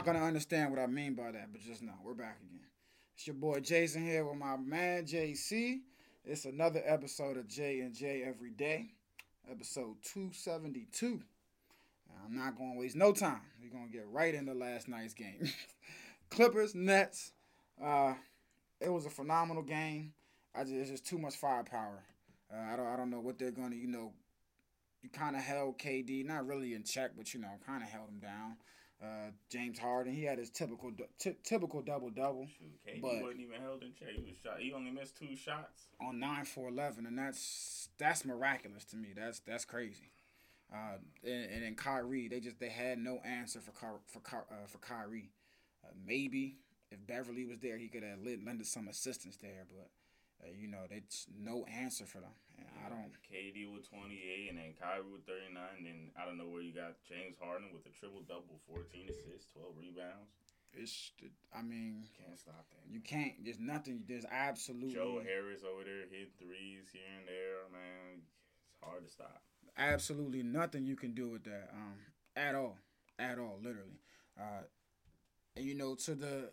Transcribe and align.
Not 0.00 0.14
gonna 0.14 0.24
understand 0.24 0.70
what 0.70 0.80
I 0.80 0.86
mean 0.86 1.12
by 1.12 1.30
that, 1.30 1.52
but 1.52 1.60
just 1.60 1.82
know 1.82 1.92
we're 2.02 2.14
back 2.14 2.38
again. 2.40 2.64
It's 3.14 3.26
your 3.26 3.34
boy 3.34 3.60
Jason 3.60 4.02
here 4.02 4.24
with 4.24 4.38
my 4.38 4.56
man 4.56 5.04
JC. 5.04 5.80
It's 6.24 6.46
another 6.46 6.82
episode 6.86 7.36
of 7.36 7.46
J 7.46 7.80
and 7.80 7.94
J 7.94 8.22
Every 8.26 8.48
Day, 8.48 8.94
episode 9.50 9.96
272. 10.02 11.20
I'm 12.24 12.34
not 12.34 12.56
gonna 12.56 12.78
waste 12.78 12.96
no 12.96 13.12
time. 13.12 13.42
We're 13.62 13.78
gonna 13.78 13.92
get 13.92 14.06
right 14.08 14.34
into 14.34 14.54
last 14.54 14.88
night's 14.88 15.12
game. 15.12 15.52
Clippers, 16.30 16.74
Nets. 16.74 17.32
Uh, 17.82 18.14
it 18.80 18.88
was 18.88 19.04
a 19.04 19.10
phenomenal 19.10 19.62
game. 19.62 20.14
I 20.54 20.62
just, 20.62 20.76
it's 20.76 20.90
just 20.90 21.06
too 21.06 21.18
much 21.18 21.36
firepower. 21.36 22.02
Uh, 22.50 22.72
I 22.72 22.76
don't 22.76 22.86
I 22.86 22.96
don't 22.96 23.10
know 23.10 23.20
what 23.20 23.38
they're 23.38 23.50
gonna 23.50 23.76
you 23.76 23.88
know 23.88 24.14
you 25.02 25.10
kind 25.10 25.36
of 25.36 25.42
held 25.42 25.78
KD, 25.78 26.24
not 26.24 26.46
really 26.46 26.72
in 26.72 26.84
check, 26.84 27.10
but 27.18 27.34
you 27.34 27.40
know, 27.40 27.50
kind 27.66 27.82
of 27.82 27.90
held 27.90 28.08
him 28.08 28.18
down. 28.18 28.56
Uh, 29.02 29.30
James 29.48 29.78
Harden, 29.78 30.12
he 30.12 30.24
had 30.24 30.38
his 30.38 30.50
typical 30.50 30.92
ty- 31.18 31.36
typical 31.42 31.80
double 31.80 32.10
double 32.10 32.46
KD 32.86 33.00
wasn't 33.22 33.40
even 33.40 33.60
held 33.60 33.82
in 33.82 33.94
check. 33.98 34.08
He 34.14 34.20
was 34.22 34.36
shot. 34.42 34.60
He 34.60 34.72
only 34.74 34.90
missed 34.90 35.16
two 35.18 35.34
shots. 35.36 35.86
on 36.00 36.18
nine 36.20 36.44
for 36.44 36.68
eleven, 36.68 37.06
and 37.06 37.16
that's 37.18 37.88
that's 37.98 38.24
miraculous 38.26 38.84
to 38.86 38.96
me. 38.96 39.08
That's 39.16 39.38
that's 39.40 39.64
crazy. 39.64 40.12
Uh, 40.72 40.98
and, 41.24 41.50
and 41.50 41.62
then 41.64 41.74
Kyrie, 41.76 42.28
they 42.28 42.40
just 42.40 42.60
they 42.60 42.68
had 42.68 42.98
no 42.98 43.20
answer 43.24 43.60
for 43.60 43.70
Ky- 43.72 44.02
for 44.06 44.20
Ky- 44.20 44.36
uh, 44.50 44.66
for 44.66 44.78
Kyrie. 44.78 45.30
Uh, 45.82 45.88
maybe 46.06 46.58
if 46.90 46.98
Beverley 47.06 47.46
was 47.46 47.58
there, 47.60 47.78
he 47.78 47.88
could 47.88 48.02
have 48.02 48.18
lent 48.22 48.44
lended 48.44 48.66
some 48.66 48.86
assistance 48.88 49.38
there, 49.40 49.64
but 49.68 49.88
uh, 50.46 50.50
you 50.60 50.68
know, 50.68 50.80
just 51.08 51.28
no 51.38 51.64
answer 51.64 52.04
for 52.04 52.18
them. 52.18 52.30
I 52.84 52.88
don't. 52.88 53.12
KD 53.30 53.70
with 53.72 53.88
28 53.88 54.50
and 54.50 54.58
then 54.58 54.72
Kyrie 54.78 55.06
with 55.06 55.26
39. 55.26 55.54
And 55.78 55.86
then 55.86 55.98
I 56.18 56.24
don't 56.26 56.38
know 56.38 56.48
where 56.50 56.62
you 56.62 56.72
got 56.74 56.98
James 57.08 57.36
Harden 57.40 57.68
with 57.72 57.86
a 57.86 57.92
triple 57.94 58.22
double, 58.26 58.58
14 58.68 58.84
assists, 59.08 59.52
12 59.52 59.74
rebounds. 59.78 60.30
It's 60.72 61.10
I 61.52 61.62
mean, 61.62 62.02
you 62.02 62.08
Can't 62.24 62.38
stop 62.38 62.66
that. 62.70 62.86
you 62.92 63.00
can't. 63.00 63.34
There's 63.44 63.58
nothing. 63.58 64.02
There's 64.06 64.24
absolutely 64.30 64.94
Joe 64.94 65.20
Harris 65.24 65.62
over 65.66 65.82
there 65.82 66.06
hitting 66.10 66.30
threes 66.38 66.86
here 66.92 67.10
and 67.18 67.26
there, 67.26 67.66
man. 67.72 68.22
It's 68.70 68.78
hard 68.82 69.04
to 69.04 69.10
stop. 69.10 69.42
absolutely 69.76 70.42
nothing 70.42 70.86
you 70.86 70.94
can 70.96 71.12
do 71.12 71.28
with 71.30 71.44
that 71.44 71.70
um 71.72 71.94
at 72.36 72.54
all 72.54 72.76
at 73.18 73.38
all 73.38 73.58
literally 73.62 73.98
uh 74.38 74.62
and 75.56 75.64
you 75.64 75.74
know 75.74 75.94
to 75.94 76.14
the 76.14 76.50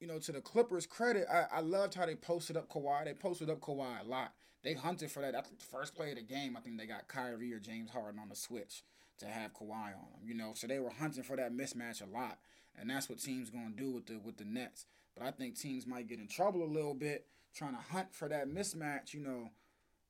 you 0.00 0.06
know 0.06 0.18
to 0.18 0.32
the 0.32 0.40
clippers 0.40 0.86
credit 0.86 1.26
i, 1.32 1.44
I 1.58 1.60
loved 1.60 1.94
how 1.94 2.06
they 2.06 2.14
posted 2.16 2.56
up 2.56 2.68
Kawhi. 2.68 3.04
they 3.04 3.14
posted 3.14 3.50
up 3.50 3.60
Kawhi 3.60 4.00
a 4.00 4.08
lot 4.08 4.32
they 4.68 4.74
hunted 4.74 5.10
for 5.10 5.20
that 5.20 5.32
that's 5.32 5.48
the 5.48 5.56
first 5.56 5.94
play 5.94 6.10
of 6.10 6.16
the 6.16 6.22
game 6.22 6.56
i 6.56 6.60
think 6.60 6.78
they 6.78 6.86
got 6.86 7.08
Kyrie 7.08 7.52
or 7.52 7.58
James 7.58 7.90
Harden 7.90 8.20
on 8.20 8.28
the 8.28 8.36
switch 8.36 8.82
to 9.18 9.26
have 9.26 9.54
Kawhi 9.54 9.72
on 9.72 10.10
them 10.12 10.22
you 10.24 10.34
know 10.34 10.52
so 10.54 10.66
they 10.66 10.78
were 10.78 10.90
hunting 10.90 11.22
for 11.22 11.36
that 11.36 11.52
mismatch 11.56 12.02
a 12.02 12.16
lot 12.16 12.38
and 12.78 12.90
that's 12.90 13.08
what 13.08 13.18
teams 13.18 13.50
going 13.50 13.72
to 13.76 13.82
do 13.82 13.90
with 13.90 14.06
the 14.06 14.18
with 14.24 14.36
the 14.36 14.44
Nets 14.44 14.86
but 15.16 15.26
i 15.26 15.30
think 15.30 15.58
teams 15.58 15.86
might 15.86 16.08
get 16.08 16.18
in 16.18 16.28
trouble 16.28 16.62
a 16.62 16.66
little 16.66 16.94
bit 16.94 17.26
trying 17.54 17.74
to 17.74 17.92
hunt 17.92 18.14
for 18.14 18.28
that 18.28 18.48
mismatch 18.48 19.14
you 19.14 19.20
know 19.20 19.50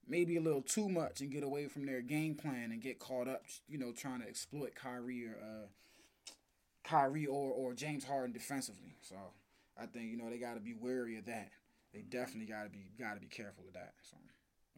maybe 0.08 0.36
a 0.36 0.40
little 0.40 0.62
too 0.62 0.88
much 0.88 1.20
and 1.20 1.30
get 1.30 1.42
away 1.42 1.66
from 1.66 1.86
their 1.86 2.00
game 2.00 2.34
plan 2.34 2.72
and 2.72 2.80
get 2.80 2.98
caught 2.98 3.28
up, 3.28 3.44
you 3.68 3.78
know, 3.78 3.92
trying 3.92 4.20
to 4.22 4.28
exploit 4.28 4.74
Kyrie 4.74 5.26
or 5.26 5.36
uh, 5.40 5.66
Kyrie 6.82 7.26
or 7.26 7.52
or 7.52 7.74
James 7.74 8.04
Harden 8.04 8.32
defensively. 8.32 8.96
So 9.02 9.16
I 9.80 9.86
think 9.86 10.10
you 10.10 10.16
know 10.16 10.30
they 10.30 10.38
got 10.38 10.54
to 10.54 10.60
be 10.60 10.74
wary 10.74 11.18
of 11.18 11.26
that. 11.26 11.50
They 11.92 12.00
definitely 12.00 12.46
got 12.46 12.64
to 12.64 12.70
be 12.70 12.90
got 12.98 13.14
to 13.14 13.20
be 13.20 13.26
careful 13.26 13.64
of 13.68 13.74
that. 13.74 13.92
So 14.02 14.16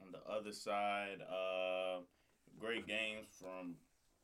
On 0.03 0.12
the 0.12 0.21
other 0.31 0.53
side, 0.53 1.19
uh, 1.22 2.00
great 2.59 2.87
games 2.87 3.27
from 3.38 3.77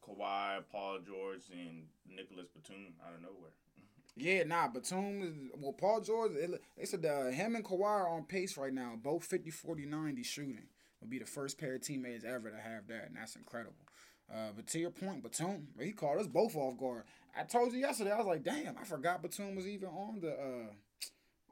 Kawhi, 0.03 0.63
Paul 0.71 0.99
George, 1.07 1.43
and 1.53 1.85
Nicholas 2.09 2.47
Batum 2.55 2.95
out 3.07 3.15
of 3.15 3.23
nowhere. 3.23 3.53
yeah, 4.17 4.45
nah, 4.45 4.69
Batum 4.69 5.23
is 5.23 5.35
well. 5.59 5.73
Paul 5.73 6.01
George, 6.01 6.33
it, 6.33 6.63
they 6.77 6.85
said 6.85 7.05
uh, 7.05 7.31
him 7.31 7.55
and 7.55 7.65
Kawhi 7.65 7.85
are 7.85 8.09
on 8.09 8.25
pace 8.25 8.57
right 8.57 8.73
now, 8.73 8.95
both 9.03 9.25
50, 9.25 9.51
40, 9.51 9.87
90 9.87 10.23
shooting. 10.23 10.69
Will 11.01 11.09
be 11.09 11.19
the 11.19 11.27
first 11.27 11.59
pair 11.59 11.75
of 11.75 11.83
teammates 11.83 12.25
ever 12.25 12.51
to 12.51 12.57
have 12.57 12.87
that, 12.89 13.09
and 13.09 13.17
that's 13.17 13.37
incredible. 13.37 13.75
Uh, 14.33 14.49
but 14.57 14.67
to 14.69 14.79
your 14.79 14.91
point, 14.91 15.23
Batum, 15.23 15.69
he 15.79 15.93
caught 15.93 16.19
us 16.19 16.27
both 16.27 16.57
off 16.57 16.79
guard. 16.79 17.05
I 17.39 17.45
told 17.45 17.73
you 17.73 17.81
yesterday, 17.81 18.13
I 18.13 18.19
was 18.19 18.27
like, 18.27 18.43
damn, 18.43 18.77
I 18.79 18.85
forgot 18.85 19.23
Batum 19.23 19.55
was 19.55 19.69
even 19.69 19.89
on 19.89 20.21
the 20.21 20.33
uh, 20.33 20.73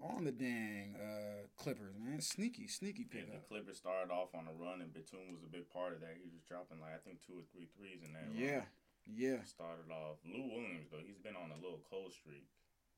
on 0.04 0.28
the 0.28 0.32
dang 0.32 0.92
uh, 1.00 1.48
Clippers, 1.56 1.96
man. 1.96 2.20
Sneaky, 2.20 2.68
sneaky 2.68 3.08
Yeah, 3.08 3.24
the. 3.24 3.40
Clippers 3.48 3.80
started 3.80 4.12
off 4.12 4.36
on 4.36 4.44
a 4.44 4.52
run, 4.52 4.84
and 4.84 4.92
Batum 4.92 5.32
was 5.32 5.40
a 5.40 5.48
big 5.48 5.64
part 5.72 5.96
of 5.96 6.04
that. 6.04 6.20
He 6.20 6.28
was 6.28 6.44
dropping 6.44 6.84
like 6.84 6.92
I 6.92 7.00
think 7.00 7.24
two 7.24 7.40
or 7.40 7.46
three 7.48 7.72
threes 7.72 8.04
in 8.04 8.12
that. 8.12 8.28
Yeah, 8.36 8.68
run. 8.68 9.16
yeah. 9.16 9.40
Started 9.48 9.88
off 9.88 10.20
Lou 10.28 10.44
Williams 10.44 10.92
though. 10.92 11.00
He's 11.00 11.22
been 11.24 11.38
on 11.38 11.48
a 11.48 11.58
little 11.58 11.80
cold 11.88 12.12
streak 12.12 12.44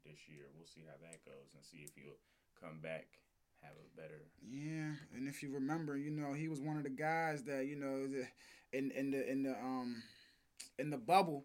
this 0.03 0.27
year. 0.27 0.51
We'll 0.59 0.67
see 0.67 0.83
how 0.83 0.99
that 0.99 1.23
goes 1.23 1.55
and 1.55 1.63
see 1.63 1.87
if 1.87 1.95
he'll 1.95 2.19
come 2.59 2.83
back 2.83 3.07
have 3.63 3.77
a 3.77 4.01
better. 4.01 4.27
Yeah, 4.43 4.95
and 5.17 5.29
if 5.29 5.43
you 5.43 5.53
remember, 5.53 5.97
you 5.97 6.11
know, 6.11 6.33
he 6.33 6.49
was 6.49 6.61
one 6.61 6.77
of 6.77 6.83
the 6.83 6.91
guys 6.91 7.45
that 7.45 7.67
you 7.67 7.77
know, 7.77 8.07
the, 8.07 8.27
in 8.73 8.91
in 8.91 9.11
the 9.11 9.31
in 9.31 9.43
the 9.43 9.55
um 9.55 10.03
in 10.79 10.91
the 10.91 10.99
bubble, 10.99 11.45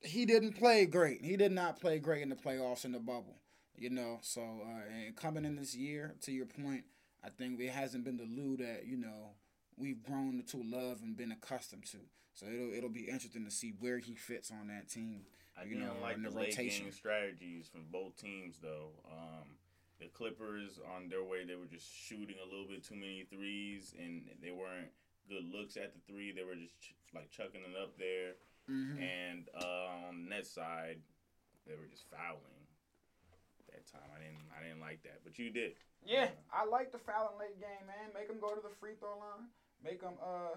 he 0.00 0.26
didn't 0.26 0.52
play 0.54 0.86
great. 0.86 1.22
He 1.22 1.36
did 1.36 1.52
not 1.52 1.80
play 1.80 1.98
great 1.98 2.22
in 2.22 2.28
the 2.28 2.36
playoffs 2.36 2.84
in 2.84 2.92
the 2.92 2.98
bubble. 2.98 3.36
You 3.76 3.90
know, 3.90 4.18
so 4.22 4.40
uh, 4.42 4.82
and 5.06 5.16
coming 5.16 5.44
in 5.44 5.56
this 5.56 5.74
year, 5.74 6.14
to 6.22 6.32
your 6.32 6.46
point, 6.46 6.84
I 7.24 7.28
think 7.30 7.58
it 7.60 7.70
hasn't 7.70 8.04
been 8.04 8.16
the 8.16 8.24
Lou 8.24 8.56
that 8.58 8.86
you 8.86 8.96
know 8.96 9.32
we've 9.76 10.02
grown 10.02 10.42
to 10.48 10.56
love 10.62 11.00
and 11.02 11.16
been 11.16 11.32
accustomed 11.32 11.84
to. 11.86 11.98
So 12.34 12.46
it'll 12.46 12.72
it'll 12.72 12.90
be 12.90 13.08
interesting 13.08 13.44
to 13.44 13.50
see 13.50 13.74
where 13.80 13.98
he 13.98 14.14
fits 14.14 14.50
on 14.50 14.68
that 14.68 14.88
team. 14.88 15.22
I 15.60 15.64
You 15.64 15.76
know, 15.78 15.92
like 16.02 16.16
in 16.16 16.22
the, 16.22 16.30
the 16.30 16.36
rotation. 16.36 16.84
game 16.84 16.92
strategies 16.92 17.68
from 17.68 17.82
both 17.90 18.16
teams 18.16 18.56
though. 18.62 18.90
Um, 19.10 19.56
the 20.00 20.06
Clippers 20.08 20.80
on 20.96 21.08
their 21.08 21.22
way, 21.22 21.44
they 21.46 21.54
were 21.54 21.66
just 21.70 21.86
shooting 21.92 22.34
a 22.42 22.48
little 22.48 22.66
bit 22.66 22.84
too 22.84 22.96
many 22.96 23.26
threes, 23.30 23.94
and 23.98 24.22
they 24.42 24.50
weren't 24.50 24.90
good 25.28 25.44
looks 25.52 25.76
at 25.76 25.94
the 25.94 26.00
three. 26.12 26.32
They 26.32 26.42
were 26.42 26.56
just 26.56 26.78
ch- 26.80 26.94
like 27.14 27.30
chucking 27.30 27.62
it 27.62 27.76
up 27.80 27.96
there. 27.98 28.34
hmm 28.66 28.98
And 29.00 29.48
uh, 29.54 30.08
on 30.08 30.24
the 30.24 30.30
net 30.30 30.46
side, 30.46 30.98
they 31.66 31.74
were 31.74 31.86
just 31.90 32.10
fouling. 32.10 32.53
That 33.74 33.90
time, 33.90 34.06
I 34.14 34.22
didn't, 34.22 34.46
I 34.54 34.62
didn't 34.62 34.80
like 34.80 35.02
that, 35.02 35.20
but 35.26 35.34
you 35.38 35.50
did. 35.50 35.74
Yeah, 36.06 36.28
I 36.52 36.64
like 36.64 36.92
the 36.92 36.98
fouling 37.02 37.38
late 37.40 37.58
game, 37.58 37.82
man. 37.90 38.14
Make 38.14 38.28
them 38.28 38.38
go 38.40 38.54
to 38.54 38.62
the 38.62 38.72
free 38.78 38.94
throw 39.00 39.18
line. 39.18 39.50
Make 39.82 40.00
them 40.00 40.14
uh, 40.22 40.54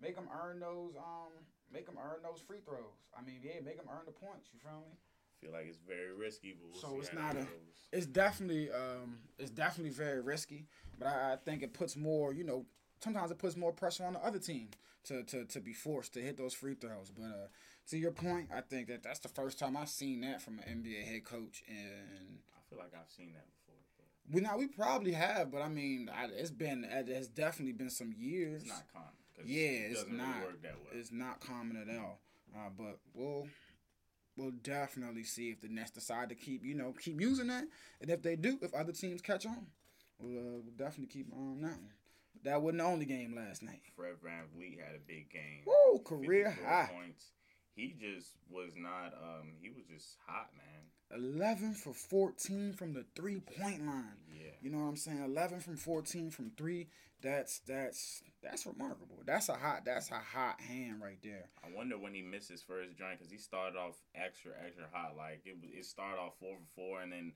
make 0.00 0.14
them 0.16 0.28
earn 0.32 0.60
those 0.60 0.96
um, 0.96 1.32
make 1.72 1.84
them 1.86 1.96
earn 2.00 2.22
those 2.22 2.40
free 2.40 2.60
throws. 2.64 2.96
I 3.16 3.20
mean, 3.22 3.40
yeah, 3.42 3.60
make 3.64 3.76
them 3.76 3.86
earn 3.92 4.06
the 4.06 4.12
points. 4.16 4.48
You 4.52 4.60
feel 4.60 4.80
me? 4.80 4.96
feel 5.40 5.52
like 5.52 5.66
it's 5.66 5.78
very 5.86 6.12
risky, 6.14 6.54
but 6.56 6.68
we'll 6.72 6.80
So 6.80 6.88
see 6.94 6.98
it's 7.00 7.08
how 7.10 7.20
not 7.20 7.34
that 7.34 7.42
a- 7.42 7.44
goes. 7.44 7.76
It's 7.92 8.06
definitely 8.06 8.70
um, 8.70 9.18
it's 9.38 9.50
definitely 9.50 9.90
very 9.92 10.20
risky, 10.20 10.66
but 10.98 11.08
I, 11.08 11.34
I 11.34 11.36
think 11.36 11.62
it 11.62 11.74
puts 11.74 11.96
more, 11.96 12.32
you 12.32 12.44
know, 12.44 12.64
sometimes 13.02 13.30
it 13.30 13.38
puts 13.38 13.56
more 13.56 13.72
pressure 13.72 14.04
on 14.04 14.14
the 14.14 14.24
other 14.24 14.38
team 14.38 14.68
to 15.04 15.22
to, 15.24 15.44
to 15.44 15.60
be 15.60 15.72
forced 15.74 16.14
to 16.14 16.20
hit 16.20 16.36
those 16.38 16.54
free 16.54 16.74
throws. 16.74 17.10
But 17.14 17.24
uh, 17.24 17.46
to 17.90 17.98
your 17.98 18.12
point, 18.12 18.48
I 18.54 18.60
think 18.62 18.88
that 18.88 19.02
that's 19.02 19.20
the 19.20 19.28
first 19.28 19.58
time 19.58 19.76
I've 19.76 19.88
seen 19.90 20.20
that 20.22 20.40
from 20.40 20.58
an 20.60 20.64
NBA 20.68 21.04
head 21.04 21.24
coach, 21.24 21.62
and 21.68 22.38
I 22.53 22.53
feel 22.74 22.82
like 22.82 22.92
I've 22.94 23.10
seen 23.10 23.32
that 23.34 23.46
before, 23.46 23.80
but 23.96 24.34
we 24.34 24.40
now 24.40 24.56
we 24.58 24.66
probably 24.66 25.12
have, 25.12 25.50
but 25.50 25.62
I 25.62 25.68
mean, 25.68 26.10
I, 26.14 26.26
it's 26.26 26.50
been 26.50 26.86
it's 26.90 27.28
definitely 27.28 27.72
been 27.72 27.90
some 27.90 28.12
years. 28.16 28.62
it's 28.62 28.70
not 28.70 28.84
common. 28.92 29.08
Yeah, 29.44 29.68
it 29.68 29.90
it's 29.92 30.04
not. 30.08 30.36
Really 30.36 30.46
work 30.46 30.62
that 30.62 30.74
well. 30.82 30.92
It's 30.92 31.12
not 31.12 31.40
common 31.40 31.76
at 31.76 31.94
all. 31.96 32.20
Uh, 32.54 32.70
but 32.76 32.98
we'll 33.12 33.48
we'll 34.36 34.52
definitely 34.62 35.24
see 35.24 35.50
if 35.50 35.60
the 35.60 35.68
Nets 35.68 35.90
decide 35.90 36.28
to 36.28 36.34
keep 36.34 36.64
you 36.64 36.74
know 36.74 36.94
keep 36.98 37.20
using 37.20 37.48
that, 37.48 37.64
and 38.00 38.10
if 38.10 38.22
they 38.22 38.36
do, 38.36 38.58
if 38.62 38.72
other 38.74 38.92
teams 38.92 39.20
catch 39.20 39.46
on, 39.46 39.66
we'll, 40.18 40.38
uh, 40.38 40.60
we'll 40.62 40.76
definitely 40.76 41.06
keep 41.06 41.32
on 41.32 41.60
that 41.62 41.72
one. 41.72 41.92
That 42.44 42.60
wasn't 42.60 42.78
the 42.78 42.84
only 42.84 43.06
game 43.06 43.34
last 43.34 43.62
night. 43.62 43.80
Fred 43.96 44.16
Van 44.22 44.44
Vliet 44.54 44.78
had 44.78 44.94
a 44.94 44.98
big 45.06 45.30
game. 45.30 45.64
Woo, 45.66 46.00
career 46.00 46.56
high. 46.64 46.90
points. 46.94 47.32
he 47.74 47.96
just 47.98 48.32
was 48.50 48.72
not. 48.76 49.14
Um, 49.14 49.54
he 49.60 49.70
was 49.70 49.84
just 49.90 50.16
hot, 50.26 50.50
man. 50.56 50.84
11 51.14 51.74
for 51.74 51.92
14 51.92 52.72
from 52.72 52.92
the 52.92 53.04
three 53.14 53.40
point 53.40 53.86
line. 53.86 54.16
Yeah. 54.32 54.50
You 54.60 54.70
know 54.70 54.78
what 54.78 54.88
I'm 54.90 54.96
saying? 54.96 55.22
11 55.24 55.60
from 55.60 55.76
14 55.76 56.30
from 56.30 56.50
three. 56.56 56.88
That's 57.22 57.60
that's 57.60 58.22
that's 58.42 58.66
remarkable. 58.66 59.22
That's 59.24 59.48
a 59.48 59.54
hot 59.54 59.84
that's 59.84 60.10
a 60.10 60.18
hot 60.18 60.60
hand 60.60 61.00
right 61.02 61.18
there. 61.22 61.48
I 61.64 61.74
wonder 61.74 61.96
when 61.96 62.12
he 62.14 62.20
missed 62.22 62.50
his 62.50 62.62
first 62.62 62.96
joint 62.98 63.18
because 63.18 63.32
he 63.32 63.38
started 63.38 63.78
off 63.78 63.94
extra 64.14 64.52
extra 64.64 64.84
hot. 64.92 65.16
Like 65.16 65.42
it, 65.46 65.56
it 65.62 65.84
started 65.86 66.20
off 66.20 66.34
four 66.40 66.56
for 66.56 66.68
four 66.74 67.00
and 67.00 67.10
then 67.12 67.32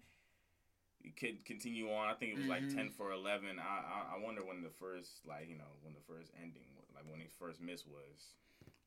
it 1.02 1.16
could 1.16 1.44
continue 1.46 1.90
on. 1.92 2.08
I 2.10 2.14
think 2.14 2.32
it 2.32 2.38
was 2.38 2.48
like 2.48 2.64
Mhm. 2.64 2.75
ten 2.75 2.90
for 2.90 3.12
eleven. 3.12 3.58
I, 3.58 3.62
I 3.62 4.16
I 4.16 4.19
wonder 4.22 4.44
when 4.44 4.62
the 4.62 4.69
first 4.70 5.25
like 5.26 5.48
you 5.48 5.56
know 5.56 5.72
when 5.82 5.94
the 5.94 6.02
first 6.06 6.30
ending 6.42 6.69
like 6.94 7.04
when 7.08 7.20
his 7.20 7.32
first 7.38 7.60
miss 7.62 7.86
was 7.86 8.34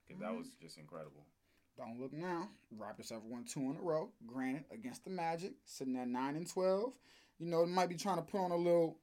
because 0.06 0.20
that 0.22 0.32
Mhm. 0.32 0.38
was 0.38 0.48
just 0.62 0.78
incredible. 0.78 1.26
Don't 1.78 2.00
look 2.00 2.14
now. 2.14 2.50
Raptors 2.78 3.12
have 3.12 3.24
won 3.24 3.46
two 3.46 3.62
in 3.72 3.78
a 3.78 3.82
row. 3.82 4.10
Granted, 4.26 4.66
against 4.72 5.04
the 5.04 5.10
Magic, 5.10 5.54
sitting 5.66 5.98
at 5.98 6.08
nine 6.08 6.36
and 6.36 6.48
twelve. 6.50 6.94
You 7.40 7.48
know, 7.48 7.66
they 7.66 7.72
might 7.72 7.90
be 7.90 7.96
trying 7.96 8.18
to 8.18 8.22
put 8.22 8.40
on 8.40 8.52
a 8.52 8.56
little, 8.56 8.98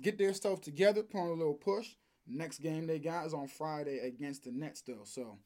get 0.00 0.18
their 0.18 0.34
stuff 0.34 0.60
together, 0.60 1.02
put 1.02 1.20
on 1.20 1.28
a 1.28 1.34
little 1.34 1.54
push. 1.54 1.88
Next 2.26 2.58
game 2.58 2.86
they 2.86 2.98
got 2.98 3.26
is 3.26 3.34
on 3.34 3.46
Friday 3.46 4.00
against 4.00 4.44
the 4.44 4.50
Nets, 4.50 4.80
though. 4.80 5.04
So 5.04 5.38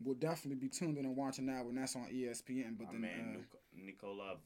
we'll 0.00 0.14
definitely 0.14 0.60
be 0.60 0.68
tuned 0.68 0.98
in 0.98 1.04
and 1.04 1.16
watching 1.16 1.46
that 1.46 1.64
when 1.64 1.74
that's 1.74 1.96
on 1.96 2.06
ESPN. 2.12 2.78
But 2.78 2.86
My 2.86 2.92
then, 2.92 3.00
man 3.00 3.36
uh, 3.40 3.56
Nikola 3.76 4.36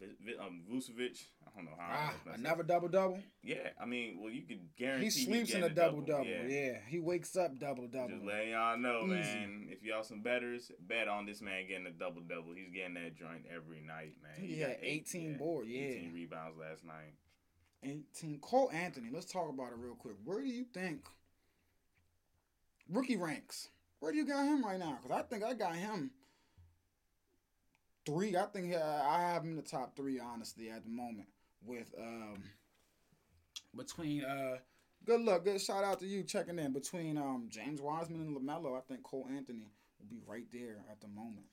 um, 0.41 0.63
Vucevic. 0.71 1.23
I 1.47 1.57
don't 1.57 1.65
know 1.65 1.77
how. 1.79 2.11
ah, 2.11 2.33
another 2.35 2.63
double 2.63 2.89
double. 2.89 3.21
Yeah, 3.43 3.71
I 3.81 3.87
mean, 3.87 4.19
well, 4.21 4.33
you 4.33 4.43
could 4.43 4.61
guarantee 4.77 5.05
He 5.07 5.11
sleeps 5.11 5.55
in 5.55 5.63
a 5.63 5.69
double 5.69 6.01
double. 6.01 6.27
Yeah. 6.27 6.79
he 6.87 6.99
wakes 6.99 7.37
up 7.37 7.59
double 7.59 7.87
double. 7.87 8.11
Just 8.11 8.25
letting 8.25 8.51
y'all 8.51 8.79
know, 8.79 9.05
Easy. 9.05 9.13
man. 9.13 9.67
If 9.71 9.83
y'all 9.83 10.03
some 10.03 10.23
betters, 10.23 10.71
bet 10.81 11.09
on 11.09 11.27
this 11.27 11.41
man 11.41 11.67
getting 11.69 11.87
a 11.87 11.91
double 11.91 12.23
double. 12.23 12.53
He's 12.55 12.71
getting 12.71 12.95
that 12.95 13.17
joint 13.17 13.45
every 13.55 13.81
night, 13.81 14.15
man. 14.23 14.47
He 14.47 14.57
got 14.57 14.71
had 14.71 14.79
18 14.83 15.37
board, 15.37 15.67
yeah. 15.69 15.81
18 15.81 16.13
rebounds 16.15 16.59
last 16.59 16.85
night. 16.85 17.15
18. 17.83 18.39
Cole 18.41 18.71
Anthony, 18.73 19.09
let's 19.13 19.31
talk 19.31 19.49
about 19.49 19.73
it 19.73 19.79
real 19.79 19.95
quick. 19.95 20.17
Where 20.25 20.41
do 20.41 20.49
you 20.49 20.65
think 20.65 21.05
rookie 22.91 23.17
ranks? 23.17 23.69
Where 24.01 24.13
do 24.13 24.19
you 24.19 24.27
got 24.27 24.45
him 24.45 24.65
right 24.65 24.79
now? 24.79 24.99
Because 25.03 25.19
I 25.19 25.23
think 25.23 25.43
I 25.43 25.55
got 25.55 25.75
him 25.75 26.11
three. 28.09 28.37
I 28.37 28.45
think 28.47 28.75
uh, 28.75 29.03
I 29.07 29.21
have 29.21 29.43
him 29.45 29.51
in 29.51 29.57
the 29.57 29.63
top 29.63 29.95
three, 29.97 30.19
honestly, 30.19 30.71
at 30.71 30.85
the 30.85 30.91
moment. 30.91 31.29
With 31.65 31.93
um 31.99 32.43
between 33.77 34.25
uh 34.25 34.59
good 35.05 35.21
luck, 35.21 35.45
good 35.45 35.61
shout 35.61 35.85
out 35.85 35.99
to 36.01 36.07
you 36.07 36.23
checking 36.23 36.59
in. 36.59 36.73
Between 36.73 37.19
um 37.19 37.49
James 37.51 37.81
Wiseman 37.81 38.21
and 38.21 38.37
LaMelo, 38.37 38.77
I 38.77 38.81
think 38.81 39.03
Cole 39.03 39.27
Anthony 39.35 39.67
will 39.99 40.07
be 40.09 40.21
right 40.27 40.47
there 40.53 40.77
at 40.91 41.01
the 41.01 41.09
moment. 41.09 41.47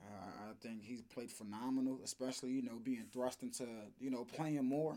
Uh, 0.00 0.50
I 0.50 0.52
think 0.66 0.82
he's 0.82 1.02
played 1.02 1.30
phenomenal, 1.30 2.00
especially 2.04 2.50
you 2.50 2.62
know 2.62 2.78
being 2.82 3.04
thrust 3.12 3.42
into 3.42 3.66
you 4.00 4.10
know 4.10 4.24
playing 4.24 4.64
more, 4.64 4.96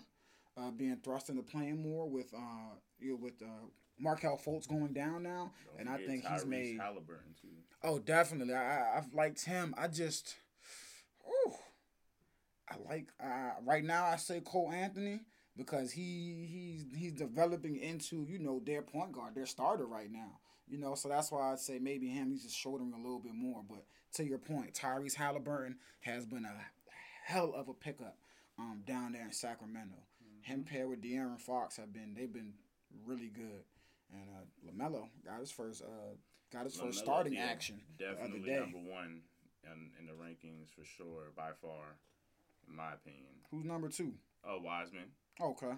uh, 0.58 0.72
being 0.72 0.98
thrust 1.04 1.30
into 1.30 1.44
playing 1.44 1.82
more 1.82 2.10
with 2.10 2.34
uh 2.34 2.76
you 3.00 3.12
know, 3.12 3.18
with 3.22 3.42
uh 3.42 3.66
Markelle 4.00 4.38
Fultz 4.38 4.68
going 4.68 4.94
down 4.94 5.24
now, 5.24 5.52
Don't 5.66 5.82
and 5.82 5.90
I 5.90 5.98
think 6.06 6.26
he's 6.26 6.46
made. 6.46 6.80
Halliburton 6.80 7.36
too. 7.42 7.48
Oh, 7.84 8.00
definitely. 8.00 8.54
I 8.54 8.98
I've 8.98 9.14
liked 9.14 9.44
him. 9.46 9.74
I 9.78 9.88
just, 9.88 10.36
ooh, 11.28 11.54
I 12.70 12.76
like. 12.90 13.10
Uh, 13.24 13.52
right 13.66 13.84
now, 13.84 14.06
I 14.06 14.16
say 14.18 14.42
Cole 14.42 14.72
Anthony 14.72 15.22
because 15.56 15.92
he 15.92 16.48
he's 16.50 16.86
he's 16.98 17.14
developing 17.14 17.78
into 17.78 18.26
you 18.30 18.40
know 18.40 18.62
their 18.66 18.82
point 18.82 19.12
guard, 19.12 19.36
their 19.36 19.46
starter 19.46 19.86
right 19.86 20.12
now. 20.12 20.40
You 20.68 20.78
know, 20.78 20.96
so 20.96 21.08
that's 21.08 21.32
why 21.32 21.52
I'd 21.52 21.60
say 21.60 21.80
maybe 21.80 22.08
him. 22.08 22.32
He's 22.32 22.44
just 22.44 22.58
shouldering 22.58 22.94
a 22.94 22.98
little 22.98 23.20
bit 23.20 23.34
more. 23.34 23.62
But 23.68 23.86
to 24.16 24.26
your 24.26 24.38
point, 24.38 24.74
Tyrese 24.74 25.16
Halliburton 25.16 25.78
has 26.02 26.26
been 26.26 26.46
a 26.46 26.56
hell 27.24 27.54
of 27.56 27.70
a 27.70 27.74
pickup 27.74 28.18
um, 28.60 28.82
down 28.86 29.14
there 29.14 29.26
in 29.26 29.32
Sacramento. 29.32 29.96
Him 30.42 30.64
paired 30.64 30.90
with 30.90 31.02
De'Aaron 31.02 31.40
Fox 31.40 31.78
have 31.78 31.94
been 31.94 32.14
they've 32.16 32.32
been 32.32 32.54
really 33.06 33.30
good. 33.30 33.64
And 34.14 34.24
uh, 34.30 34.72
Lamelo 34.72 35.10
got 35.26 35.40
his 35.40 35.52
first 35.52 35.82
uh, 35.82 36.16
got 36.52 36.66
his 36.66 36.76
first 36.76 37.00
starting 37.00 37.34
yeah, 37.34 37.46
action 37.46 37.82
the 37.98 38.08
other 38.08 38.16
Definitely 38.16 38.50
day. 38.50 38.60
number 38.60 38.78
one 38.78 39.22
in, 39.74 39.92
in 40.00 40.06
the 40.06 40.14
rankings 40.14 40.70
for 40.76 40.84
sure, 40.86 41.32
by 41.36 41.50
far, 41.62 41.98
in 42.70 42.76
my 42.76 42.94
opinion. 42.94 43.34
Who's 43.52 43.66
number 43.66 43.90
two? 43.90 44.14
Oh, 44.46 44.60
Wiseman, 44.64 45.12
Okay. 45.42 45.74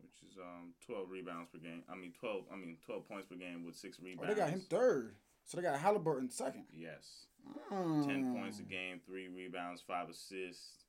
which 0.00 0.22
is 0.30 0.38
um 0.38 0.74
12 0.86 1.10
rebounds 1.10 1.48
per 1.52 1.58
game. 1.58 1.82
I 1.90 1.94
mean 1.96 2.12
12. 2.18 2.44
I 2.52 2.56
mean 2.56 2.76
12 2.84 3.08
points 3.08 3.26
per 3.26 3.36
game 3.36 3.64
with 3.64 3.76
six 3.76 3.98
rebounds. 4.00 4.30
Oh, 4.30 4.34
they 4.34 4.40
got 4.40 4.50
him 4.50 4.60
third. 4.60 5.14
So 5.44 5.56
they 5.56 5.62
got 5.64 5.78
Halliburton 5.78 6.30
second. 6.30 6.64
Yes. 6.72 7.26
Oh. 7.72 8.04
10 8.06 8.34
points 8.36 8.60
a 8.60 8.62
game, 8.62 9.00
three 9.04 9.26
rebounds, 9.28 9.82
five 9.84 10.08
assists. 10.08 10.84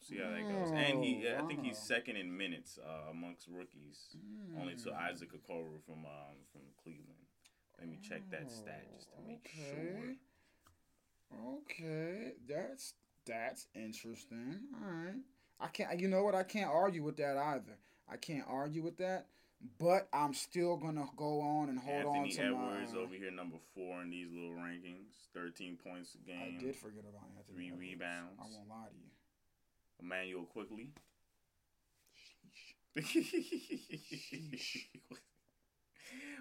See 0.00 0.16
how 0.18 0.30
that 0.30 0.42
goes. 0.42 0.70
And 0.70 1.02
he, 1.04 1.26
I 1.28 1.42
think 1.46 1.62
he's 1.62 1.78
second 1.78 2.16
in 2.16 2.34
minutes 2.36 2.78
uh, 2.78 3.10
amongst 3.10 3.48
rookies, 3.48 4.16
only 4.60 4.74
to 4.76 4.90
Mm. 4.90 5.10
Isaac 5.10 5.30
Okoro 5.32 5.80
from 5.86 6.04
um, 6.04 6.36
from 6.52 6.60
Cleveland. 6.82 7.24
Let 7.78 7.88
me 7.88 7.98
check 8.06 8.22
that 8.30 8.50
stat 8.50 8.84
just 8.94 9.10
to 9.12 9.16
make 9.26 9.46
okay. 9.46 9.70
sure. 9.70 10.14
Okay, 11.32 12.32
that's 12.48 12.94
that's 13.26 13.66
interesting. 13.74 14.60
All 14.82 14.90
right, 14.90 15.20
I 15.60 15.68
can't. 15.68 15.98
You 15.98 16.08
know 16.08 16.22
what? 16.24 16.34
I 16.34 16.42
can't 16.42 16.70
argue 16.70 17.02
with 17.02 17.16
that 17.18 17.36
either. 17.36 17.78
I 18.08 18.16
can't 18.16 18.44
argue 18.48 18.82
with 18.82 18.98
that. 18.98 19.26
But 19.78 20.08
I'm 20.12 20.34
still 20.34 20.76
gonna 20.76 21.06
go 21.16 21.40
on 21.40 21.70
and 21.70 21.78
hold 21.78 22.04
on 22.04 22.16
Anthony 22.16 22.32
to 22.34 22.42
Edwards 22.42 22.92
my. 22.92 23.00
over 23.00 23.14
here, 23.14 23.30
number 23.30 23.56
four 23.74 24.02
in 24.02 24.10
these 24.10 24.28
little 24.30 24.50
rankings. 24.50 25.14
13 25.32 25.78
points 25.82 26.14
a 26.14 26.18
game. 26.18 26.56
I 26.58 26.62
did 26.62 26.76
forget 26.76 27.04
about 27.08 27.22
Anthony. 27.36 27.56
Three 27.56 27.66
Edwards. 27.68 27.80
rebounds. 27.80 28.38
I 28.38 28.42
won't 28.42 28.68
lie 28.68 28.88
to 28.88 28.94
you. 28.94 29.10
Immanuel 30.00 30.44
Quickley. 30.44 30.90
Sheesh. 32.14 32.74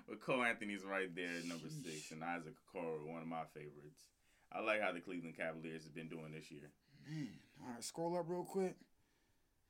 but 0.07 0.21
Cole 0.21 0.43
Anthony's 0.43 0.83
right 0.83 1.13
there 1.15 1.37
at 1.39 1.45
number 1.45 1.67
six, 1.83 2.11
and 2.11 2.23
Isaac 2.23 2.53
Okoro, 2.75 3.07
one 3.07 3.21
of 3.21 3.27
my 3.27 3.43
favorites. 3.53 4.09
I 4.55 4.61
like 4.61 4.81
how 4.81 4.91
the 4.91 4.99
Cleveland 4.99 5.35
Cavaliers 5.37 5.83
have 5.83 5.95
been 5.95 6.07
doing 6.09 6.31
this 6.33 6.51
year. 6.51 6.69
Man, 7.09 7.27
all 7.61 7.73
right, 7.73 7.83
scroll 7.83 8.17
up 8.17 8.25
real 8.27 8.43
quick. 8.43 8.75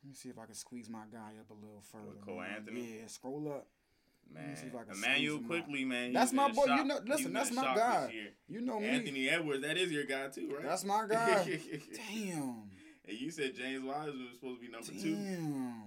Let 0.03 0.09
me 0.09 0.13
see 0.15 0.29
if 0.29 0.37
I 0.37 0.45
can 0.45 0.55
squeeze 0.55 0.89
my 0.89 1.03
guy 1.11 1.31
up 1.39 1.49
a 1.49 1.53
little 1.53 1.81
further. 1.91 2.19
Cole 2.25 2.41
man. 2.41 2.55
Anthony? 2.57 2.97
Yeah, 2.99 3.07
scroll 3.07 3.47
up. 3.53 3.67
Man, 4.33 4.55
see 4.55 4.67
if 4.67 4.75
I 4.75 4.83
can 4.83 4.93
Immanuel 4.95 5.39
Quickley, 5.39 5.85
man. 5.85 6.13
That's 6.13 6.33
my 6.33 6.51
boy. 6.51 6.65
You 6.65 6.83
know- 6.83 6.99
listen, 7.05 7.33
that's 7.33 7.51
my 7.51 7.75
guy. 7.75 8.13
You 8.47 8.61
know 8.61 8.79
me. 8.79 8.87
Anthony 8.87 9.29
Edwards, 9.29 9.61
that 9.63 9.77
is 9.77 9.91
your 9.91 10.05
guy 10.05 10.27
too, 10.29 10.49
right? 10.53 10.63
That's 10.63 10.83
my 10.83 11.05
guy. 11.07 11.43
Damn. 12.13 12.69
and 13.07 13.17
you 13.19 13.31
said 13.31 13.55
James 13.55 13.83
Wiseman 13.83 14.25
was 14.25 14.35
supposed 14.35 14.61
to 14.61 14.65
be 14.65 14.71
number 14.71 14.87
two. 14.87 15.15
Damn. 15.15 15.83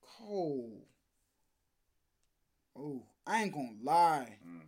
Cole. 0.00 0.86
Oh, 2.78 3.02
I 3.26 3.42
ain't 3.42 3.52
gonna 3.52 3.70
lie. 3.82 4.38
Mm. 4.46 4.60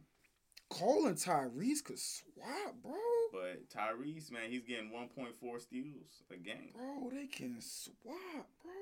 Cole 0.68 1.06
and 1.06 1.16
Tyrese 1.16 1.82
could 1.82 1.98
swap, 1.98 2.74
bro. 2.82 2.92
But 3.32 3.68
Tyrese, 3.70 4.30
man, 4.30 4.50
he's 4.50 4.64
getting 4.64 4.90
1.4 4.90 5.60
steals 5.60 6.22
a 6.30 6.36
game. 6.36 6.72
Bro, 6.74 7.10
they 7.12 7.26
can 7.26 7.56
swap, 7.60 8.48
bro. 8.62 8.72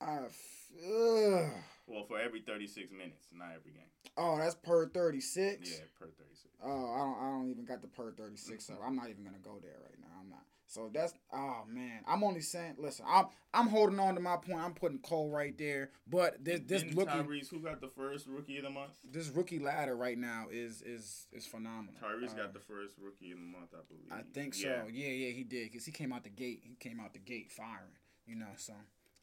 I 0.00 0.18
feel. 0.28 1.50
Well, 1.86 2.04
for 2.08 2.18
every 2.18 2.40
36 2.40 2.90
minutes, 2.92 3.28
not 3.32 3.50
every 3.54 3.72
game. 3.72 3.90
Oh, 4.16 4.38
that's 4.38 4.54
per 4.54 4.88
36? 4.88 5.70
Yeah, 5.70 5.84
per 5.98 6.06
36. 6.06 6.48
Oh, 6.64 6.68
I 6.68 6.98
don't 6.98 7.18
I 7.18 7.30
don't 7.30 7.50
even 7.50 7.64
got 7.64 7.82
the 7.82 7.88
per 7.88 8.12
36 8.12 8.64
mm-hmm. 8.64 8.72
so 8.72 8.80
I'm 8.84 8.96
not 8.96 9.10
even 9.10 9.24
gonna 9.24 9.42
go 9.42 9.58
there 9.62 9.78
right 9.82 9.98
now. 10.00 10.14
I'm 10.20 10.30
not. 10.30 10.44
So 10.72 10.88
that's 10.90 11.12
oh 11.30 11.64
man. 11.68 12.00
I'm 12.06 12.24
only 12.24 12.40
saying 12.40 12.76
listen, 12.78 13.04
I'm 13.06 13.26
I'm 13.52 13.68
holding 13.68 14.00
on 14.00 14.14
to 14.14 14.20
my 14.22 14.36
point. 14.36 14.58
I'm 14.58 14.72
putting 14.72 15.00
Cole 15.00 15.28
right 15.30 15.56
there. 15.58 15.90
But 16.08 16.42
this 16.42 16.60
this 16.66 16.82
Didn't 16.82 16.96
looking 16.96 17.24
Tyrese, 17.24 17.50
who 17.50 17.60
got 17.60 17.82
the 17.82 17.88
first 17.88 18.26
rookie 18.26 18.56
of 18.56 18.64
the 18.64 18.70
month? 18.70 18.92
this 19.04 19.28
rookie 19.28 19.58
ladder 19.58 19.94
right 19.94 20.16
now 20.16 20.46
is 20.50 20.80
is 20.80 21.26
is 21.30 21.46
phenomenal. 21.46 22.00
Tyrese 22.02 22.32
Uh, 22.32 22.44
got 22.44 22.54
the 22.54 22.60
first 22.60 22.94
rookie 22.98 23.32
of 23.32 23.38
the 23.38 23.44
month, 23.44 23.74
I 23.74 23.82
believe. 23.86 24.10
I 24.10 24.22
think 24.32 24.54
so. 24.54 24.66
Yeah. 24.66 24.84
Yeah, 24.90 25.08
yeah, 25.08 25.30
he 25.32 25.44
did 25.44 25.70
because 25.70 25.84
he 25.84 25.92
came 25.92 26.10
out 26.10 26.24
the 26.24 26.30
gate. 26.30 26.62
He 26.64 26.74
came 26.76 27.00
out 27.00 27.12
the 27.12 27.18
gate 27.18 27.50
firing. 27.52 27.98
You 28.24 28.36
know. 28.36 28.52
So 28.56 28.72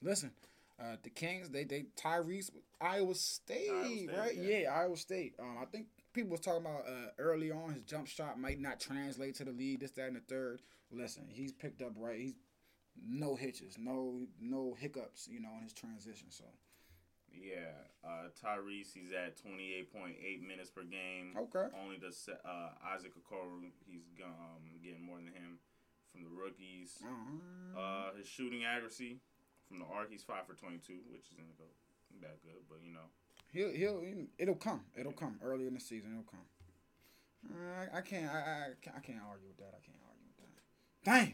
listen, 0.04 0.30
uh, 0.80 0.98
the 1.02 1.10
Kings 1.10 1.50
they 1.50 1.64
they 1.64 1.86
Tyrese 2.00 2.52
Iowa 2.80 3.16
State, 3.16 3.72
Iowa 3.72 3.86
State, 3.88 4.10
right? 4.16 4.36
yeah. 4.36 4.58
Yeah. 4.60 4.74
Iowa 4.74 4.98
State. 4.98 5.34
Um, 5.40 5.58
I 5.60 5.66
think 5.66 5.88
people 6.14 6.30
was 6.30 6.42
talking 6.42 6.62
about 6.62 6.86
uh, 6.88 7.10
early 7.18 7.50
on 7.50 7.74
his 7.74 7.82
jump 7.86 8.06
shot 8.08 8.40
might 8.40 8.60
not 8.60 8.80
translate 8.80 9.34
to 9.38 9.46
the 9.46 9.52
league. 9.52 9.80
This, 9.80 9.92
that, 9.92 10.08
and 10.08 10.16
the 10.16 10.22
third. 10.22 10.62
Listen, 10.92 11.26
he's 11.30 11.52
picked 11.52 11.82
up 11.82 11.94
right. 11.98 12.20
He's 12.20 12.34
no 13.08 13.36
hitches, 13.36 13.78
no 13.80 14.22
no 14.42 14.76
hiccups. 14.80 15.28
You 15.32 15.40
know, 15.40 15.50
in 15.58 15.64
his 15.64 15.74
transition. 15.74 16.28
So 16.32 16.46
Yeah, 17.32 17.72
uh, 18.04 18.30
Tyrese, 18.44 18.92
he's 18.94 19.12
at 19.14 19.38
28.8 19.38 20.42
minutes 20.46 20.70
per 20.72 20.84
game. 20.84 21.36
okay. 21.38 21.68
Only 21.82 21.98
the 21.98 22.12
se- 22.12 22.42
uh, 22.44 22.70
Isaac 22.96 23.14
Okoro, 23.16 23.62
he's 23.86 24.02
um, 24.26 24.82
getting 24.84 25.04
more 25.06 25.18
than 25.18 25.28
him 25.28 25.60
from 26.12 26.24
the 26.24 26.30
rookies. 26.30 26.98
Uh, 27.06 27.80
Uh, 27.80 28.14
his 28.18 28.28
shooting 28.28 28.66
accuracy 28.66 29.20
from 29.68 29.78
the 29.80 29.86
arc, 29.86 30.10
he's 30.10 30.24
five 30.24 30.48
for 30.48 30.56
22, 30.56 30.94
which 31.12 31.30
isn't 31.32 31.56
go- 31.58 31.66
that 32.22 32.42
good, 32.42 32.66
but 32.68 32.80
you 32.84 32.92
know. 32.92 33.06
he'll 33.54 33.72
he'll 33.72 34.26
it'll 34.40 34.56
come. 34.56 34.82
It'll 34.98 35.14
come 35.14 35.40
early 35.44 35.68
in 35.68 35.76
the 35.76 35.80
season. 35.80 36.12
It'll 36.14 36.24
come. 36.24 36.48
I, 37.56 38.00
I 38.00 38.02
can't. 38.02 38.26
I, 38.30 38.74
I 38.98 39.00
can't 39.00 39.22
argue 39.30 39.48
with 39.48 39.58
that. 39.58 39.72
I 39.78 39.80
can't 39.86 40.02
argue 40.04 40.09
Damn. 41.10 41.34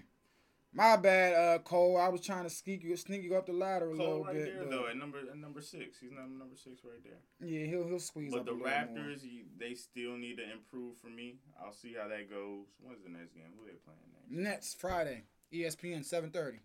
My 0.74 0.98
bad, 0.98 1.34
uh, 1.34 1.60
Cole. 1.60 1.98
I 1.98 2.10
was 2.10 2.20
trying 2.22 2.44
to 2.44 2.50
sneak 2.50 2.84
you, 2.84 2.96
sneak 2.98 3.24
you 3.24 3.36
up 3.36 3.46
the 3.46 3.54
ladder 3.54 3.92
a 3.92 3.96
Cole 3.96 4.06
little 4.08 4.24
right 4.26 4.34
bit. 4.34 4.54
there 4.54 4.66
though 4.70 4.88
at 4.88 4.98
number 4.98 5.20
at 5.20 5.38
number 5.38 5.62
six. 5.62 6.00
He's 6.00 6.12
not 6.12 6.30
number 6.30 6.56
six 6.56 6.82
right 6.84 7.02
there. 7.04 7.20
yeah, 7.50 7.66
he'll 7.66 7.88
he'll 7.88 8.00
squeeze 8.00 8.34
But 8.34 8.46
the 8.46 8.52
a 8.52 8.54
little 8.54 8.68
more. 8.68 8.70
Raptors, 8.70 9.24
you, 9.24 9.44
they 9.58 9.74
still 9.74 10.18
need 10.18 10.36
to 10.38 10.44
improve 10.52 10.98
for 10.98 11.08
me. 11.08 11.36
I'll 11.64 11.72
see 11.72 11.96
how 11.98 12.10
that 12.10 12.30
goes. 12.30 12.66
When's 12.82 13.04
the 13.04 13.10
next 13.10 13.34
game? 13.34 13.52
Who 13.58 13.66
they 13.66 13.78
playing 13.86 14.00
next? 14.12 14.32
Nets 14.32 14.74
Friday, 14.74 15.24
ESPN 15.54 16.04
seven 16.04 16.30
thirty. 16.30 16.60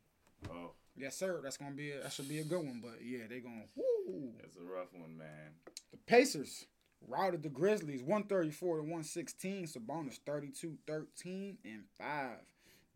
Oh, 0.51 0.73
Yes, 0.97 1.17
sir. 1.17 1.41
That's 1.41 1.57
gonna 1.57 1.71
be 1.71 1.93
a, 1.93 2.03
that 2.03 2.13
should 2.13 2.29
be 2.29 2.41
a 2.41 2.45
good 2.45 2.65
one. 2.65 2.81
But 2.83 2.99
yeah, 3.05 3.27
they 3.29 3.39
going. 3.39 3.69
Woo. 3.77 4.33
that's 4.41 4.57
a 4.57 4.61
rough 4.63 4.93
one, 4.93 5.17
man. 5.17 5.53
The 5.93 5.99
Pacers 5.99 6.67
routed 7.07 7.43
the 7.45 7.49
Grizzlies 7.49 8.03
134 8.03 8.77
to 8.77 8.83
116. 8.83 9.67
Sabonis 9.67 10.19
32, 10.27 10.77
13, 10.87 11.59
and 11.65 11.85
5. 11.97 12.31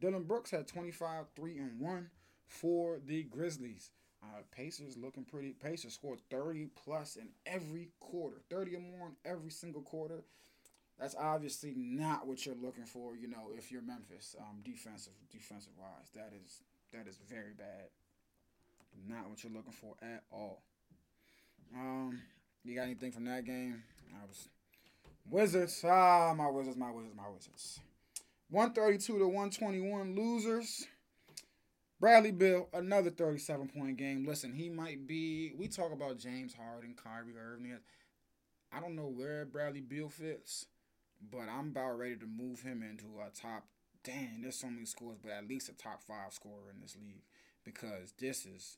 Dillon 0.00 0.24
Brooks 0.24 0.50
had 0.50 0.66
25, 0.66 1.26
3, 1.34 1.58
and 1.58 1.80
1 1.80 2.10
for 2.46 2.98
the 3.04 3.24
Grizzlies. 3.24 3.90
Uh, 4.22 4.42
Pacers 4.50 4.96
looking 4.96 5.24
pretty. 5.24 5.50
Pacers 5.52 5.94
scored 5.94 6.20
30 6.30 6.68
plus 6.82 7.16
in 7.16 7.28
every 7.46 7.90
quarter, 8.00 8.36
30 8.50 8.76
or 8.76 8.80
more 8.80 9.08
in 9.08 9.16
every 9.30 9.50
single 9.50 9.82
quarter. 9.82 10.24
That's 10.98 11.16
obviously 11.18 11.74
not 11.76 12.26
what 12.26 12.46
you're 12.46 12.54
looking 12.54 12.84
for, 12.84 13.16
you 13.16 13.28
know, 13.28 13.50
if 13.56 13.72
you're 13.72 13.82
Memphis, 13.82 14.36
um, 14.38 14.60
defensive 14.64 15.12
defensive 15.30 15.72
wise. 15.78 16.10
That 16.14 16.32
is 16.44 16.62
that 16.92 17.08
is 17.08 17.18
very 17.28 17.52
bad. 17.58 17.88
Not 19.08 19.28
what 19.28 19.42
you're 19.42 19.52
looking 19.52 19.72
for 19.72 19.96
at 20.00 20.22
all. 20.30 20.62
Um, 21.74 22.22
you 22.64 22.76
got 22.76 22.82
anything 22.82 23.10
from 23.10 23.24
that 23.24 23.44
game? 23.44 23.82
I 24.14 24.24
was 24.26 24.48
Wizards. 25.28 25.84
Ah, 25.84 26.32
my 26.36 26.48
Wizards, 26.48 26.76
my 26.76 26.92
Wizards, 26.92 27.16
my 27.16 27.28
Wizards. 27.28 27.80
132 28.54 29.18
to 29.18 29.24
121 29.26 30.14
losers. 30.14 30.86
Bradley 31.98 32.30
Beal, 32.30 32.68
another 32.72 33.10
37 33.10 33.68
point 33.68 33.96
game. 33.96 34.24
Listen, 34.24 34.52
he 34.52 34.68
might 34.68 35.08
be. 35.08 35.52
We 35.58 35.66
talk 35.66 35.92
about 35.92 36.18
James 36.18 36.54
Harden, 36.54 36.94
Kyrie 36.94 37.34
Irving. 37.36 37.76
I 38.72 38.80
don't 38.80 38.94
know 38.94 39.12
where 39.12 39.44
Bradley 39.44 39.80
Beal 39.80 40.08
fits, 40.08 40.66
but 41.32 41.48
I'm 41.50 41.68
about 41.70 41.98
ready 41.98 42.14
to 42.16 42.26
move 42.26 42.60
him 42.60 42.84
into 42.88 43.06
a 43.20 43.30
top. 43.30 43.64
Dang, 44.04 44.42
there's 44.42 44.56
so 44.56 44.68
many 44.68 44.86
scores, 44.86 45.18
but 45.20 45.32
at 45.32 45.48
least 45.48 45.68
a 45.68 45.72
top 45.72 46.02
five 46.02 46.32
scorer 46.32 46.70
in 46.72 46.80
this 46.80 46.94
league 46.94 47.22
because 47.64 48.12
this 48.20 48.46
is 48.46 48.76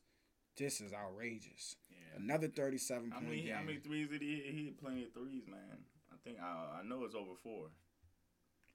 this 0.57 0.81
is 0.81 0.91
outrageous. 0.91 1.75
Yeah. 1.91 2.19
Another 2.23 2.47
37 2.47 3.11
How 3.11 3.17
point 3.17 3.29
many 3.29 3.41
game. 3.43 3.53
how 3.53 3.61
many 3.61 3.77
threes 3.77 4.09
did 4.09 4.23
he 4.23 4.37
hit? 4.37 4.55
He 4.55 4.63
hit 4.65 4.81
plenty 4.81 5.03
of 5.03 5.13
threes, 5.13 5.43
man. 5.47 5.85
I 6.11 6.15
think 6.23 6.37
I 6.41 6.79
I 6.79 6.83
know 6.87 7.03
it's 7.03 7.13
over 7.13 7.35
four. 7.43 7.67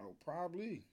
Oh, 0.01 0.15
probably. 0.25 0.85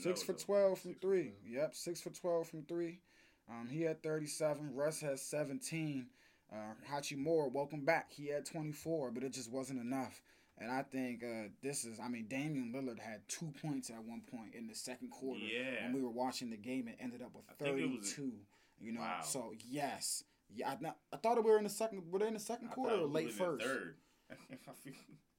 Six 0.00 0.22
for 0.22 0.32
12 0.32 0.78
from 0.78 0.90
six 0.92 1.00
three. 1.00 1.22
12. 1.22 1.34
Yep, 1.48 1.74
six 1.74 2.00
for 2.00 2.10
12 2.10 2.48
from 2.48 2.62
three. 2.64 3.00
Um, 3.48 3.68
he 3.70 3.82
had 3.82 4.02
37. 4.02 4.74
Russ 4.74 5.00
has 5.00 5.20
17. 5.22 6.06
Uh, 6.52 6.56
Hachimura, 6.90 7.50
welcome 7.52 7.84
back. 7.84 8.12
He 8.12 8.28
had 8.28 8.44
24, 8.46 9.10
but 9.10 9.22
it 9.22 9.32
just 9.32 9.50
wasn't 9.50 9.80
enough. 9.80 10.22
And 10.58 10.70
I 10.70 10.82
think 10.82 11.22
uh, 11.24 11.48
this 11.62 11.84
is, 11.84 11.98
I 11.98 12.08
mean, 12.08 12.26
Damian 12.28 12.72
Lillard 12.74 13.00
had 13.00 13.22
two 13.28 13.52
points 13.62 13.90
at 13.90 14.02
one 14.04 14.22
point 14.30 14.54
in 14.54 14.66
the 14.68 14.74
second 14.74 15.10
quarter. 15.10 15.40
Yeah. 15.40 15.84
When 15.84 15.94
we 15.94 16.02
were 16.02 16.10
watching 16.10 16.50
the 16.50 16.56
game, 16.56 16.86
it 16.88 16.96
ended 17.00 17.22
up 17.22 17.34
with 17.34 17.44
I 17.50 17.54
think 17.54 17.76
it 17.78 17.82
32. 17.82 18.22
was- 18.22 18.32
you 18.80 18.92
know, 18.92 19.00
Wow. 19.00 19.20
so 19.22 19.52
yes. 19.68 20.24
Yeah, 20.54 20.70
I, 20.82 20.92
I 21.12 21.16
thought 21.16 21.42
we 21.42 21.50
were 21.50 21.58
in 21.58 21.64
the 21.64 21.70
second. 21.70 22.02
Were 22.10 22.18
they 22.18 22.26
in 22.28 22.34
the 22.34 22.40
second 22.40 22.68
I 22.70 22.74
quarter 22.74 22.96
or 22.96 23.06
late 23.06 23.32
first? 23.32 23.64
Third. 23.64 23.96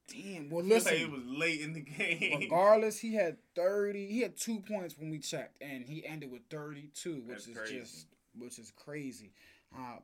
Damn. 0.08 0.50
Well, 0.50 0.64
listen. 0.64 0.92
like 0.92 1.02
it 1.02 1.10
was 1.10 1.22
late 1.26 1.60
in 1.60 1.72
the 1.72 1.80
game. 1.80 2.38
Regardless, 2.40 2.98
he 2.98 3.14
had 3.14 3.36
thirty. 3.54 4.06
He 4.06 4.20
had 4.20 4.36
two 4.36 4.60
points 4.60 4.96
when 4.98 5.10
we 5.10 5.18
checked, 5.18 5.58
and 5.60 5.84
he 5.84 6.06
ended 6.06 6.30
with 6.30 6.42
thirty-two, 6.50 7.22
which 7.26 7.28
That's 7.28 7.48
is 7.48 7.56
crazy. 7.56 7.78
just 7.80 8.06
which 8.38 8.58
is 8.58 8.72
crazy. 8.76 9.32
Uh, 9.76 9.98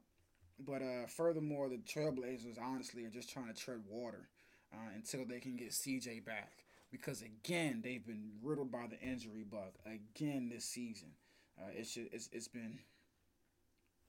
but 0.59 0.83
uh, 0.83 1.07
furthermore, 1.07 1.69
the 1.69 1.77
Trailblazers 1.79 2.61
honestly 2.61 3.05
are 3.05 3.11
just 3.11 3.31
trying 3.31 3.53
to 3.53 3.55
tread 3.55 3.81
water 3.89 4.29
uh, 4.73 4.91
until 4.95 5.25
they 5.25 5.41
can 5.41 5.57
get 5.57 5.71
CJ 5.71 6.25
back, 6.25 6.65
because 6.91 7.23
again 7.23 7.81
they've 7.85 8.05
been 8.05 8.33
riddled 8.43 8.73
by 8.73 8.87
the 8.89 8.99
injury 9.01 9.45
bug 9.49 9.73
again 9.87 10.51
this 10.53 10.65
season. 10.65 11.11
Uh, 11.59 11.71
it's 11.77 11.95
just, 11.95 12.13
it's 12.13 12.29
it's 12.33 12.49
been. 12.49 12.79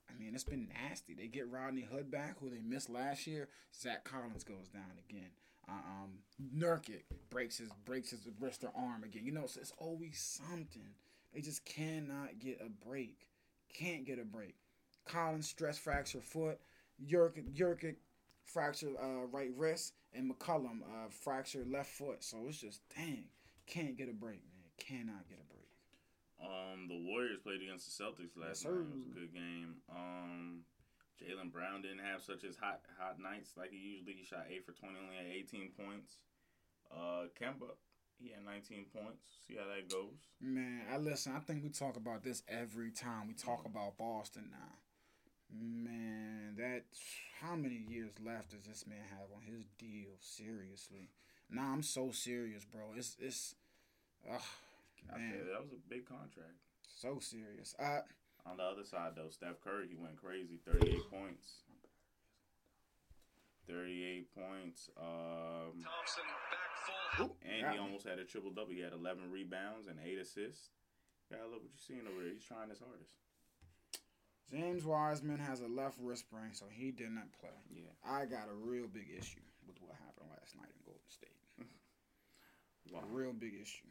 I 0.08 0.20
mean, 0.22 0.34
it's 0.34 0.44
been 0.44 0.68
nasty. 0.88 1.14
They 1.14 1.26
get 1.28 1.50
Rodney 1.50 1.80
Hood 1.82 2.10
back, 2.10 2.36
who 2.38 2.50
they 2.50 2.60
missed 2.60 2.90
last 2.90 3.26
year. 3.26 3.48
Zach 3.74 4.04
Collins 4.04 4.44
goes 4.44 4.68
down 4.68 4.92
again. 5.08 5.30
Uh, 5.68 5.72
um, 5.72 6.10
Nurkic 6.56 7.04
breaks 7.30 7.58
his 7.58 7.70
breaks 7.84 8.10
his 8.10 8.28
wrist 8.40 8.64
or 8.64 8.72
arm 8.76 9.04
again. 9.04 9.24
You 9.24 9.32
know, 9.32 9.46
so 9.46 9.60
it's 9.60 9.72
always 9.78 10.18
something. 10.18 10.94
They 11.32 11.40
just 11.40 11.64
cannot 11.64 12.38
get 12.38 12.60
a 12.60 12.68
break. 12.86 13.26
Can't 13.72 14.04
get 14.04 14.18
a 14.18 14.24
break. 14.24 14.54
Collins 15.04 15.48
stress 15.48 15.78
fracture 15.78 16.20
foot. 16.20 16.60
Jurkic 17.06 17.52
Jurkic 17.54 17.96
fracture 18.44 18.90
uh, 19.02 19.26
right 19.32 19.50
wrist, 19.56 19.94
and 20.12 20.30
McCollum 20.32 20.82
uh, 20.82 21.08
fracture 21.10 21.64
left 21.68 21.90
foot. 21.90 22.22
So 22.22 22.38
it's 22.48 22.58
just 22.58 22.80
dang, 22.94 23.24
can't 23.66 23.96
get 23.96 24.08
a 24.08 24.12
break, 24.12 24.42
man. 24.52 24.70
Cannot 24.78 25.28
get 25.28 25.38
a 25.38 25.48
break. 25.52 25.64
Um, 26.42 26.88
the 26.88 26.96
Warriors 27.08 27.38
played 27.42 27.62
against 27.62 27.86
the 27.86 28.04
Celtics 28.04 28.36
last 28.36 28.62
Yes, 28.62 28.64
night. 28.64 28.72
It 28.72 28.94
was 28.94 29.06
a 29.06 29.18
good 29.18 29.32
game. 29.32 29.74
Um, 29.90 30.60
Jaylen 31.20 31.52
Brown 31.52 31.82
didn't 31.82 32.00
have 32.04 32.22
such 32.22 32.44
as 32.44 32.56
hot 32.56 32.80
hot 32.98 33.18
nights 33.20 33.52
like 33.56 33.70
he 33.70 33.76
usually. 33.78 34.14
He 34.14 34.24
shot 34.24 34.46
eight 34.50 34.64
for 34.66 34.72
twenty, 34.72 34.96
only 35.02 35.16
had 35.16 35.26
eighteen 35.26 35.70
points. 35.78 36.16
Uh, 36.90 37.26
Kemba, 37.40 37.74
he 38.18 38.30
had 38.30 38.44
nineteen 38.44 38.86
points. 38.92 39.22
See 39.46 39.56
how 39.56 39.66
that 39.74 39.88
goes. 39.90 40.18
Man, 40.40 40.82
I 40.92 40.98
listen. 40.98 41.32
I 41.36 41.40
think 41.40 41.62
we 41.62 41.70
talk 41.70 41.96
about 41.96 42.22
this 42.24 42.42
every 42.48 42.90
time 42.90 43.28
we 43.28 43.34
talk 43.34 43.64
about 43.64 43.96
Boston 43.96 44.48
now. 44.50 44.78
Man, 45.56 46.54
that 46.56 46.82
how 47.40 47.54
many 47.54 47.76
years 47.88 48.12
left 48.24 48.50
does 48.50 48.62
this 48.66 48.86
man 48.86 49.04
have 49.10 49.28
on 49.34 49.42
his 49.42 49.66
deal? 49.78 50.10
Seriously, 50.18 51.10
nah, 51.48 51.72
I'm 51.72 51.82
so 51.82 52.10
serious, 52.10 52.64
bro. 52.64 52.82
It's 52.96 53.16
it's, 53.20 53.54
ugh, 54.28 54.40
man, 55.12 55.30
that 55.52 55.60
was 55.62 55.70
a 55.72 55.88
big 55.88 56.06
contract. 56.06 56.58
so 56.96 57.18
serious. 57.20 57.74
Uh, 57.78 58.00
On 58.46 58.56
the 58.58 58.62
other 58.62 58.84
side, 58.84 59.12
though, 59.16 59.30
Steph 59.30 59.60
Curry, 59.64 59.88
he 59.88 59.96
went 59.96 60.16
crazy. 60.16 60.60
38 60.68 61.10
points. 61.10 61.64
38 63.66 64.28
points. 64.34 64.90
Um, 65.00 65.80
Thompson 65.80 66.28
back 66.52 67.16
full. 67.16 67.36
and 67.40 67.72
he 67.72 67.78
almost 67.78 68.06
had 68.06 68.18
a 68.18 68.24
triple 68.24 68.50
double. 68.50 68.72
He 68.72 68.80
had 68.80 68.92
11 68.92 69.30
rebounds 69.30 69.86
and 69.88 69.96
8 70.04 70.18
assists. 70.18 70.68
Gotta 71.30 71.44
look 71.44 71.62
what 71.64 71.72
you're 71.72 71.86
seeing 71.88 72.06
over 72.06 72.22
there. 72.22 72.32
He's 72.34 72.44
trying 72.44 72.68
his 72.68 72.80
hardest. 72.80 73.16
James 74.50 74.84
Wiseman 74.84 75.38
has 75.38 75.60
a 75.62 75.66
left 75.66 75.96
wrist 75.98 76.26
sprain, 76.28 76.52
so 76.52 76.66
he 76.70 76.90
did 76.90 77.10
not 77.10 77.32
play. 77.40 77.56
Yeah. 77.72 77.88
I 78.04 78.26
got 78.26 78.48
a 78.50 78.54
real 78.54 78.86
big 78.86 79.08
issue 79.18 79.40
with 79.66 79.80
what 79.80 79.96
happened 79.96 80.28
last 80.30 80.54
night 80.54 80.68
in 80.68 80.84
Golden 80.84 81.08
State. 81.08 81.28
Wow. 82.92 83.00
A 83.02 83.06
real 83.16 83.32
big 83.32 83.54
issue. 83.60 83.88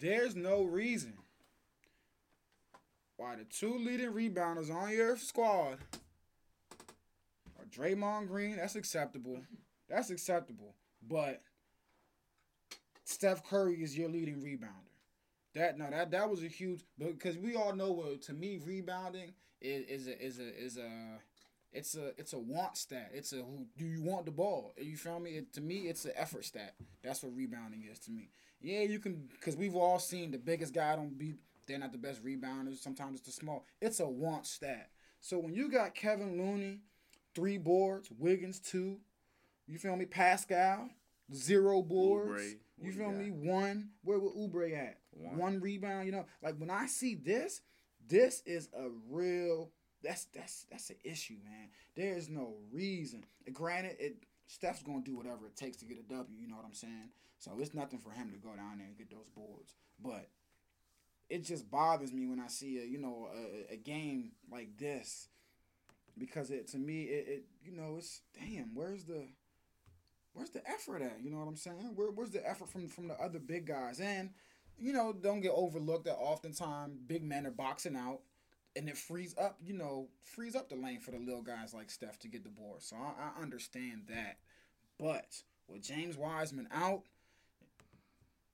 There's 0.00 0.34
no 0.34 0.64
reason 0.64 1.12
why 3.20 3.36
the 3.36 3.44
two 3.44 3.76
leading 3.76 4.12
rebounders 4.12 4.74
on 4.74 4.90
your 4.90 5.14
squad 5.18 5.76
are 7.58 7.66
Draymond 7.70 8.28
Green. 8.28 8.56
That's 8.56 8.76
acceptable. 8.76 9.40
That's 9.90 10.08
acceptable. 10.08 10.74
But 11.06 11.42
Steph 13.04 13.46
Curry 13.46 13.82
is 13.82 13.96
your 13.96 14.08
leading 14.08 14.40
rebounder. 14.40 14.88
That 15.54 15.76
no, 15.76 15.90
that 15.90 16.10
that 16.12 16.30
was 16.30 16.42
a 16.42 16.48
huge 16.48 16.80
because 16.98 17.36
we 17.36 17.56
all 17.56 17.74
know 17.74 17.92
what 17.92 18.22
to 18.22 18.32
me 18.32 18.58
rebounding 18.64 19.34
is 19.60 20.06
is 20.06 20.06
a 20.06 20.24
is 20.24 20.38
a 20.38 20.64
is 20.64 20.76
a 20.78 21.18
it's 21.72 21.94
a 21.96 22.12
it's 22.16 22.32
a 22.32 22.38
want 22.38 22.76
stat. 22.78 23.10
It's 23.12 23.32
a 23.32 23.36
who 23.36 23.66
do 23.76 23.84
you 23.84 24.02
want 24.02 24.24
the 24.24 24.32
ball? 24.32 24.72
You 24.78 24.96
feel 24.96 25.20
me? 25.20 25.32
It, 25.32 25.52
to 25.54 25.60
me, 25.60 25.88
it's 25.88 26.04
an 26.06 26.12
effort 26.16 26.44
stat. 26.46 26.74
That's 27.02 27.22
what 27.22 27.36
rebounding 27.36 27.84
is 27.90 27.98
to 28.00 28.10
me. 28.12 28.30
Yeah, 28.60 28.80
you 28.82 28.98
can 28.98 29.28
because 29.32 29.56
we've 29.56 29.76
all 29.76 29.98
seen 29.98 30.30
the 30.30 30.38
biggest 30.38 30.72
guy 30.72 30.96
don't 30.96 31.18
be. 31.18 31.34
They're 31.70 31.78
not 31.78 31.92
the 31.92 31.98
best 31.98 32.24
rebounders. 32.24 32.78
Sometimes 32.78 33.18
it's 33.18 33.26
the 33.26 33.32
small. 33.32 33.64
It's 33.80 34.00
a 34.00 34.08
want 34.08 34.46
stat. 34.46 34.90
So 35.20 35.38
when 35.38 35.54
you 35.54 35.70
got 35.70 35.94
Kevin 35.94 36.36
Looney, 36.36 36.80
three 37.34 37.58
boards, 37.58 38.10
Wiggins 38.18 38.58
two, 38.58 38.98
you 39.66 39.78
feel 39.78 39.94
me? 39.94 40.04
Paschall 40.04 40.90
zero 41.32 41.82
boards. 41.82 42.42
Oubre, 42.42 42.54
you 42.82 42.92
feel 42.92 43.12
you 43.12 43.16
me? 43.16 43.30
One. 43.30 43.90
Where 44.02 44.18
would 44.18 44.34
Oubre 44.34 44.76
at? 44.76 44.98
One. 45.12 45.36
One 45.36 45.60
rebound. 45.60 46.06
You 46.06 46.12
know, 46.12 46.26
like 46.42 46.56
when 46.56 46.70
I 46.70 46.86
see 46.86 47.14
this, 47.14 47.62
this 48.06 48.42
is 48.46 48.68
a 48.76 48.88
real. 49.08 49.70
That's 50.02 50.24
that's 50.34 50.66
that's 50.70 50.90
an 50.90 50.96
issue, 51.04 51.36
man. 51.44 51.68
There 51.94 52.16
is 52.16 52.28
no 52.28 52.54
reason. 52.72 53.24
Granted, 53.52 53.96
it 54.00 54.24
Steph's 54.46 54.82
gonna 54.82 55.02
do 55.02 55.16
whatever 55.16 55.46
it 55.46 55.56
takes 55.56 55.76
to 55.78 55.84
get 55.84 55.98
a 55.98 56.14
W. 56.14 56.36
You 56.36 56.48
know 56.48 56.56
what 56.56 56.64
I'm 56.64 56.74
saying? 56.74 57.10
So 57.38 57.52
it's 57.60 57.74
nothing 57.74 57.98
for 57.98 58.10
him 58.10 58.32
to 58.32 58.38
go 58.38 58.54
down 58.56 58.78
there 58.78 58.86
and 58.86 58.96
get 58.96 59.10
those 59.10 59.28
boards. 59.34 59.74
But 60.02 60.28
it 61.30 61.44
just 61.44 61.70
bothers 61.70 62.12
me 62.12 62.26
when 62.26 62.40
I 62.40 62.48
see 62.48 62.78
a 62.78 62.84
you 62.84 62.98
know 62.98 63.28
a, 63.34 63.74
a 63.74 63.76
game 63.76 64.32
like 64.50 64.76
this 64.76 65.28
because 66.18 66.50
it 66.50 66.68
to 66.68 66.78
me 66.78 67.04
it, 67.04 67.28
it 67.28 67.44
you 67.64 67.72
know 67.72 67.94
it's 67.96 68.20
damn 68.34 68.74
where's 68.74 69.04
the 69.04 69.26
where's 70.32 70.50
the 70.50 70.68
effort 70.68 71.02
at? 71.02 71.18
You 71.22 71.30
know 71.30 71.38
what 71.38 71.48
I'm 71.48 71.56
saying? 71.56 71.92
Where, 71.94 72.10
where's 72.10 72.30
the 72.30 72.48
effort 72.48 72.68
from 72.68 72.88
from 72.88 73.08
the 73.08 73.14
other 73.14 73.38
big 73.38 73.66
guys? 73.66 74.00
And 74.00 74.30
you 74.78 74.92
know, 74.92 75.12
don't 75.12 75.40
get 75.40 75.52
overlooked 75.54 76.06
that 76.06 76.16
oftentimes 76.16 76.98
big 77.06 77.22
men 77.22 77.46
are 77.46 77.50
boxing 77.50 77.96
out, 77.96 78.20
and 78.76 78.88
it 78.88 78.96
frees 78.96 79.34
up, 79.38 79.58
you 79.62 79.74
know, 79.74 80.08
frees 80.22 80.56
up 80.56 80.68
the 80.68 80.76
lane 80.76 81.00
for 81.00 81.10
the 81.10 81.18
little 81.18 81.42
guys 81.42 81.74
like 81.74 81.90
Steph 81.90 82.18
to 82.20 82.28
get 82.28 82.44
the 82.44 82.50
board. 82.50 82.82
So 82.82 82.96
I, 82.96 83.38
I 83.38 83.42
understand 83.42 84.04
that, 84.08 84.38
but 84.98 85.42
with 85.68 85.82
James 85.82 86.16
Wiseman 86.16 86.68
out, 86.72 87.02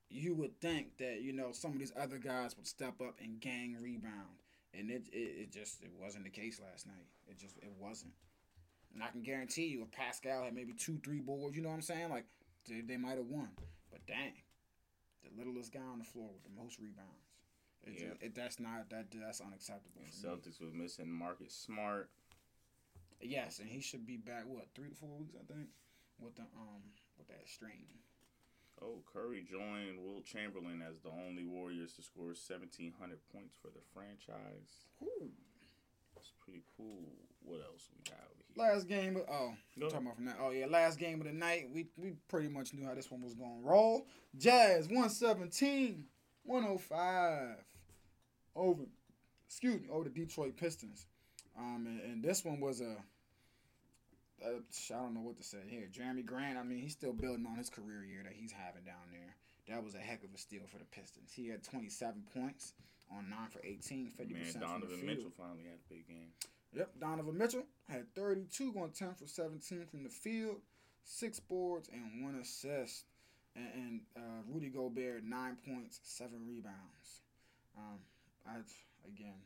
you 0.09 0.35
would 0.35 0.61
think 0.61 0.99
that 0.99 1.21
you 1.23 1.33
know 1.33 1.53
some 1.53 1.73
of 1.73 1.79
these 1.79 1.93
other 1.99 2.19
guys 2.19 2.57
would 2.57 2.67
step 2.67 3.01
up 3.01 3.17
and 3.21 3.41
gang 3.41 3.77
rebound, 3.81 4.43
and 4.75 4.91
it 4.91 5.05
it, 5.13 5.17
it 5.43 5.53
just 5.53 5.83
it 5.83 5.91
wasn't 6.01 6.25
the 6.25 6.31
case 6.31 6.61
last 6.61 6.87
night. 6.87 7.07
It 7.29 7.39
just 7.39 7.57
it 7.59 7.73
wasn't. 7.79 8.13
And 8.95 9.03
I 9.03 9.09
can 9.09 9.23
guarantee 9.23 9.67
you, 9.67 9.83
if 9.83 9.91
Paschall 9.91 10.45
had 10.45 10.55
maybe 10.55 10.73
two, 10.73 10.99
three 11.05 11.21
boards, 11.21 11.55
you 11.55 11.63
know 11.63 11.69
what 11.69 11.75
I'm 11.75 11.83
saying? 11.83 12.09
Like 12.09 12.25
they, 12.69 12.81
they 12.81 12.97
might 12.97 13.19
have 13.19 13.27
won. 13.27 13.51
But 13.91 14.07
dang, 14.07 14.33
the 15.23 15.31
littlest 15.37 15.73
guy 15.73 15.81
on 15.81 15.99
the 15.99 16.05
floor 16.05 16.31
with 16.33 16.43
the 16.45 16.63
most 16.63 16.79
rebounds. 16.79 17.29
It, 17.85 17.93
Yeah. 18.01 18.27
it, 18.27 18.35
that's 18.35 18.59
not 18.59 18.89
that 18.91 19.07
that's 19.13 19.41
unacceptable. 19.41 20.01
And 20.03 20.07
me. 20.07 20.13
Celtics 20.51 20.61
was 20.61 20.73
missing 20.73 21.11
Marcus 21.11 21.53
Smart. 21.55 22.11
Yes, 23.21 23.59
and 23.61 23.69
he 23.69 23.81
should 23.81 24.07
be 24.07 24.17
back. 24.17 24.45
What 24.47 24.67
three 24.75 24.89
to 24.89 24.95
four 24.95 25.11
weeks, 25.19 25.35
I 25.35 25.45
think, 25.53 25.69
with 26.19 26.37
the 26.37 26.43
um 26.43 26.83
with 27.19 27.29
that 27.29 27.43
strain. 27.47 27.87
Oh, 28.83 29.01
Curry 29.11 29.45
joined 29.49 29.99
Wilt 30.05 30.25
Chamberlain 30.25 30.83
as 30.87 31.01
the 31.01 31.11
only 31.11 31.45
Warriors 31.47 31.93
to 31.95 32.03
score 32.03 32.27
1,700 32.27 33.19
points 33.33 33.57
for 33.61 33.69
the 33.69 33.81
franchise. 33.95 34.87
Ooh. 35.03 35.31
It's 36.19 36.33
pretty 36.45 36.63
cool. 36.77 37.13
What 37.43 37.61
else 37.61 37.89
we 37.93 38.11
got 38.11 38.21
over 38.25 38.43
here? 38.55 38.75
Last 38.75 38.89
game 38.89 39.17
of 39.17 39.23
oh, 39.31 39.55
talking 39.81 40.07
about 40.07 40.17
from 40.17 40.25
that. 40.27 40.39
Oh 40.41 40.51
yeah, 40.51 40.67
last 40.67 40.99
game 40.99 41.21
of 41.21 41.27
the 41.27 41.33
night. 41.33 41.69
We 41.73 41.87
we 41.97 42.15
pretty 42.29 42.49
much 42.49 42.75
knew 42.75 42.85
how 42.85 42.95
this 42.95 43.11
one 43.11 43.23
was 43.23 43.35
gonna 43.35 43.61
roll. 43.63 44.07
Jazz 44.37 44.89
117, 44.89 46.05
105 46.43 47.57
over 48.57 48.83
excuse 49.47 49.81
me, 49.81 49.89
over 49.91 50.05
the 50.05 50.11
Detroit 50.11 50.57
Pistons. 50.57 51.07
Um 51.57 51.87
and, 51.87 52.01
and 52.01 52.23
this 52.25 52.45
one 52.45 52.59
was 52.59 52.81
a 52.81 52.91
uh, 52.91 52.95
I 54.45 54.61
don't 54.89 55.15
know 55.15 55.21
what 55.21 55.37
to 55.39 55.43
say 55.43 55.59
here. 55.69 55.89
Jerami 55.93 56.25
Grant, 56.25 56.59
I 56.59 56.63
mean, 56.63 56.79
he's 56.79 56.93
still 56.93 57.13
building 57.13 57.47
on 57.47 57.57
his 57.57 57.71
career 57.71 58.05
year 58.05 58.23
that 58.25 58.35
he's 58.35 58.53
having 58.53 58.85
down 58.85 59.09
there. 59.11 59.35
That 59.69 59.83
was 59.83 59.95
a 59.95 59.99
heck 59.99 60.23
of 60.23 60.31
a 60.35 60.39
steal 60.39 60.63
for 60.71 60.79
the 60.79 60.85
Pistons. 60.85 61.33
He 61.35 61.49
had 61.49 61.65
27 61.65 62.23
points 62.35 62.75
on 63.11 63.29
9 63.31 63.39
for 63.51 63.61
18, 63.65 64.13
50% 64.13 64.17
Man, 64.17 64.45
from 64.45 64.61
the 64.61 64.67
Donovan 64.67 64.89
field. 64.89 65.05
Mitchell 65.05 65.33
finally 65.37 65.65
had 65.65 65.79
a 65.79 65.89
big 65.93 66.07
game. 66.07 66.31
Yep, 66.75 66.91
Donovan 67.01 67.39
Mitchell 67.39 67.65
had 67.89 68.15
32, 68.15 68.73
going 68.73 68.91
10 68.91 69.15
for 69.15 69.27
17 69.27 69.87
from 69.87 70.03
the 70.05 70.11
field, 70.11 70.57
six 71.05 71.41
boards, 71.41 71.89
and 71.93 72.25
one 72.25 72.37
assist. 72.37 73.05
And, 73.55 73.69
and 73.75 74.01
uh, 74.17 74.43
Rudy 74.53 74.69
Gobert, 74.69 75.25
nine 75.25 75.57
points, 75.67 76.01
seven 76.05 76.47
rebounds. 76.47 77.23
Um, 77.77 77.99
I 78.47 78.57
again, 79.09 79.41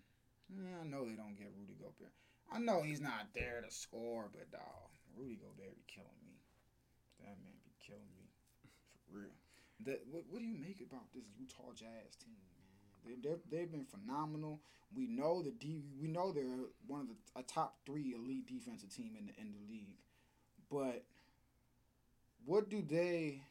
yeah, 0.51 0.83
I 0.83 0.87
know 0.87 1.05
they 1.05 1.15
don't 1.15 1.39
get 1.39 1.53
Rudy 1.59 1.75
Gobert. 1.79 2.13
I 2.53 2.59
know 2.59 2.83
he's 2.83 3.01
not 3.01 3.29
there 3.35 3.63
to 3.65 3.73
score, 3.73 4.29
but 4.33 4.51
dog, 4.51 4.91
Rudy 5.17 5.37
Gobert 5.37 5.77
be 5.77 5.85
killing 5.87 6.09
me. 6.25 6.41
That 7.21 7.37
man 7.43 7.55
be 7.65 7.75
killing 7.87 8.11
me 8.17 8.31
for 9.07 9.19
real. 9.19 9.37
That 9.87 10.03
what, 10.11 10.25
what 10.29 10.41
do 10.41 10.47
you 10.47 10.59
make 10.59 10.81
about 10.81 11.13
this 11.15 11.25
Utah 11.39 11.73
Jazz 11.75 12.17
team, 12.19 12.37
man? 13.05 13.21
They 13.23 13.57
they've, 13.57 13.71
been 13.71 13.85
phenomenal. 13.85 14.61
We 14.95 15.07
know 15.07 15.43
the 15.43 15.53
D, 15.53 15.85
we 16.01 16.09
know 16.09 16.33
they're 16.33 16.67
one 16.87 17.01
of 17.01 17.09
the 17.09 17.15
a 17.37 17.43
top 17.43 17.79
three 17.87 18.15
elite 18.15 18.47
defensive 18.47 18.95
team 18.95 19.13
in 19.19 19.27
the 19.27 19.33
in 19.41 19.53
the 19.53 19.73
league, 19.73 19.99
but 20.71 21.05
what 22.45 22.69
do 22.69 22.83
they? 22.83 23.43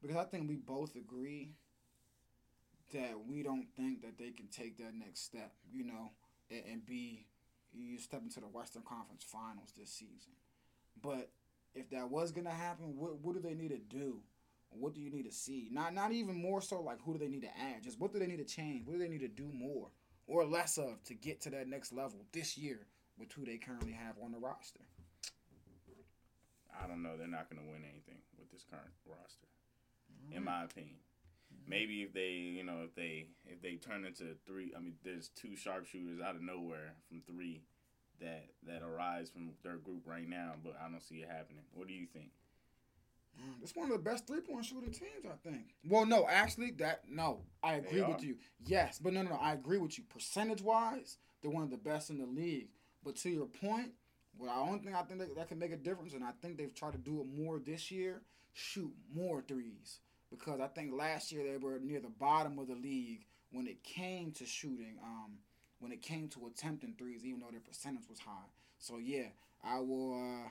Because 0.00 0.16
I 0.16 0.24
think 0.24 0.48
we 0.48 0.56
both 0.56 0.96
agree 0.96 1.54
that 2.92 3.14
we 3.26 3.42
don't 3.42 3.68
think 3.76 4.02
that 4.02 4.18
they 4.18 4.30
can 4.30 4.48
take 4.48 4.76
that 4.78 4.94
next 4.94 5.24
step, 5.24 5.52
you 5.72 5.84
know, 5.84 6.10
and, 6.52 6.62
and 6.72 6.86
be 6.86 7.26
you 7.72 7.98
step 7.98 8.22
into 8.22 8.40
the 8.40 8.46
Western 8.46 8.82
Conference 8.82 9.24
Finals 9.24 9.72
this 9.78 9.90
season. 9.90 10.32
But 11.00 11.30
if 11.74 11.88
that 11.90 12.10
was 12.10 12.32
gonna 12.32 12.50
happen, 12.50 12.96
what 12.96 13.18
what 13.20 13.34
do 13.34 13.40
they 13.40 13.54
need 13.54 13.70
to 13.70 13.78
do? 13.78 14.20
What 14.70 14.94
do 14.94 15.00
you 15.00 15.10
need 15.10 15.24
to 15.24 15.32
see? 15.32 15.68
Not 15.70 15.94
not 15.94 16.12
even 16.12 16.40
more 16.40 16.62
so 16.62 16.80
like 16.80 16.98
who 17.04 17.12
do 17.12 17.18
they 17.18 17.28
need 17.28 17.42
to 17.42 17.58
add? 17.58 17.82
Just 17.82 17.98
what 17.98 18.12
do 18.12 18.18
they 18.18 18.26
need 18.26 18.38
to 18.38 18.44
change? 18.44 18.86
What 18.86 18.94
do 18.94 18.98
they 18.98 19.08
need 19.08 19.20
to 19.20 19.28
do 19.28 19.50
more 19.52 19.88
or 20.26 20.44
less 20.44 20.78
of 20.78 21.02
to 21.04 21.14
get 21.14 21.40
to 21.42 21.50
that 21.50 21.68
next 21.68 21.92
level 21.92 22.24
this 22.32 22.56
year 22.56 22.86
with 23.18 23.32
who 23.32 23.44
they 23.44 23.56
currently 23.56 23.92
have 23.92 24.14
on 24.22 24.32
the 24.32 24.38
roster? 24.38 24.80
I 26.82 26.86
don't 26.86 27.02
know. 27.02 27.16
They're 27.16 27.28
not 27.28 27.50
going 27.50 27.62
to 27.62 27.70
win 27.70 27.84
anything 27.84 28.18
with 28.38 28.50
this 28.50 28.64
current 28.68 28.90
roster, 29.06 29.46
in 30.30 30.36
mm-hmm. 30.38 30.44
my 30.44 30.64
opinion. 30.64 30.96
Maybe 31.66 32.02
if 32.02 32.12
they, 32.12 32.30
you 32.30 32.64
know, 32.64 32.80
if 32.84 32.94
they 32.94 33.26
if 33.46 33.60
they 33.62 33.76
turn 33.76 34.04
into 34.04 34.34
three. 34.46 34.72
I 34.76 34.80
mean, 34.80 34.94
there's 35.04 35.28
two 35.28 35.56
sharpshooters 35.56 36.20
out 36.20 36.34
of 36.36 36.42
nowhere 36.42 36.94
from 37.08 37.22
three 37.26 37.62
that 38.20 38.46
that 38.66 38.82
arise 38.82 39.30
from 39.30 39.50
their 39.62 39.76
group 39.76 40.02
right 40.06 40.28
now, 40.28 40.54
but 40.62 40.76
I 40.84 40.88
don't 40.90 41.02
see 41.02 41.16
it 41.16 41.28
happening. 41.30 41.64
What 41.74 41.88
do 41.88 41.94
you 41.94 42.06
think? 42.06 42.30
Mm, 43.40 43.62
It's 43.62 43.74
one 43.74 43.90
of 43.90 43.92
the 43.92 44.02
best 44.02 44.26
three 44.26 44.40
point 44.40 44.64
shooting 44.64 44.90
teams, 44.92 45.24
I 45.24 45.48
think. 45.48 45.74
Well, 45.88 46.04
no, 46.06 46.26
actually, 46.28 46.72
that 46.72 47.02
no, 47.08 47.40
I 47.62 47.74
agree 47.74 48.02
with 48.02 48.22
you. 48.22 48.36
Yes, 48.64 48.98
but 48.98 49.12
no, 49.12 49.22
no, 49.22 49.30
no, 49.30 49.36
I 49.40 49.52
agree 49.54 49.78
with 49.78 49.96
you. 49.98 50.04
Percentage 50.04 50.62
wise, 50.62 51.16
they're 51.40 51.50
one 51.50 51.62
of 51.62 51.70
the 51.70 51.76
best 51.78 52.10
in 52.10 52.18
the 52.18 52.26
league. 52.26 52.68
But 53.04 53.16
to 53.16 53.30
your 53.30 53.46
point, 53.46 53.92
well, 54.38 54.54
the 54.54 54.60
only 54.70 54.78
thing 54.80 54.94
I 54.94 55.02
think 55.02 55.20
that, 55.20 55.34
that 55.36 55.48
can 55.48 55.58
make 55.58 55.72
a 55.72 55.76
difference, 55.76 56.12
and 56.12 56.22
I 56.22 56.32
think 56.40 56.56
they've 56.56 56.74
tried 56.74 56.92
to 56.92 56.98
do 56.98 57.20
it 57.20 57.26
more 57.26 57.58
this 57.58 57.90
year, 57.90 58.22
shoot 58.52 58.92
more 59.14 59.42
threes. 59.42 59.98
Because 60.32 60.60
I 60.60 60.66
think 60.66 60.92
last 60.94 61.30
year 61.30 61.44
they 61.44 61.58
were 61.58 61.78
near 61.78 62.00
the 62.00 62.08
bottom 62.08 62.58
of 62.58 62.66
the 62.66 62.74
league 62.74 63.26
when 63.50 63.66
it 63.66 63.84
came 63.84 64.32
to 64.32 64.46
shooting, 64.46 64.96
um, 65.04 65.32
when 65.78 65.92
it 65.92 66.00
came 66.00 66.26
to 66.28 66.46
attempting 66.46 66.94
threes, 66.98 67.24
even 67.24 67.40
though 67.40 67.50
their 67.50 67.60
percentage 67.60 68.08
was 68.08 68.18
high. 68.18 68.48
So 68.78 68.98
yeah, 68.98 69.26
I 69.62 69.78
will. 69.80 70.14
Uh, 70.14 70.48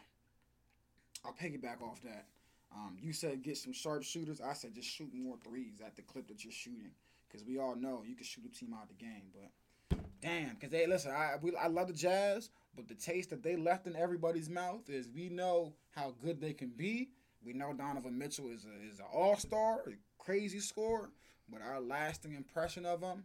I'll 1.26 1.34
piggyback 1.34 1.82
off 1.82 2.02
that. 2.04 2.26
Um, 2.74 2.98
you 3.02 3.12
said 3.12 3.41
get 3.41 3.58
some 3.58 3.74
sharp 3.74 4.04
shooters. 4.04 4.39
I 4.39 4.54
said 4.54 4.76
just 4.76 4.88
shoot 4.88 5.12
more 5.13 5.38
threes 5.44 5.82
at 5.86 5.96
the 5.96 6.04
clip 6.04 6.28
that 6.28 6.44
you're 6.44 6.54
shooting, 6.54 6.91
because 7.28 7.46
we 7.46 7.58
all 7.58 7.76
know 7.76 8.04
you 8.08 8.15
can 8.15 8.24
shoot 8.24 8.46
a 8.46 8.50
team 8.56 8.74
out 8.74 8.84
of 8.84 8.89
the 8.89 9.04
game. 9.04 9.32
But 9.34 10.00
damn, 10.22 10.54
because 10.54 10.70
they 10.70 10.86
listen. 10.86 11.12
I 11.12 11.36
we, 11.41 11.56
I 11.56 11.67
love 11.67 11.88
the 11.88 11.94
Jazz, 11.94 12.52
but 12.76 12.88
the 12.88 12.96
taste 12.96 13.32
that 13.32 13.41
they 13.41 13.56
left 13.56 13.88
in 13.88 13.96
everybody's 13.96 14.50
mouth 14.50 14.89
is 14.89 15.10
we 15.10 15.30
know 15.30 15.74
how 15.89 16.13
good 16.24 16.39
they 16.39 16.54
can 16.54 16.70
be. 16.70 17.10
We 17.45 17.54
know 17.54 17.73
Donovan 17.73 18.17
Mitchell 18.17 18.49
is 18.51 18.65
a, 18.65 18.91
is 18.91 18.99
an 18.99 19.06
all 19.13 19.36
star, 19.36 19.82
crazy 20.19 20.60
scorer, 20.60 21.10
but 21.49 21.62
our 21.62 21.80
lasting 21.82 22.34
impression 22.34 22.86
of 22.86 23.01
him 23.01 23.23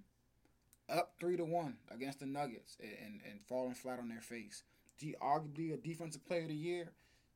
up 0.88 1.14
three 1.18 1.36
to 1.36 1.44
one 1.44 1.76
against 1.90 2.20
the 2.20 2.26
Nuggets 2.26 2.76
and, 2.80 2.92
and, 3.04 3.20
and 3.30 3.40
falling 3.48 3.74
flat 3.74 3.98
on 3.98 4.08
their 4.08 4.20
face. 4.20 4.62
De- 4.98 5.16
arguably 5.20 5.74
a 5.74 5.76
defensive 5.76 6.24
player 6.26 6.42
of 6.42 6.48
the 6.48 6.54
year, 6.54 6.92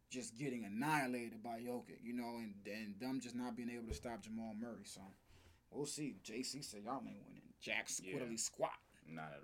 just 0.08 0.38
getting 0.38 0.64
annihilated 0.64 1.42
by 1.42 1.58
Jokic, 1.60 1.98
you 2.02 2.14
know, 2.14 2.36
and 2.38 2.54
and 2.66 2.94
them 2.98 3.20
just 3.20 3.34
not 3.34 3.56
being 3.56 3.70
able 3.70 3.88
to 3.88 3.94
stop 3.94 4.22
Jamal 4.22 4.54
Murray. 4.58 4.84
So 4.84 5.00
we'll 5.70 5.84
see. 5.86 6.16
JC 6.24 6.64
said 6.64 6.80
y'all 6.84 7.02
ain't 7.06 7.18
winning. 7.26 7.42
Jack 7.60 7.88
squiddly 7.88 8.30
Yeah. 8.30 8.36
squat. 8.36 8.70
Not 9.06 9.32
at 9.34 9.42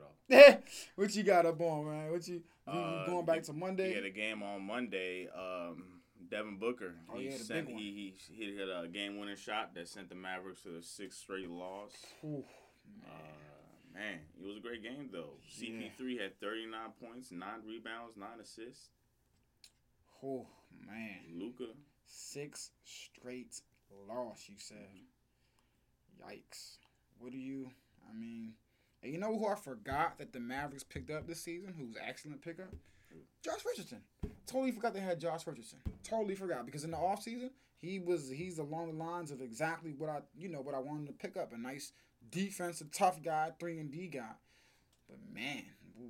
all. 0.54 0.58
what 0.94 1.14
you 1.14 1.22
got 1.24 1.44
up 1.44 1.60
on, 1.60 1.86
man? 1.86 2.10
What 2.12 2.26
you, 2.28 2.36
you, 2.36 2.72
Uh, 2.72 3.04
going 3.06 3.26
back 3.26 3.40
the- 3.40 3.46
to 3.48 3.52
Monday? 3.52 3.94
Yeah, 3.94 4.00
the 4.02 4.10
game 4.10 4.42
on 4.42 4.62
Monday. 4.62 5.28
Um, 5.28 5.95
Devin 6.30 6.58
Booker. 6.58 6.94
Oh, 7.12 7.18
he 7.18 7.26
yeah, 7.28 7.36
sent 7.36 7.68
he 7.68 7.74
he 7.74 8.34
he 8.34 8.54
hit 8.56 8.68
a 8.68 8.88
game 8.88 9.18
winning 9.18 9.36
shot 9.36 9.74
that 9.74 9.88
sent 9.88 10.08
the 10.08 10.14
Mavericks 10.14 10.62
to 10.62 10.70
the 10.70 10.82
sixth 10.82 11.18
straight 11.20 11.48
loss. 11.50 11.92
Ooh, 12.24 12.44
Uh, 13.04 13.94
man, 13.94 14.20
it 14.40 14.46
was 14.46 14.56
a 14.56 14.60
great 14.60 14.82
game 14.82 15.08
though. 15.12 15.34
CP3 15.58 16.20
had 16.20 16.40
39 16.40 16.78
points, 17.00 17.30
nine 17.32 17.60
rebounds, 17.66 18.16
nine 18.16 18.40
assists. 18.40 18.88
oh 20.22 20.46
man, 20.86 21.20
Luka, 21.38 21.72
six 22.06 22.70
straight 22.84 23.60
loss. 24.08 24.44
You 24.48 24.56
said, 24.58 24.88
yikes. 26.20 26.78
What 27.18 27.32
do 27.32 27.38
you? 27.38 27.70
I 28.10 28.14
mean, 28.18 28.52
and 29.02 29.12
you 29.12 29.18
know 29.18 29.38
who 29.38 29.46
I 29.46 29.54
forgot 29.54 30.18
that 30.18 30.32
the 30.32 30.40
Mavericks 30.40 30.84
picked 30.84 31.10
up 31.10 31.26
this 31.26 31.40
season? 31.42 31.74
Who's 31.78 31.96
excellent 32.06 32.42
pickup? 32.42 32.72
Josh 33.42 33.60
Richardson. 33.64 34.02
Totally 34.46 34.72
forgot 34.72 34.94
they 34.94 35.00
had 35.00 35.20
Josh 35.20 35.46
Richardson. 35.46 35.78
Totally 36.02 36.34
forgot 36.34 36.64
because 36.66 36.84
in 36.84 36.90
the 36.92 36.96
offseason, 36.96 37.50
he 37.76 37.98
was 37.98 38.30
he's 38.30 38.58
along 38.58 38.96
the 38.96 39.04
lines 39.04 39.30
of 39.30 39.40
exactly 39.40 39.92
what 39.96 40.08
I 40.08 40.20
you 40.38 40.48
know 40.48 40.60
what 40.60 40.74
I 40.74 40.78
wanted 40.78 41.06
to 41.08 41.12
pick 41.12 41.36
up 41.36 41.52
a 41.52 41.58
nice 41.58 41.92
defensive 42.30 42.90
tough 42.92 43.22
guy, 43.22 43.50
three 43.58 43.78
and 43.78 43.90
D 43.90 44.06
guy. 44.06 44.32
But 45.08 45.18
man, 45.34 45.64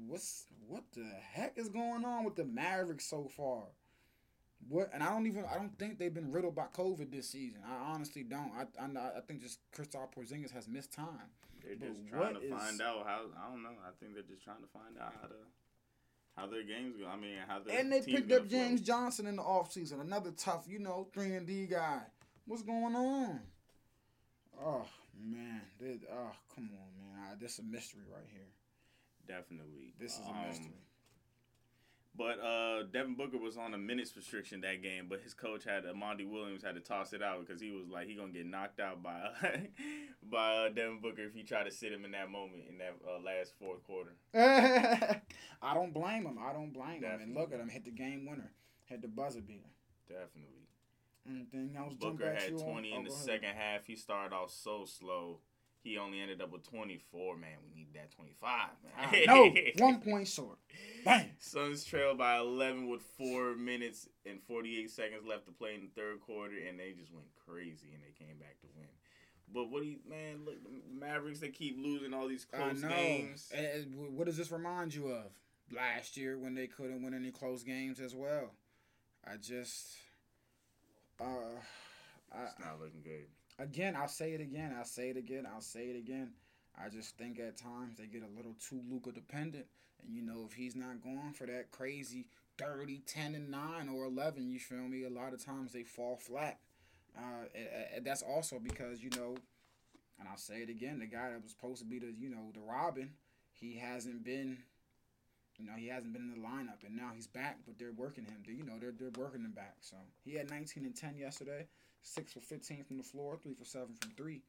what's 0.06 0.44
what 0.68 0.84
the 0.94 1.06
heck 1.32 1.56
is 1.56 1.68
going 1.68 2.04
on 2.04 2.24
with 2.24 2.36
the 2.36 2.44
Mavericks 2.44 3.06
so 3.06 3.28
far? 3.36 3.64
What 4.68 4.90
and 4.92 5.02
I 5.02 5.10
don't 5.10 5.26
even 5.26 5.44
I 5.50 5.54
don't 5.56 5.78
think 5.78 5.98
they've 5.98 6.12
been 6.12 6.32
riddled 6.32 6.54
by 6.54 6.64
COVID 6.74 7.10
this 7.12 7.28
season. 7.28 7.60
I 7.66 7.92
honestly 7.92 8.22
don't. 8.22 8.52
I 8.56 8.66
I, 8.82 9.18
I 9.18 9.20
think 9.26 9.40
just 9.42 9.60
Kristaps 9.72 10.14
Porzingis 10.16 10.50
has 10.52 10.66
missed 10.68 10.92
time. 10.92 11.30
they're 11.62 11.76
But 11.76 11.88
just 11.88 12.08
trying 12.08 12.34
to 12.34 12.40
is- 12.40 12.50
find 12.50 12.80
out 12.82 13.06
how. 13.06 13.20
I 13.38 13.50
don't 13.50 13.62
know. 13.62 13.70
I 13.86 13.90
think 14.00 14.14
they're 14.14 14.22
just 14.22 14.42
trying 14.42 14.60
to 14.62 14.68
find 14.68 14.98
out 15.00 15.12
how 15.20 15.28
to 15.28 15.34
How 16.36 16.46
their 16.46 16.62
games 16.64 16.96
go? 17.00 17.06
I 17.06 17.16
mean, 17.16 17.36
how 17.48 17.60
their 17.60 17.78
And 17.80 17.90
they 17.90 18.02
picked 18.02 18.30
up. 18.30 18.46
James 18.48 18.80
Johnson 18.82 19.26
in 19.26 19.36
the 19.36 19.42
offseason, 19.42 20.00
another 20.00 20.30
tough, 20.32 20.66
you 20.68 20.78
know, 20.78 21.08
three 21.12 21.34
and 21.34 21.46
D 21.46 21.66
guy. 21.66 22.00
What's 22.46 22.62
going 22.62 22.94
on? 22.94 23.40
Oh 24.62 24.84
man, 25.18 25.62
this, 25.80 25.98
oh 26.12 26.32
come 26.54 26.70
on, 26.72 27.14
man, 27.14 27.32
I, 27.32 27.34
this 27.40 27.54
is 27.54 27.58
a 27.60 27.62
mystery 27.62 28.02
right 28.12 28.26
here. 28.30 28.48
Definitely. 29.26 29.94
This 29.98 30.12
is 30.14 30.26
a 30.26 30.30
Um, 30.30 30.46
mystery. 30.46 30.72
But 32.18 32.40
uh, 32.40 32.84
Devin 32.92 33.14
Booker 33.14 33.36
was 33.36 33.58
on 33.58 33.74
a 33.74 33.78
minutes 33.78 34.16
restriction 34.16 34.62
that 34.62 34.82
game, 34.82 35.06
but 35.06 35.20
his 35.20 35.34
coach 35.34 35.64
had 35.64 35.84
uh, 35.84 35.92
Monty 35.92 36.24
Williams 36.24 36.62
had 36.62 36.74
to 36.74 36.80
toss 36.80 37.12
it 37.12 37.22
out 37.22 37.44
because 37.44 37.60
he 37.60 37.70
was 37.70 37.88
like 37.90 38.06
he 38.06 38.14
gonna 38.14 38.32
get 38.32 38.46
knocked 38.46 38.80
out 38.80 39.02
by 39.02 39.20
by 40.30 40.56
uh, 40.56 40.68
Devin 40.70 41.00
Booker 41.02 41.22
if 41.24 41.34
he 41.34 41.42
tried 41.42 41.64
to 41.64 41.70
sit 41.70 41.92
him 41.92 42.06
in 42.06 42.12
that 42.12 42.30
moment 42.30 42.62
in 42.70 42.78
that 42.78 42.94
uh, 43.06 43.20
last 43.20 43.52
fourth 43.58 43.82
quarter. 43.84 44.14
I 45.66 45.74
don't 45.74 45.92
blame 45.92 46.24
him. 46.24 46.38
I 46.38 46.52
don't 46.52 46.72
blame 46.72 47.02
him. 47.02 47.20
And 47.20 47.34
look 47.34 47.52
at 47.52 47.58
him, 47.60 47.68
hit 47.68 47.84
the 47.84 47.90
game 47.90 48.26
winner, 48.26 48.52
hit 48.84 49.02
the 49.02 49.08
buzzer 49.08 49.40
beater. 49.40 49.70
Definitely. 50.08 50.68
Anything 51.28 51.74
else? 51.76 51.94
jump 52.00 52.18
Booker 52.18 52.32
had 52.32 52.50
you 52.50 52.58
on? 52.58 52.72
20 52.72 52.92
Oh, 52.94 52.98
in 52.98 53.04
the 53.04 53.10
second 53.10 53.54
half. 53.56 53.84
He 53.86 53.96
started 53.96 54.34
off 54.34 54.52
so 54.52 54.84
slow. 54.84 55.40
He 55.82 55.98
only 55.98 56.20
ended 56.20 56.40
up 56.40 56.52
with 56.52 56.68
24. 56.68 57.36
Man, 57.36 57.50
we 57.64 57.72
need 57.74 57.94
that 57.94 58.12
25. 58.12 58.68
Man. 58.84 58.92
I 58.96 59.24
know, 59.26 59.54
one 59.84 60.00
point 60.00 60.28
short. 60.28 60.58
Bang. 61.04 61.30
Suns 61.38 61.84
trailed 61.84 62.18
by 62.18 62.38
11 62.38 62.88
with 62.88 63.02
four 63.02 63.54
minutes 63.54 64.08
and 64.24 64.40
48 64.42 64.90
seconds 64.90 65.22
left 65.26 65.46
to 65.46 65.52
play 65.52 65.74
in 65.74 65.82
the 65.82 66.00
third 66.00 66.20
quarter, 66.20 66.54
and 66.68 66.78
they 66.78 66.92
just 66.92 67.12
went 67.12 67.26
crazy 67.44 67.88
and 67.92 68.02
they 68.02 68.12
came 68.24 68.36
back 68.38 68.60
to 68.60 68.66
win. 68.76 68.86
But 69.52 69.70
what 69.70 69.82
do 69.82 69.88
you, 69.88 69.98
man? 70.08 70.44
Look, 70.44 70.62
the 70.64 70.70
Mavericks 70.98 71.38
they 71.38 71.50
keep 71.50 71.76
losing 71.80 72.12
all 72.12 72.26
these 72.26 72.44
close 72.44 72.82
games. 72.82 73.52
And 73.54 74.16
what 74.16 74.26
does 74.26 74.36
this 74.36 74.50
remind 74.50 74.92
you 74.94 75.08
of? 75.08 75.26
Last 75.74 76.16
year 76.16 76.38
when 76.38 76.54
they 76.54 76.66
couldn't 76.68 77.02
win 77.02 77.14
any 77.14 77.30
close 77.30 77.62
games 77.62 77.98
as 78.00 78.14
well. 78.14 78.50
I 79.26 79.36
just, 79.36 79.96
uh, 81.20 81.24
I, 82.32 82.42
It's 82.44 82.58
not 82.60 82.80
looking 82.80 83.02
good. 83.02 83.26
again, 83.58 83.96
I'll 83.96 84.06
say 84.08 84.32
it 84.32 84.40
again. 84.40 84.74
I'll 84.78 84.84
say 84.84 85.10
it 85.10 85.16
again. 85.16 85.46
I'll 85.52 85.60
say 85.60 85.86
it 85.86 85.96
again. 85.96 86.30
I 86.80 86.88
just 86.88 87.16
think 87.18 87.40
at 87.40 87.56
times 87.56 87.96
they 87.98 88.06
get 88.06 88.22
a 88.22 88.36
little 88.36 88.54
too 88.68 88.80
Luka 88.88 89.10
dependent. 89.10 89.66
And, 90.02 90.14
you 90.14 90.22
know, 90.22 90.44
if 90.48 90.52
he's 90.54 90.76
not 90.76 91.02
going 91.02 91.32
for 91.32 91.46
that 91.46 91.72
crazy 91.72 92.26
30, 92.58 93.00
10, 93.06 93.34
and 93.34 93.50
9 93.50 93.88
or 93.88 94.04
11, 94.04 94.48
you 94.48 94.60
feel 94.60 94.78
me? 94.86 95.04
A 95.04 95.10
lot 95.10 95.32
of 95.32 95.44
times 95.44 95.72
they 95.72 95.82
fall 95.82 96.16
flat. 96.16 96.58
Uh, 97.16 97.46
and- 97.54 97.68
and 97.96 98.04
that's 98.06 98.22
also 98.22 98.58
because, 98.60 99.02
you 99.02 99.10
know, 99.10 99.36
and 100.20 100.28
I'll 100.28 100.36
say 100.36 100.62
it 100.62 100.68
again, 100.70 100.98
the 101.00 101.06
guy 101.06 101.30
that 101.30 101.42
was 101.42 101.50
supposed 101.50 101.78
to 101.80 101.84
be 101.86 101.98
the, 101.98 102.12
you 102.12 102.28
know, 102.28 102.50
the 102.54 102.60
Robin, 102.60 103.14
he 103.52 103.76
hasn't 103.78 104.22
been, 104.22 104.58
you 105.58 105.66
know, 105.66 105.72
he 105.76 105.88
hasn't 105.88 106.12
been 106.12 106.22
in 106.22 106.42
the 106.42 106.46
lineup. 106.46 106.84
And 106.84 106.96
now 106.96 107.10
he's 107.14 107.26
back, 107.26 107.58
but 107.66 107.78
they're 107.78 107.92
working 107.92 108.24
him. 108.24 108.42
They, 108.46 108.52
you 108.52 108.64
know, 108.64 108.78
they're, 108.80 108.94
they're 108.98 109.22
working 109.22 109.40
him 109.40 109.52
back. 109.52 109.76
So 109.80 109.96
he 110.24 110.34
had 110.34 110.50
19 110.50 110.84
and 110.84 110.94
10 110.96 111.16
yesterday 111.16 111.66
six 112.06 112.32
for 112.32 112.40
15 112.40 112.84
from 112.84 112.96
the 112.96 113.02
floor, 113.02 113.36
three 113.42 113.54
for 113.54 113.64
seven 113.64 113.94
from 114.00 114.12
three. 114.12 114.42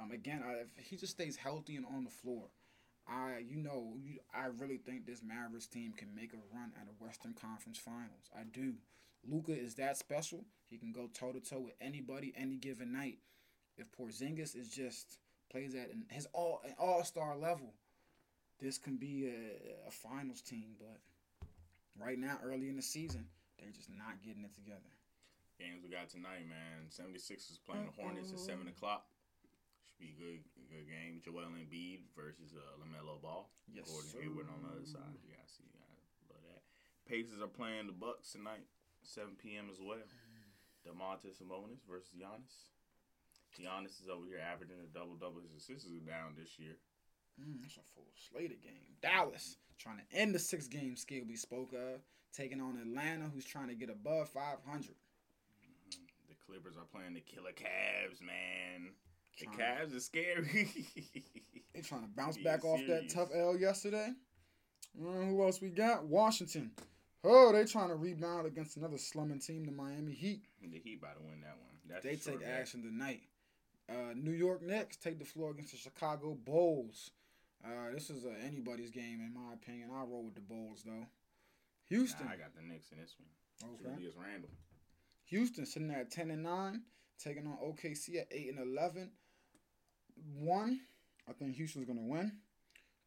Um, 0.00 0.10
again, 0.10 0.42
I, 0.44 0.62
if 0.78 0.86
he 0.86 0.96
just 0.96 1.12
stays 1.12 1.36
healthy 1.36 1.76
and 1.76 1.86
on 1.86 2.04
the 2.04 2.10
floor, 2.10 2.44
I, 3.06 3.38
you 3.46 3.56
know, 3.56 3.94
you, 4.02 4.18
I 4.34 4.46
really 4.58 4.78
think 4.78 5.06
this 5.06 5.22
Mavericks 5.22 5.66
team 5.66 5.92
can 5.96 6.08
make 6.14 6.32
a 6.32 6.56
run 6.56 6.72
at 6.80 6.88
a 6.88 7.04
Western 7.04 7.34
Conference 7.34 7.78
Finals. 7.78 8.30
I 8.34 8.44
do. 8.44 8.74
Luka 9.30 9.52
is 9.52 9.74
that 9.74 9.96
special. 9.96 10.44
He 10.68 10.78
can 10.78 10.92
go 10.92 11.08
toe 11.12 11.32
to 11.32 11.40
toe 11.40 11.60
with 11.60 11.74
anybody 11.80 12.32
any 12.36 12.56
given 12.56 12.92
night. 12.92 13.18
If 13.76 13.86
Porzingis 13.92 14.56
is 14.56 14.68
just 14.68 15.18
plays 15.50 15.74
at 15.74 15.90
an, 15.90 16.06
his 16.10 16.26
all 16.32 16.62
all 16.78 17.04
star 17.04 17.36
level, 17.36 17.74
this 18.60 18.78
can 18.78 18.96
be 18.96 19.28
a, 19.28 19.88
a 19.88 19.90
finals 19.90 20.40
team. 20.40 20.76
But 20.78 20.98
right 21.98 22.18
now, 22.18 22.38
early 22.44 22.68
in 22.68 22.76
the 22.76 22.82
season, 22.82 23.26
they're 23.58 23.72
just 23.74 23.90
not 23.90 24.22
getting 24.24 24.44
it 24.44 24.54
together. 24.54 24.90
Games 25.58 25.86
we 25.86 25.90
got 25.90 26.10
tonight, 26.10 26.50
man. 26.50 26.90
76ers 26.90 27.62
playing 27.62 27.86
the 27.86 27.94
Hornets 27.94 28.34
at 28.34 28.42
7 28.42 28.66
o'clock. 28.66 29.06
Should 29.86 30.02
be 30.02 30.10
a 30.10 30.18
good, 30.18 30.42
good 30.66 30.86
game. 30.90 31.22
Joel 31.22 31.54
Embiid 31.54 32.10
versus 32.18 32.58
uh, 32.58 32.82
LaMelo 32.82 33.22
Ball. 33.22 33.46
Yes, 33.70 33.86
Gordon 33.86 34.10
sir. 34.10 34.18
Hayward 34.26 34.50
on 34.50 34.66
the 34.66 34.74
other 34.74 34.88
side. 34.88 35.14
You 35.22 35.30
gotta 35.30 35.46
see, 35.46 35.62
you 35.62 35.78
gotta 35.78 36.34
love 36.34 36.42
that. 36.50 36.66
Pacers 37.06 37.38
are 37.38 37.46
playing 37.46 37.86
the 37.86 37.94
Bucks 37.94 38.34
tonight, 38.34 38.66
7 39.06 39.38
p.m. 39.38 39.70
as 39.70 39.78
well. 39.78 40.02
Domantas 40.82 41.38
Sabonis 41.38 41.80
versus 41.86 42.12
Giannis. 42.12 42.74
Giannis 43.54 44.02
is 44.02 44.10
over 44.10 44.26
here 44.26 44.42
averaging 44.42 44.82
a 44.82 44.90
double 44.90 45.14
double. 45.14 45.40
His 45.40 45.54
assists 45.54 45.86
are 45.86 46.02
down 46.02 46.34
this 46.34 46.58
year. 46.58 46.74
Mm, 47.40 47.60
that's 47.62 47.76
a 47.76 47.80
full 47.94 48.06
slated 48.30 48.62
game. 48.62 48.96
Dallas 49.02 49.56
trying 49.78 49.98
to 49.98 50.16
end 50.16 50.34
the 50.34 50.38
six 50.38 50.66
game 50.66 50.96
skill 50.96 51.22
we 51.28 51.36
spoke 51.36 51.72
of, 51.72 52.00
taking 52.32 52.60
on 52.60 52.78
Atlanta, 52.80 53.30
who's 53.32 53.44
trying 53.44 53.68
to 53.68 53.74
get 53.74 53.90
above 53.90 54.28
500. 54.28 54.94
The 56.28 56.34
Clippers 56.46 56.76
are 56.76 56.84
playing 56.84 57.14
the 57.14 57.20
Killer 57.20 57.52
Cavs, 57.52 58.20
man. 58.20 58.92
The 59.38 59.46
Cavs 59.46 59.96
are 59.96 60.00
scary. 60.00 60.68
They're 61.74 61.82
trying 61.82 62.02
to 62.02 62.08
bounce 62.08 62.36
Be 62.36 62.44
back 62.44 62.64
off 62.64 62.80
that 62.88 63.08
tough 63.08 63.30
L 63.34 63.56
yesterday. 63.56 64.10
Mm, 65.00 65.28
who 65.30 65.42
else 65.42 65.60
we 65.60 65.70
got? 65.70 66.04
Washington. 66.04 66.70
Oh, 67.24 67.52
they 67.52 67.64
trying 67.64 67.88
to 67.88 67.96
rebound 67.96 68.46
against 68.46 68.76
another 68.76 68.98
slumming 68.98 69.40
team, 69.40 69.64
the 69.64 69.72
Miami 69.72 70.12
Heat. 70.12 70.42
the 70.60 70.78
Heat 70.78 70.98
about 70.98 71.16
to 71.16 71.22
win 71.22 71.40
that 71.40 71.56
one. 71.58 71.74
That's 71.88 72.04
They 72.04 72.16
take 72.16 72.46
action 72.46 72.82
tonight. 72.82 73.22
Uh, 73.88 74.14
New 74.14 74.32
York 74.32 74.62
Knicks 74.62 74.96
take 74.96 75.18
the 75.18 75.24
floor 75.24 75.50
against 75.50 75.72
the 75.72 75.78
Chicago 75.78 76.34
Bulls. 76.34 77.10
Uh, 77.64 77.92
this 77.92 78.10
is 78.10 78.24
uh, 78.24 78.30
anybody's 78.46 78.90
game, 78.90 79.20
in 79.20 79.32
my 79.32 79.54
opinion. 79.54 79.88
I'll 79.94 80.06
roll 80.06 80.24
with 80.24 80.34
the 80.34 80.40
Bulls, 80.40 80.82
though. 80.84 81.06
Houston. 81.88 82.26
Nah, 82.26 82.32
I 82.32 82.36
got 82.36 82.54
the 82.54 82.62
Knicks 82.62 82.90
in 82.92 82.98
this 82.98 83.14
one. 83.18 83.74
Okay. 83.74 83.96
Julius 83.96 84.14
Randle. 84.16 84.50
Houston 85.26 85.64
sitting 85.64 85.90
at 85.90 86.10
ten 86.10 86.30
and 86.30 86.42
nine, 86.42 86.82
taking 87.22 87.46
on 87.46 87.56
OKC 87.64 88.20
at 88.20 88.28
eight 88.30 88.54
and 88.54 88.58
eleven. 88.58 89.10
One, 90.38 90.80
I 91.28 91.32
think 91.32 91.54
Houston's 91.56 91.86
gonna 91.86 92.00
win. 92.02 92.32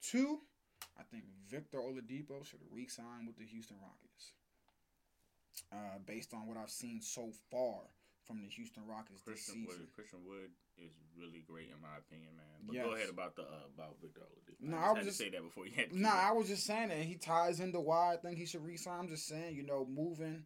Two, 0.01 0.39
I 0.97 1.03
think 1.03 1.25
Victor 1.49 1.77
Oladipo 1.77 2.45
should 2.45 2.59
re-sign 2.71 3.25
with 3.25 3.37
the 3.37 3.45
Houston 3.45 3.77
Rockets. 3.81 4.31
Uh, 5.71 5.99
based 6.05 6.33
on 6.33 6.47
what 6.47 6.57
I've 6.57 6.69
seen 6.69 7.01
so 7.01 7.31
far 7.51 7.81
from 8.25 8.41
the 8.41 8.47
Houston 8.47 8.85
Rockets 8.85 9.21
this 9.21 9.45
season. 9.45 9.65
Wood. 9.67 9.87
Christian 9.95 10.19
Wood 10.25 10.51
is 10.77 10.91
really 11.17 11.41
great 11.47 11.69
in 11.69 11.81
my 11.81 11.97
opinion, 11.97 12.35
man. 12.35 12.45
But 12.65 12.75
Yes. 12.75 12.85
go 12.85 12.95
ahead 12.95 13.09
about 13.09 13.35
the 13.35 13.43
uh, 13.43 13.65
about 13.73 13.97
Victor 14.01 14.21
Oladipo. 14.21 14.69
No, 14.69 14.77
I 14.77 14.89
I 14.89 14.91
was 14.93 15.05
just- 15.05 15.17
say 15.17 15.29
that 15.29 15.41
before 15.43 15.65
you 15.65 15.73
had. 15.73 15.89
to 15.91 15.99
Nah, 15.99 16.09
I 16.09 16.31
was 16.31 16.47
just 16.47 16.65
saying 16.65 16.89
that 16.89 16.99
he 16.99 17.15
ties 17.15 17.59
into 17.59 17.79
why 17.79 18.13
I 18.13 18.17
think 18.17 18.37
he 18.37 18.45
should 18.45 18.63
resign. 18.63 18.99
I'm 19.01 19.07
just 19.07 19.25
saying, 19.27 19.55
you 19.55 19.63
know, 19.63 19.85
moving 19.85 20.45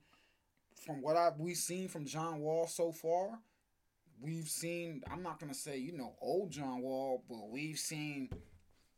from 0.86 1.02
what 1.02 1.16
I've 1.18 1.38
we've 1.40 1.58
seen 1.58 1.88
from 1.88 2.06
John 2.06 2.40
Wall 2.42 2.68
so 2.68 2.92
far, 2.92 3.40
we've 4.20 4.48
seen. 4.50 5.04
I'm 5.12 5.24
not 5.24 5.40
gonna 5.40 5.54
say 5.54 5.78
you 5.78 5.94
know 5.94 6.16
old 6.22 6.52
John 6.52 6.82
Wall, 6.82 7.24
but 7.30 7.50
we've 7.50 7.80
seen 7.80 8.30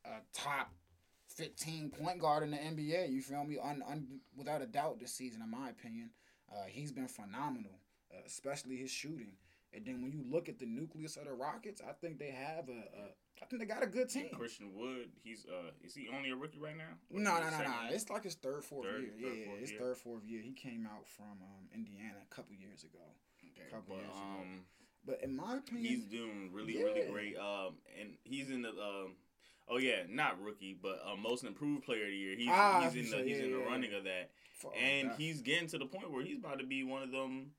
a 0.05 0.19
top 0.33 0.71
15 1.29 1.89
point 1.91 2.19
guard 2.19 2.43
in 2.43 2.51
the 2.51 2.57
NBA. 2.57 3.11
You 3.11 3.21
feel 3.21 3.43
me? 3.43 3.57
Un, 3.57 3.81
un, 3.87 4.19
without 4.35 4.61
a 4.61 4.67
doubt, 4.67 4.99
this 4.99 5.13
season, 5.13 5.41
in 5.41 5.49
my 5.49 5.69
opinion, 5.69 6.11
uh, 6.51 6.65
he's 6.67 6.91
been 6.91 7.07
phenomenal, 7.07 7.79
uh, 8.13 8.21
especially 8.25 8.77
his 8.77 8.91
shooting. 8.91 9.33
And 9.75 9.85
then 9.85 10.01
when 10.01 10.11
you 10.11 10.23
look 10.29 10.49
at 10.49 10.59
the 10.59 10.65
nucleus 10.65 11.17
of 11.17 11.25
the 11.25 11.33
Rockets, 11.33 11.81
I 11.81 11.93
think 11.93 12.19
they 12.19 12.29
have 12.29 12.69
a, 12.69 12.71
a 12.71 13.03
I 13.41 13.45
think 13.45 13.59
they 13.61 13.65
got 13.65 13.83
a 13.83 13.87
good 13.87 14.07
team. 14.09 14.29
Christian 14.33 14.71
Wood, 14.75 15.09
he's 15.23 15.45
uh, 15.49 15.71
is 15.83 15.95
he 15.95 16.07
only 16.15 16.29
a 16.29 16.35
rookie 16.35 16.59
right 16.59 16.77
now? 16.77 16.93
Or 17.09 17.19
No, 17.19 17.39
no, 17.39 17.49
no, 17.49 17.57
no. 17.63 17.73
It's 17.89 18.09
like 18.09 18.23
his 18.23 18.35
third, 18.35 18.63
fourth 18.63 18.85
Third- 18.87 19.01
year. 19.01 19.11
third, 19.19 19.37
yeah, 19.39 19.45
fourth 19.47 19.59
his 19.59 19.71
year. 19.71 19.79
third, 19.79 19.97
fourth 19.97 20.23
year. 20.25 20.41
He 20.41 20.53
came 20.53 20.85
out 20.85 21.07
from 21.07 21.25
um, 21.41 21.67
Indiana 21.73 22.19
a 22.31 22.33
couple 22.35 22.55
years 22.55 22.83
ago. 22.83 22.99
Okay, 23.43 23.69
couple 23.71 23.95
but 23.95 24.01
years 24.03 24.15
ago. 24.15 24.41
um, 24.41 24.59
But 25.05 25.19
in 25.23 25.35
my 25.35 25.57
opinion, 25.57 25.85
he's 25.85 26.05
doing 26.05 26.51
really, 26.53 26.77
really 26.81 27.09
great. 27.11 27.35
Um, 27.37 27.75
and 27.99 28.11
he's 28.23 28.49
in 28.51 28.61
the 28.61 28.69
um. 28.69 29.15
Oh 29.69 29.77
yeah, 29.77 30.03
not 30.09 30.41
rookie, 30.41 30.77
but 30.79 31.01
uh, 31.05 31.15
most 31.15 31.43
improved 31.45 31.83
player 31.83 32.03
of 32.03 32.09
the 32.09 32.15
year. 32.17 32.35
He's 32.37 32.49
Ah, 32.51 32.89
he's 32.91 33.05
in 33.11 33.17
the 33.17 33.23
he's 33.25 33.37
yeah, 33.39 33.45
in 33.45 33.51
the 33.53 33.57
yeah, 33.59 33.65
running 33.65 33.91
yeah. 33.91 33.97
of 33.97 34.03
that, 34.03 34.31
for- 34.53 34.73
and 34.75 35.11
he's 35.17 35.41
getting 35.41 35.67
to 35.69 35.77
the 35.77 35.85
point 35.85 36.11
where 36.11 36.21
he's 36.23 36.37
about 36.37 36.59
to 36.59 36.65
be 36.65 36.83
one 36.83 37.01
of 37.01 37.11
them 37.11 37.51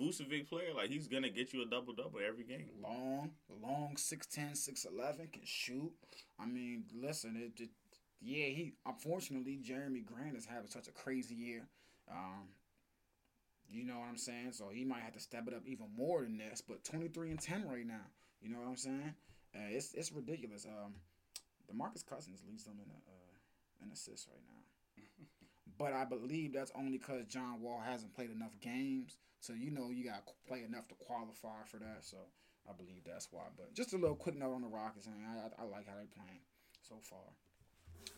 Vucevic 0.00 0.48
player. 0.48 0.72
Like 0.74 0.90
he's 0.90 1.08
gonna 1.08 1.28
get 1.28 1.52
you 1.52 1.62
a 1.62 1.66
double 1.66 1.92
double 1.92 2.20
every 2.26 2.44
game. 2.44 2.70
long, 2.82 3.32
long, 3.62 3.94
6'10", 3.96 4.52
6'11", 4.52 5.32
can 5.32 5.42
shoot. 5.44 5.92
I 6.38 6.46
mean, 6.46 6.84
listen, 6.94 7.36
it, 7.36 7.60
it 7.62 7.70
yeah, 8.20 8.46
he 8.46 8.74
unfortunately 8.86 9.58
Jerami 9.62 10.04
Grant 10.04 10.36
is 10.36 10.46
having 10.46 10.70
such 10.70 10.88
a 10.88 10.92
crazy 10.92 11.34
year. 11.34 11.68
Um, 12.10 12.48
you 13.68 13.84
know 13.84 13.98
what 13.98 14.08
I'm 14.08 14.18
saying? 14.18 14.52
So 14.52 14.68
he 14.72 14.84
might 14.84 15.02
have 15.02 15.14
to 15.14 15.20
step 15.20 15.46
it 15.46 15.54
up 15.54 15.62
even 15.66 15.86
more 15.96 16.22
than 16.22 16.38
this. 16.38 16.60
But 16.60 16.84
23 16.84 17.30
and 17.30 17.40
10 17.40 17.68
right 17.68 17.86
now. 17.86 18.04
You 18.42 18.50
know 18.50 18.58
what 18.58 18.68
I'm 18.68 18.76
saying? 18.76 19.14
Uh, 19.54 19.68
it's 19.70 19.94
it's 19.94 20.12
ridiculous. 20.12 20.66
Um, 20.66 20.94
Demarcus 21.70 22.04
Cousins 22.04 22.42
leads 22.48 22.64
them 22.64 22.78
in 22.82 22.90
a, 22.90 22.96
uh, 22.96 23.84
in 23.84 23.92
assists 23.92 24.26
right 24.28 24.42
now. 24.48 24.59
But 25.80 25.94
I 25.94 26.04
believe 26.04 26.52
that's 26.52 26.70
only 26.76 26.92
because 26.92 27.24
John 27.24 27.62
Wall 27.62 27.80
hasn't 27.80 28.14
played 28.14 28.30
enough 28.30 28.52
games. 28.60 29.16
So 29.40 29.54
you 29.54 29.70
know 29.70 29.88
you 29.88 30.04
got 30.04 30.26
to 30.26 30.32
play 30.46 30.62
enough 30.62 30.86
to 30.88 30.94
qualify 30.94 31.64
for 31.64 31.78
that. 31.78 32.04
So 32.04 32.18
I 32.68 32.76
believe 32.76 33.00
that's 33.06 33.28
why. 33.32 33.48
But 33.56 33.72
just 33.74 33.94
a 33.94 33.96
little 33.96 34.14
quick 34.14 34.36
note 34.36 34.52
on 34.52 34.60
the 34.60 34.68
Rockets. 34.68 35.08
I 35.08 35.16
mean, 35.16 35.24
I, 35.24 35.48
I, 35.56 35.64
like 35.64 35.88
how 35.88 35.96
they're 35.96 36.12
playing 36.12 36.44
so 36.84 36.96
far. 37.00 37.24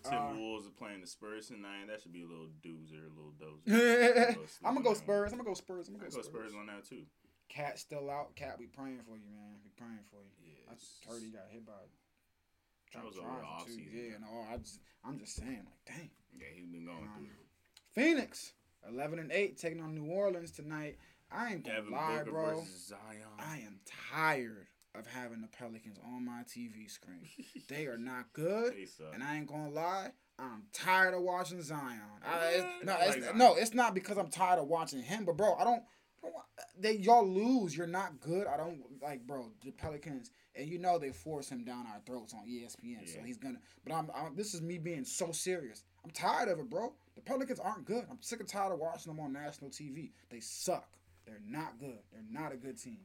Timberwolves 0.03 0.67
are 0.67 0.75
playing 0.75 1.03
the 1.03 1.07
Spurs 1.07 1.47
tonight. 1.47 1.87
That 1.87 2.03
should 2.03 2.13
be 2.13 2.23
a 2.23 2.27
little 2.27 2.51
doozer, 2.67 3.07
a 3.07 3.15
little 3.15 3.35
dozer. 3.39 4.35
I'm 4.67 4.75
gonna 4.75 4.85
go 4.85 4.95
Spurs. 4.95 5.31
I'm 5.31 5.39
gonna 5.39 5.49
go 5.51 5.55
Spurs. 5.55 5.87
I'm 5.87 5.95
gonna 5.95 6.11
go 6.11 6.17
go 6.17 6.23
Spurs 6.23 6.51
Spurs. 6.51 6.59
on 6.59 6.67
that 6.67 6.83
too. 6.83 7.07
Cat 7.49 7.79
still 7.79 8.11
out. 8.11 8.35
Cat, 8.35 8.57
we 8.59 8.67
praying 8.67 9.07
for 9.07 9.15
you, 9.15 9.31
man. 9.31 9.63
We 9.63 9.71
praying 9.79 10.03
for 10.11 10.19
you. 10.19 10.51
Yeah, 10.51 10.75
I 10.75 10.75
heard 11.07 11.23
he 11.23 11.31
got 11.31 11.47
hit 11.51 11.65
by. 11.67 11.79
That 12.95 13.05
was 13.07 13.17
over 13.19 13.27
drive 13.27 13.41
the 13.41 13.47
or 13.47 13.67
two. 13.67 13.73
offseason. 13.73 13.95
Yeah, 13.95 14.19
no, 14.21 14.31
I 14.51 14.57
just, 14.59 14.81
I'm 15.05 15.19
just 15.19 15.37
saying, 15.37 15.63
like, 15.65 15.85
dang. 15.87 16.11
Yeah, 16.35 16.51
he's 16.55 16.67
been 16.69 16.85
going 16.85 16.99
Um, 16.99 17.15
through. 17.17 17.42
Phoenix, 17.95 18.53
11 18.89 19.19
and 19.19 19.31
8, 19.31 19.59
taking 19.59 19.81
on 19.81 19.95
New 19.95 20.11
Orleans 20.11 20.51
tonight. 20.51 20.97
I 21.31 21.53
ain't 21.53 21.65
gonna 21.65 21.77
Devin 21.77 21.93
lie, 21.93 22.19
Booker 22.19 22.31
bro. 22.31 22.65
I 23.39 23.57
am 23.59 23.81
tired 24.13 24.67
of 24.95 25.07
having 25.07 25.41
the 25.41 25.49
Pelicans 25.49 25.99
on 26.05 26.25
my 26.25 26.43
TV 26.43 26.91
screen. 26.91 27.29
they 27.69 27.87
are 27.87 27.99
not 27.99 28.33
good, 28.33 28.75
and 29.15 29.23
I 29.23 29.37
ain't 29.37 29.47
gonna 29.47 29.71
lie. 29.71 30.11
I'm 30.39 30.65
tired 30.73 31.15
of 31.15 31.23
watching 31.23 31.63
Zion. 31.63 32.01
I, 32.25 32.49
it's, 32.49 32.85
no, 32.85 32.97
it's, 33.01 33.27
like 33.27 33.37
no, 33.37 33.55
it's 33.55 33.75
not 33.75 33.95
because 33.95 34.19
I'm 34.19 34.29
tired 34.29 34.59
of 34.59 34.69
watching 34.69 35.03
him, 35.03 35.25
but 35.25 35.37
bro, 35.37 35.55
I 35.55 35.65
don't. 35.65 35.83
I 36.25 36.29
don't 36.29 36.35
They 36.79 36.97
y'all 36.97 37.27
lose. 37.27 37.77
You're 37.77 37.87
not 37.87 38.21
good. 38.21 38.47
I 38.47 38.57
don't 38.57 38.81
like, 39.03 39.27
bro. 39.27 39.51
The 39.65 39.73
Pelicans, 39.73 40.31
and 40.55 40.69
you 40.69 40.79
know 40.79 40.99
they 40.99 41.11
force 41.11 41.49
him 41.49 41.65
down 41.65 41.87
our 41.87 42.01
throats 42.07 42.35
on 42.35 42.47
ESPN, 42.47 43.09
so 43.09 43.21
he's 43.25 43.39
gonna. 43.39 43.59
But 43.85 43.95
I'm, 43.95 44.11
I'm. 44.15 44.37
This 44.37 44.55
is 44.55 44.63
me 44.63 44.79
being 44.79 45.05
so 45.05 45.33
serious. 45.33 45.85
I'm 46.05 46.11
tired 46.11 46.49
of 46.49 46.59
it, 46.59 46.69
bro. 46.69 46.93
The 47.15 47.21
Pelicans 47.21 47.61
aren't 47.61 47.85
good. 47.85 48.07
I'm 48.11 48.21
sick 48.21 48.41
and 48.41 48.49
tired 48.49 48.73
of 48.73 48.79
watching 48.79 49.13
them 49.15 49.21
on 49.25 49.33
national 49.33 49.71
TV. 49.71 50.11
They 50.31 50.41
suck. 50.41 50.89
They're 51.27 51.41
not 51.47 51.79
good. 51.79 51.99
They're 52.13 52.23
not 52.31 52.53
a 52.53 52.57
good 52.57 52.81
team. 52.81 52.99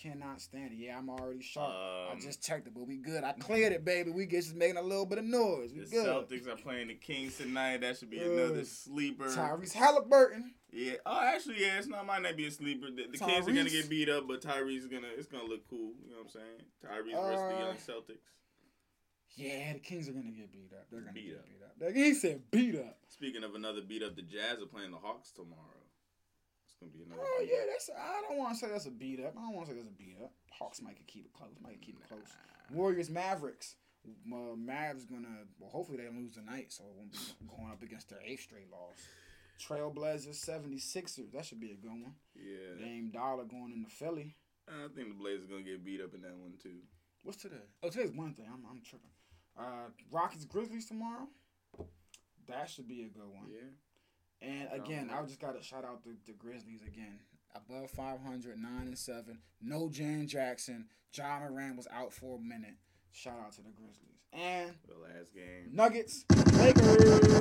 Cannot 0.00 0.40
stand 0.40 0.72
it. 0.72 0.76
Yeah, 0.76 0.96
I'm 0.96 1.10
already 1.10 1.42
sharp. 1.42 1.72
I 1.74 2.12
Um, 2.12 2.20
just 2.20 2.40
checked 2.40 2.68
it, 2.68 2.72
but 2.72 2.86
we 2.86 2.98
good. 2.98 3.24
I 3.24 3.32
cleared 3.32 3.72
it, 3.72 3.84
baby. 3.84 4.12
We 4.12 4.26
just 4.26 4.54
making 4.54 4.76
a 4.76 4.82
little 4.82 5.04
bit 5.06 5.18
of 5.18 5.24
noise. 5.24 5.72
We 5.74 5.80
The 5.80 5.90
good. 5.90 6.06
Celtics 6.06 6.46
are 6.46 6.54
playing 6.56 6.86
the 6.88 6.94
Kings 6.94 7.36
tonight. 7.36 7.78
That 7.78 7.96
should 7.98 8.08
be 8.10 8.20
Uh, 8.20 8.30
another 8.30 8.64
sleeper. 8.64 9.24
Tyrese 9.26 9.72
Halliburton. 9.72 10.54
Yeah. 10.70 10.94
Oh, 11.04 11.20
actually, 11.20 11.60
yeah. 11.62 11.78
It's 11.78 11.88
not 11.88 12.06
might 12.06 12.22
not 12.22 12.36
be 12.36 12.46
a 12.46 12.50
sleeper. 12.52 12.86
The, 12.92 13.08
the 13.10 13.18
Kings 13.18 13.48
are 13.48 13.52
gonna 13.52 13.68
get 13.70 13.88
beat 13.90 14.08
up, 14.08 14.28
but 14.28 14.40
Tyrese 14.40 14.78
is 14.78 14.86
gonna. 14.86 15.08
It's 15.08 15.26
gonna 15.26 15.48
look 15.48 15.66
cool. 15.68 15.94
You 16.04 16.12
know 16.12 16.18
what 16.18 16.26
I'm 16.26 16.28
saying? 16.30 16.62
Tyrese 16.84 17.20
versus 17.20 17.40
the 17.40 17.56
Uh, 17.56 17.66
young 17.66 17.76
Celtics. 17.76 18.22
Yeah, 19.38 19.72
the 19.74 19.78
Kings 19.78 20.08
are 20.08 20.12
gonna 20.12 20.30
get 20.30 20.50
beat 20.52 20.72
up. 20.72 20.86
They're 20.90 21.00
gonna 21.00 21.12
Beat 21.12 21.26
get 21.28 21.36
up. 21.38 21.44
beat 21.46 21.62
up. 21.62 21.74
Like, 21.80 21.94
He 21.94 22.14
said 22.14 22.42
beat 22.50 22.74
up. 22.76 22.98
Speaking 23.08 23.44
of 23.44 23.54
another 23.54 23.80
beat 23.80 24.02
up, 24.02 24.16
the 24.16 24.22
Jazz 24.22 24.60
are 24.60 24.66
playing 24.66 24.90
the 24.90 24.98
Hawks 24.98 25.30
tomorrow. 25.30 25.82
It's 26.64 26.74
gonna 26.80 26.92
be 26.92 27.02
another. 27.04 27.22
Oh 27.24 27.36
beat 27.40 27.50
yeah, 27.52 27.64
that's. 27.70 27.90
I 27.96 28.22
don't 28.28 28.38
want 28.38 28.54
to 28.54 28.58
say 28.58 28.68
that's 28.70 28.86
a 28.86 28.90
beat 28.90 29.20
up. 29.20 29.34
I 29.36 29.40
don't 29.42 29.54
want 29.54 29.68
to 29.68 29.72
say 29.72 29.78
that's 29.80 29.88
a 29.88 29.96
beat 29.98 30.16
up. 30.22 30.32
Hawks 30.50 30.82
might 30.82 30.98
keep 31.06 31.24
it 31.26 31.32
close. 31.32 31.54
Might 31.62 31.80
keep 31.80 31.96
it 32.00 32.08
close. 32.08 32.26
Warriors 32.72 33.10
Mavericks. 33.10 33.76
Uh, 34.06 34.54
Mavs 34.56 35.08
gonna. 35.08 35.46
Well, 35.58 35.70
hopefully 35.70 35.98
they 35.98 36.08
lose 36.08 36.32
tonight, 36.32 36.72
so 36.72 36.84
it 36.84 36.94
won't 36.96 37.12
be 37.12 37.18
going 37.56 37.70
up 37.70 37.82
against 37.82 38.08
their 38.10 38.20
eighth 38.24 38.42
straight 38.42 38.70
loss. 38.70 38.96
Trailblazers 39.60 40.38
76ers. 40.48 41.32
That 41.32 41.44
should 41.44 41.60
be 41.60 41.72
a 41.72 41.74
good 41.74 41.90
one. 41.90 42.14
Yeah. 42.36 42.78
Dame 42.78 43.10
Dollar 43.10 43.44
going 43.44 43.72
into 43.74 43.90
Philly. 43.90 44.36
I 44.68 44.86
think 44.94 45.08
the 45.08 45.14
Blazers 45.14 45.46
gonna 45.46 45.62
get 45.62 45.84
beat 45.84 46.00
up 46.00 46.14
in 46.14 46.22
that 46.22 46.36
one 46.36 46.52
too. 46.62 46.78
What's 47.24 47.42
today? 47.42 47.56
Oh, 47.82 47.88
today's 47.88 48.12
Wednesday. 48.14 48.44
I'm, 48.46 48.62
I'm 48.70 48.80
tripping. 48.82 49.10
Uh, 49.58 49.90
Rockets 50.10 50.44
Grizzlies 50.44 50.86
tomorrow. 50.86 51.28
That 52.48 52.70
should 52.70 52.88
be 52.88 53.02
a 53.02 53.08
good 53.08 53.28
one. 53.28 53.48
Yeah. 53.50 54.48
And 54.48 54.68
again. 54.72 55.10
I 55.12 55.22
just 55.22 55.40
gotta 55.40 55.62
shout 55.62 55.84
out 55.84 56.04
the, 56.04 56.16
the 56.26 56.32
Grizzlies 56.32 56.82
again. 56.82 57.18
Above 57.54 57.90
500, 57.90 58.58
9 58.58 58.70
and 58.86 58.98
7. 58.98 59.38
No 59.60 59.88
Jan 59.88 60.26
Jackson. 60.28 60.86
Ja 61.12 61.40
Morant 61.40 61.76
was 61.76 61.88
out 61.92 62.12
for 62.12 62.36
a 62.36 62.40
minute. 62.40 62.76
Shout 63.10 63.38
out 63.44 63.52
to 63.52 63.62
the 63.62 63.70
Grizzlies. 63.70 64.20
And 64.32 64.72
The 64.86 64.94
last 64.94 65.34
game. 65.34 65.70
Nuggets, 65.72 66.24
Lakers. 66.58 67.38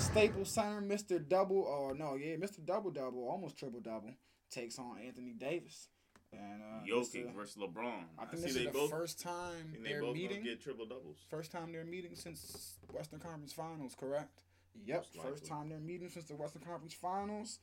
Staples 0.00 0.50
Center, 0.50 0.80
Mr. 0.80 1.26
Double, 1.26 1.58
or 1.62 1.94
no, 1.94 2.14
yeah, 2.14 2.36
Mr. 2.36 2.64
Double 2.64 2.90
Double, 2.90 3.28
almost 3.28 3.58
triple 3.58 3.80
double, 3.80 4.12
takes 4.50 4.78
on 4.78 4.98
Anthony 5.04 5.32
Davis. 5.32 5.88
And 6.32 6.62
uh, 6.62 6.84
Jokic 6.86 7.26
Mr. 7.26 7.34
versus 7.34 7.56
LeBron. 7.62 8.04
I 8.18 8.24
think 8.26 8.38
see 8.38 8.46
this 8.46 8.54
they 8.54 8.60
is 8.60 8.66
the 8.66 8.72
both. 8.72 8.90
first 8.90 9.20
time 9.20 9.74
and 9.76 9.84
they 9.84 9.90
they're 9.90 10.00
both 10.00 10.14
meeting. 10.14 10.38
gonna 10.38 10.50
get 10.50 10.62
triple 10.62 10.86
doubles. 10.86 11.18
First 11.30 11.52
time 11.52 11.72
they're 11.72 11.84
meeting 11.84 12.14
since 12.14 12.76
Western 12.92 13.20
Conference 13.20 13.52
Finals, 13.52 13.94
correct? 13.98 14.42
Yep, 14.86 15.06
first 15.22 15.44
time 15.44 15.68
they're 15.68 15.78
meeting 15.78 16.08
since 16.08 16.26
the 16.26 16.34
Western 16.34 16.62
Conference 16.62 16.94
Finals. 16.94 17.58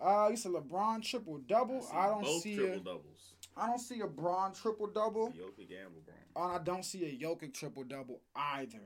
Uh, 0.00 0.28
you 0.30 0.36
said 0.36 0.52
LeBron 0.52 1.02
triple 1.02 1.38
double. 1.46 1.80
see 1.82 1.96
I, 1.96 2.06
don't 2.08 2.22
both 2.22 2.42
see 2.42 2.56
triple 2.56 2.74
a, 2.74 2.84
doubles. 2.84 3.32
I 3.56 3.66
don't 3.68 3.78
see 3.78 4.00
a 4.00 4.06
Braun 4.06 4.52
triple 4.52 4.86
double. 4.88 5.28
Jokic 5.28 5.70
and 5.70 5.94
LeBron. 5.94 6.44
And 6.44 6.52
I 6.52 6.58
don't 6.62 6.84
see 6.84 7.04
a 7.04 7.24
Jokic 7.24 7.54
triple 7.54 7.84
double 7.84 8.20
either. 8.34 8.82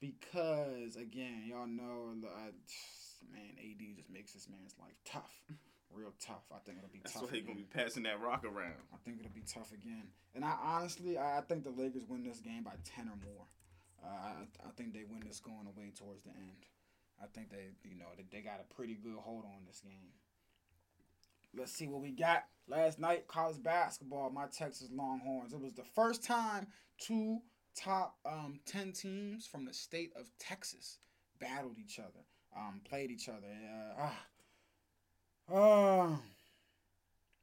Because 0.00 0.96
again, 0.96 1.42
y'all 1.46 1.66
know, 1.66 2.14
uh, 2.24 2.50
man, 3.32 3.50
AD 3.58 3.96
just 3.96 4.08
makes 4.10 4.32
this 4.32 4.48
man's 4.48 4.74
life 4.80 4.96
tough, 5.04 5.42
real 5.94 6.12
tough. 6.20 6.44
I 6.52 6.58
think 6.64 6.78
it'll 6.78 6.90
be 6.90 7.00
That's 7.02 7.14
tough. 7.14 7.30
why 7.30 7.36
he's 7.38 7.44
gonna 7.44 7.56
be 7.56 7.64
passing 7.64 8.04
that 8.04 8.20
rock 8.20 8.44
around. 8.44 8.80
I 8.92 8.96
think 9.04 9.18
it'll 9.20 9.34
be 9.34 9.44
tough 9.46 9.72
again. 9.72 10.08
And 10.34 10.44
I 10.44 10.54
honestly, 10.62 11.18
I 11.18 11.38
I 11.38 11.40
think 11.42 11.64
the 11.64 11.70
Lakers 11.70 12.04
win 12.08 12.22
this 12.22 12.40
game 12.40 12.62
by 12.62 12.76
ten 12.84 13.08
or 13.08 13.18
more. 13.24 13.46
Uh, 14.02 14.08
I, 14.08 14.68
I 14.68 14.70
think 14.76 14.94
they 14.94 15.04
win 15.04 15.22
this 15.26 15.40
going 15.40 15.66
away 15.66 15.92
towards 15.94 16.22
the 16.22 16.30
end. 16.30 16.64
I 17.22 17.26
think 17.26 17.50
they, 17.50 17.68
you 17.84 17.98
know, 17.98 18.06
they, 18.16 18.24
they 18.30 18.42
got 18.42 18.60
a 18.60 18.74
pretty 18.74 18.94
good 18.94 19.16
hold 19.18 19.44
on 19.44 19.64
this 19.66 19.80
game. 19.80 20.14
Let's 21.54 21.72
see 21.72 21.86
what 21.86 22.00
we 22.00 22.12
got. 22.12 22.44
Last 22.68 22.98
night, 22.98 23.26
college 23.26 23.62
basketball, 23.62 24.30
my 24.30 24.46
Texas 24.46 24.88
Longhorns. 24.92 25.52
It 25.52 25.60
was 25.60 25.74
the 25.74 25.84
first 25.84 26.22
time 26.22 26.68
two 26.98 27.40
top 27.76 28.16
um, 28.24 28.60
10 28.66 28.92
teams 28.92 29.46
from 29.46 29.64
the 29.64 29.74
state 29.74 30.12
of 30.16 30.30
Texas 30.38 30.98
battled 31.40 31.76
each 31.78 31.98
other, 31.98 32.24
um, 32.56 32.80
played 32.88 33.10
each 33.10 33.28
other. 33.28 33.48
Uh, 33.48 33.94
ah, 33.98 34.18
oh, 35.52 36.18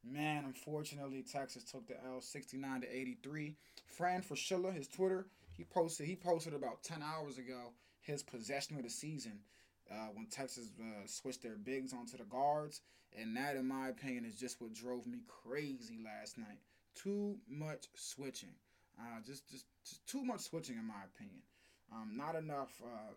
man, 0.04 0.44
unfortunately, 0.46 1.24
Texas 1.24 1.64
took 1.64 1.88
the 1.88 1.96
L 2.06 2.22
69 2.22 2.82
to 2.82 2.96
83. 2.96 3.56
Fran 3.86 4.22
Fraschilla, 4.22 4.74
his 4.74 4.88
Twitter, 4.88 5.28
he 5.54 5.64
posted 5.64 6.06
he 6.06 6.16
posted 6.16 6.54
about 6.54 6.84
10 6.84 7.02
hours 7.02 7.38
ago 7.38 7.74
his 8.02 8.24
possession 8.24 8.78
of 8.78 8.84
the 8.84 8.90
season 8.90 9.40
uh, 9.92 10.08
when 10.14 10.28
Texas 10.28 10.70
uh, 10.80 11.06
switched 11.06 11.44
their 11.44 11.56
bigs 11.56 11.94
onto 11.94 12.18
the 12.18 12.24
guards. 12.24 12.82
And 13.18 13.36
that, 13.38 13.56
in 13.56 13.68
my 13.68 13.88
opinion, 13.90 14.26
is 14.26 14.36
just 14.36 14.62
what 14.62 14.74
drove 14.74 15.08
me 15.08 15.20
crazy 15.28 16.00
last 16.04 16.38
night. 16.38 16.60
Too 16.96 17.38
much 17.50 17.88
switching. 17.96 18.54
Uh, 19.00 19.22
just, 19.26 19.50
just, 19.50 19.66
just 19.88 20.06
too 20.08 20.24
much 20.24 20.42
switching, 20.42 20.78
in 20.78 20.86
my 20.86 21.04
opinion. 21.16 21.42
Um, 21.92 22.12
not 22.16 22.36
enough, 22.36 22.82
uh, 22.84 23.14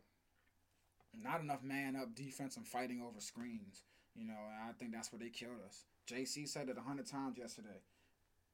not 1.15 1.41
enough 1.41 1.63
man 1.63 1.97
up 1.97 2.15
defense 2.15 2.57
and 2.57 2.67
fighting 2.67 3.03
over 3.03 3.21
screens. 3.21 3.83
You 4.17 4.27
know, 4.27 4.35
and 4.53 4.69
I 4.69 4.73
think 4.79 4.93
that's 4.93 5.13
where 5.13 5.19
they 5.21 5.29
killed 5.31 5.61
us. 5.67 5.85
JC 6.09 6.47
said 6.49 6.69
it 6.69 6.77
a 6.77 6.81
hundred 6.83 7.07
times 7.07 7.39
yesterday. 7.39 7.81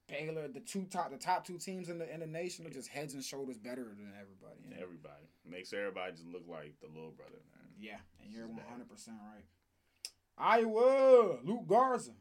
Baylor, 0.09 0.47
the 0.47 0.61
two 0.61 0.85
top, 0.85 1.11
the 1.11 1.17
top 1.17 1.45
two 1.45 1.59
teams 1.59 1.89
in 1.89 1.99
the 1.99 2.13
in 2.13 2.21
the 2.21 2.27
nation 2.27 2.67
are 2.67 2.71
just 2.71 2.89
heads 2.89 3.15
and 3.15 3.25
shoulders 3.25 3.57
better 3.59 3.83
than 3.85 4.13
everybody. 4.21 4.61
And 4.65 4.75
Everybody 4.81 5.25
makes 5.49 5.73
everybody 5.73 6.13
just 6.13 6.27
look 6.27 6.45
like 6.49 6.75
the 6.81 6.87
little 6.87 7.11
brother, 7.11 7.39
man. 7.55 7.67
yeah, 7.81 7.97
and 8.23 8.33
you're 8.33 8.47
one 8.47 8.61
hundred 8.69 8.89
percent 8.89 9.17
right. 9.35 9.45
Iowa, 10.39 11.39
Luke 11.43 11.67
Garza, 11.67 12.13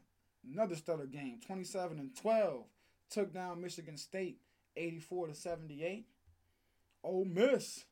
another 0.50 0.76
stellar 0.76 1.06
game, 1.06 1.40
twenty-seven 1.46 2.00
and 2.00 2.16
twelve, 2.16 2.64
took 3.10 3.34
down 3.34 3.62
Michigan 3.62 3.98
State, 3.98 4.40
eighty-four 4.78 5.28
to 5.28 5.36
seventy-eight. 5.36 6.08
Ole 7.04 7.26
Miss 7.26 7.86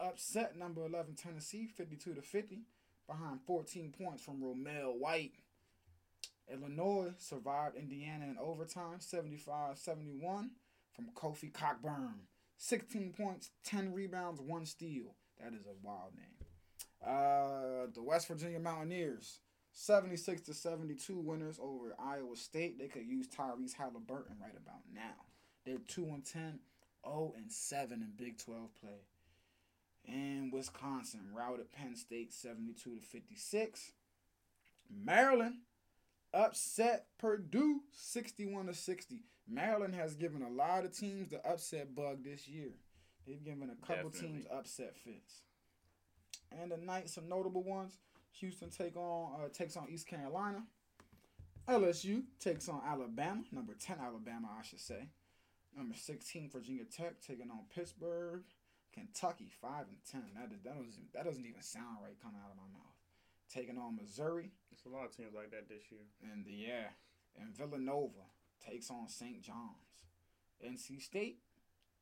upset 0.00 0.56
number 0.56 0.86
eleven 0.86 1.14
Tennessee, 1.16 1.66
fifty-two 1.66 2.14
to 2.14 2.22
fifty, 2.22 2.62
behind 3.06 3.40
fourteen 3.46 3.92
points 3.96 4.22
from 4.22 4.40
Romel 4.42 4.98
White. 4.98 5.32
Illinois 6.52 7.12
survived 7.18 7.76
Indiana 7.76 8.26
in 8.26 8.36
overtime, 8.38 8.98
75-71 8.98 10.50
from 10.92 11.06
Kofi 11.14 11.50
Cockburn. 11.52 12.26
16 12.58 13.12
points, 13.12 13.50
10 13.64 13.92
rebounds, 13.92 14.40
1 14.40 14.66
steal. 14.66 15.14
That 15.40 15.54
is 15.54 15.66
a 15.66 15.74
wild 15.82 16.12
name. 16.16 16.34
Uh, 17.04 17.86
the 17.92 18.02
West 18.02 18.28
Virginia 18.28 18.58
Mountaineers, 18.58 19.40
76 19.72 20.42
to 20.42 20.54
72 20.54 21.18
winners 21.18 21.58
over 21.60 21.94
Iowa 21.98 22.36
State. 22.36 22.78
They 22.78 22.86
could 22.86 23.06
use 23.06 23.26
Tyrese 23.28 23.74
Halliburton 23.74 24.36
right 24.40 24.56
about 24.56 24.82
now. 24.94 25.24
They're 25.66 25.78
2 25.88 26.04
and 26.04 26.24
10, 26.24 26.60
0 27.04 27.34
and 27.36 27.52
7 27.52 28.00
in 28.00 28.12
Big 28.16 28.38
12 28.38 28.74
play. 28.80 29.00
And 30.06 30.52
Wisconsin 30.52 31.20
routed 31.34 31.72
Penn 31.72 31.96
State 31.96 32.32
72 32.32 32.96
to 32.96 33.00
56. 33.00 33.92
Maryland 34.90 35.56
upset 36.32 37.06
Purdue 37.18 37.80
61 37.92 38.66
to 38.66 38.74
60. 38.74 39.22
Maryland 39.48 39.94
has 39.94 40.14
given 40.14 40.42
a 40.42 40.50
lot 40.50 40.84
of 40.84 40.96
teams 40.96 41.28
the 41.28 41.44
upset 41.46 41.94
bug 41.94 42.24
this 42.24 42.48
year. 42.48 42.72
They've 43.26 43.42
given 43.42 43.70
a 43.70 43.86
couple 43.86 44.10
Definitely. 44.10 44.38
teams 44.38 44.46
upset 44.52 44.96
fits. 44.96 45.42
And 46.52 46.70
tonight, 46.70 47.08
some 47.08 47.28
notable 47.28 47.62
ones. 47.62 47.98
Houston 48.32 48.70
take 48.70 48.96
on 48.96 49.40
uh, 49.40 49.48
takes 49.48 49.76
on 49.76 49.88
East 49.88 50.06
Carolina. 50.06 50.64
LSU 51.68 52.24
takes 52.40 52.68
on 52.68 52.82
Alabama, 52.86 53.42
number 53.50 53.72
10 53.74 53.96
Alabama, 53.98 54.48
I 54.58 54.62
should 54.62 54.80
say. 54.80 55.08
Number 55.76 55.94
16 55.94 56.50
Virginia 56.50 56.84
Tech 56.84 57.20
taking 57.26 57.50
on 57.50 57.60
Pittsburgh. 57.74 58.42
Kentucky 58.94 59.50
five 59.60 59.86
and 59.90 59.98
ten. 60.10 60.22
That 60.38 60.50
that 60.62 60.64
doesn't 60.78 61.12
that 61.12 61.24
doesn't 61.24 61.44
even 61.44 61.62
sound 61.62 61.98
right 62.02 62.14
coming 62.22 62.38
out 62.38 62.50
of 62.50 62.56
my 62.56 62.70
mouth. 62.70 62.94
Taking 63.52 63.76
on 63.78 63.96
Missouri 63.96 64.50
It's 64.72 64.86
a 64.86 64.88
lot 64.88 65.04
of 65.04 65.14
teams 65.14 65.34
like 65.34 65.50
that 65.50 65.68
this 65.68 65.90
year. 65.90 66.06
and 66.32 66.44
the, 66.46 66.52
yeah, 66.52 66.88
and 67.38 67.54
Villanova 67.54 68.24
takes 68.64 68.90
on 68.90 69.08
St. 69.08 69.42
John's. 69.42 69.90
NC 70.64 71.02
State 71.02 71.38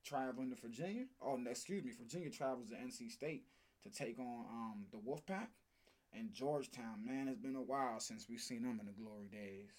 traveling 0.05 0.51
to 0.51 0.57
Virginia. 0.61 1.07
Oh, 1.21 1.37
no, 1.37 1.51
excuse 1.51 1.83
me, 1.85 1.93
Virginia 1.99 2.31
travels 2.31 2.69
to 2.71 2.77
NC 2.77 3.11
State 3.11 3.45
to 3.83 3.91
take 3.91 4.19
on 4.19 4.45
um 4.51 4.85
the 4.93 4.99
Wolfpack. 4.99 5.49
And 6.15 6.33
Georgetown, 6.33 7.05
man, 7.07 7.27
it's 7.27 7.41
been 7.41 7.57
a 7.57 7.63
while 7.63 7.99
since 7.99 8.29
we've 8.29 8.41
seen 8.41 8.63
them 8.63 8.79
in 8.81 8.87
the 8.87 8.93
glory 8.93 9.29
days. 9.33 9.71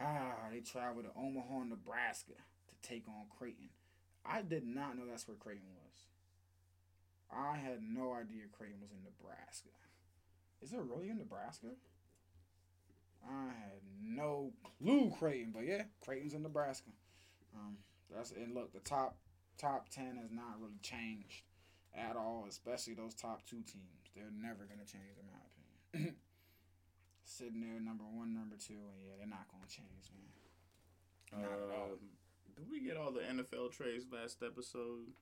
Ah, 0.00 0.48
they 0.50 0.60
travel 0.60 1.02
to 1.02 1.10
Omaha, 1.16 1.64
Nebraska 1.64 2.32
to 2.32 2.88
take 2.88 3.06
on 3.06 3.26
Creighton. 3.38 3.68
I 4.24 4.40
did 4.42 4.64
not 4.66 4.96
know 4.96 5.04
that's 5.06 5.28
where 5.28 5.36
Creighton 5.36 5.68
was. 5.74 6.09
I 7.32 7.56
had 7.56 7.80
no 7.82 8.12
idea 8.12 8.50
Creighton 8.56 8.80
was 8.80 8.90
in 8.90 9.02
Nebraska. 9.04 9.70
Is 10.62 10.72
it 10.72 10.80
really 10.80 11.08
in 11.08 11.18
Nebraska? 11.18 11.68
I 13.24 13.46
had 13.46 13.80
no 14.02 14.52
clue 14.78 15.12
Creighton, 15.18 15.52
but 15.52 15.64
yeah, 15.64 15.84
Creighton's 16.04 16.34
in 16.34 16.42
Nebraska. 16.42 16.90
Um, 17.54 17.78
that's 18.12 18.32
and 18.32 18.54
look, 18.54 18.72
the 18.72 18.80
top 18.80 19.18
top 19.58 19.88
ten 19.90 20.16
has 20.16 20.30
not 20.30 20.60
really 20.60 20.80
changed 20.82 21.44
at 21.94 22.16
all, 22.16 22.46
especially 22.48 22.94
those 22.94 23.14
top 23.14 23.46
two 23.46 23.62
teams. 23.62 24.10
They're 24.14 24.32
never 24.34 24.64
gonna 24.64 24.86
change, 24.86 25.18
in 25.18 25.26
my 25.26 25.40
opinion. 25.46 26.16
Sitting 27.24 27.60
there, 27.60 27.80
number 27.80 28.04
one, 28.04 28.34
number 28.34 28.56
two, 28.56 28.74
and 28.74 29.04
yeah, 29.04 29.12
they're 29.18 29.26
not 29.26 29.46
gonna 29.50 29.68
change, 29.68 30.10
man. 30.16 31.42
Not 31.42 31.52
at 31.52 31.78
all. 31.78 31.96
Did 32.56 32.70
we 32.70 32.80
get 32.80 32.96
all 32.96 33.12
the 33.12 33.20
NFL 33.20 33.72
trades 33.72 34.06
last 34.12 34.42
episode? 34.44 35.12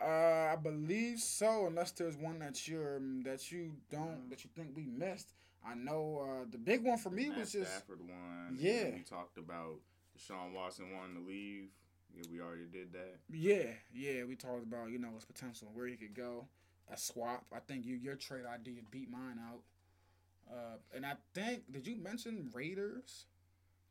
Uh, 0.00 0.52
I 0.52 0.56
believe 0.62 1.18
so, 1.18 1.66
unless 1.66 1.90
there's 1.92 2.16
one 2.16 2.38
that 2.38 2.68
you're 2.68 3.00
that 3.24 3.50
you 3.50 3.72
don't 3.90 4.30
that 4.30 4.44
you 4.44 4.50
think 4.54 4.70
we 4.76 4.86
missed. 4.86 5.32
I 5.66 5.74
know 5.74 6.24
uh, 6.42 6.44
the 6.50 6.58
big 6.58 6.84
one 6.84 6.98
for 6.98 7.10
me 7.10 7.28
Matt 7.28 7.38
was 7.38 7.52
just 7.52 7.70
Stafford 7.72 8.00
one. 8.00 8.56
Yeah. 8.58 8.90
We 8.94 9.02
talked 9.02 9.38
about 9.38 9.74
Deshaun 10.16 10.52
Watson 10.54 10.86
wanting 10.96 11.16
to 11.22 11.28
leave. 11.28 11.64
Yeah, 12.16 12.22
we 12.32 12.40
already 12.40 12.64
did 12.72 12.92
that. 12.92 13.16
yeah, 13.30 13.72
yeah. 13.92 14.24
We 14.24 14.34
talked 14.36 14.62
about 14.62 14.90
you 14.90 14.98
know 14.98 15.10
his 15.14 15.24
potential, 15.24 15.68
where 15.74 15.86
he 15.86 15.96
could 15.96 16.14
go, 16.14 16.46
a 16.92 16.96
swap. 16.96 17.44
I 17.52 17.58
think 17.58 17.84
you 17.84 17.96
your 17.96 18.14
trade 18.14 18.44
idea 18.46 18.80
beat 18.90 19.10
mine 19.10 19.38
out. 19.50 19.60
Uh, 20.50 20.76
and 20.94 21.04
I 21.04 21.14
think 21.34 21.70
did 21.72 21.86
you 21.86 21.96
mention 21.96 22.50
Raiders? 22.54 23.26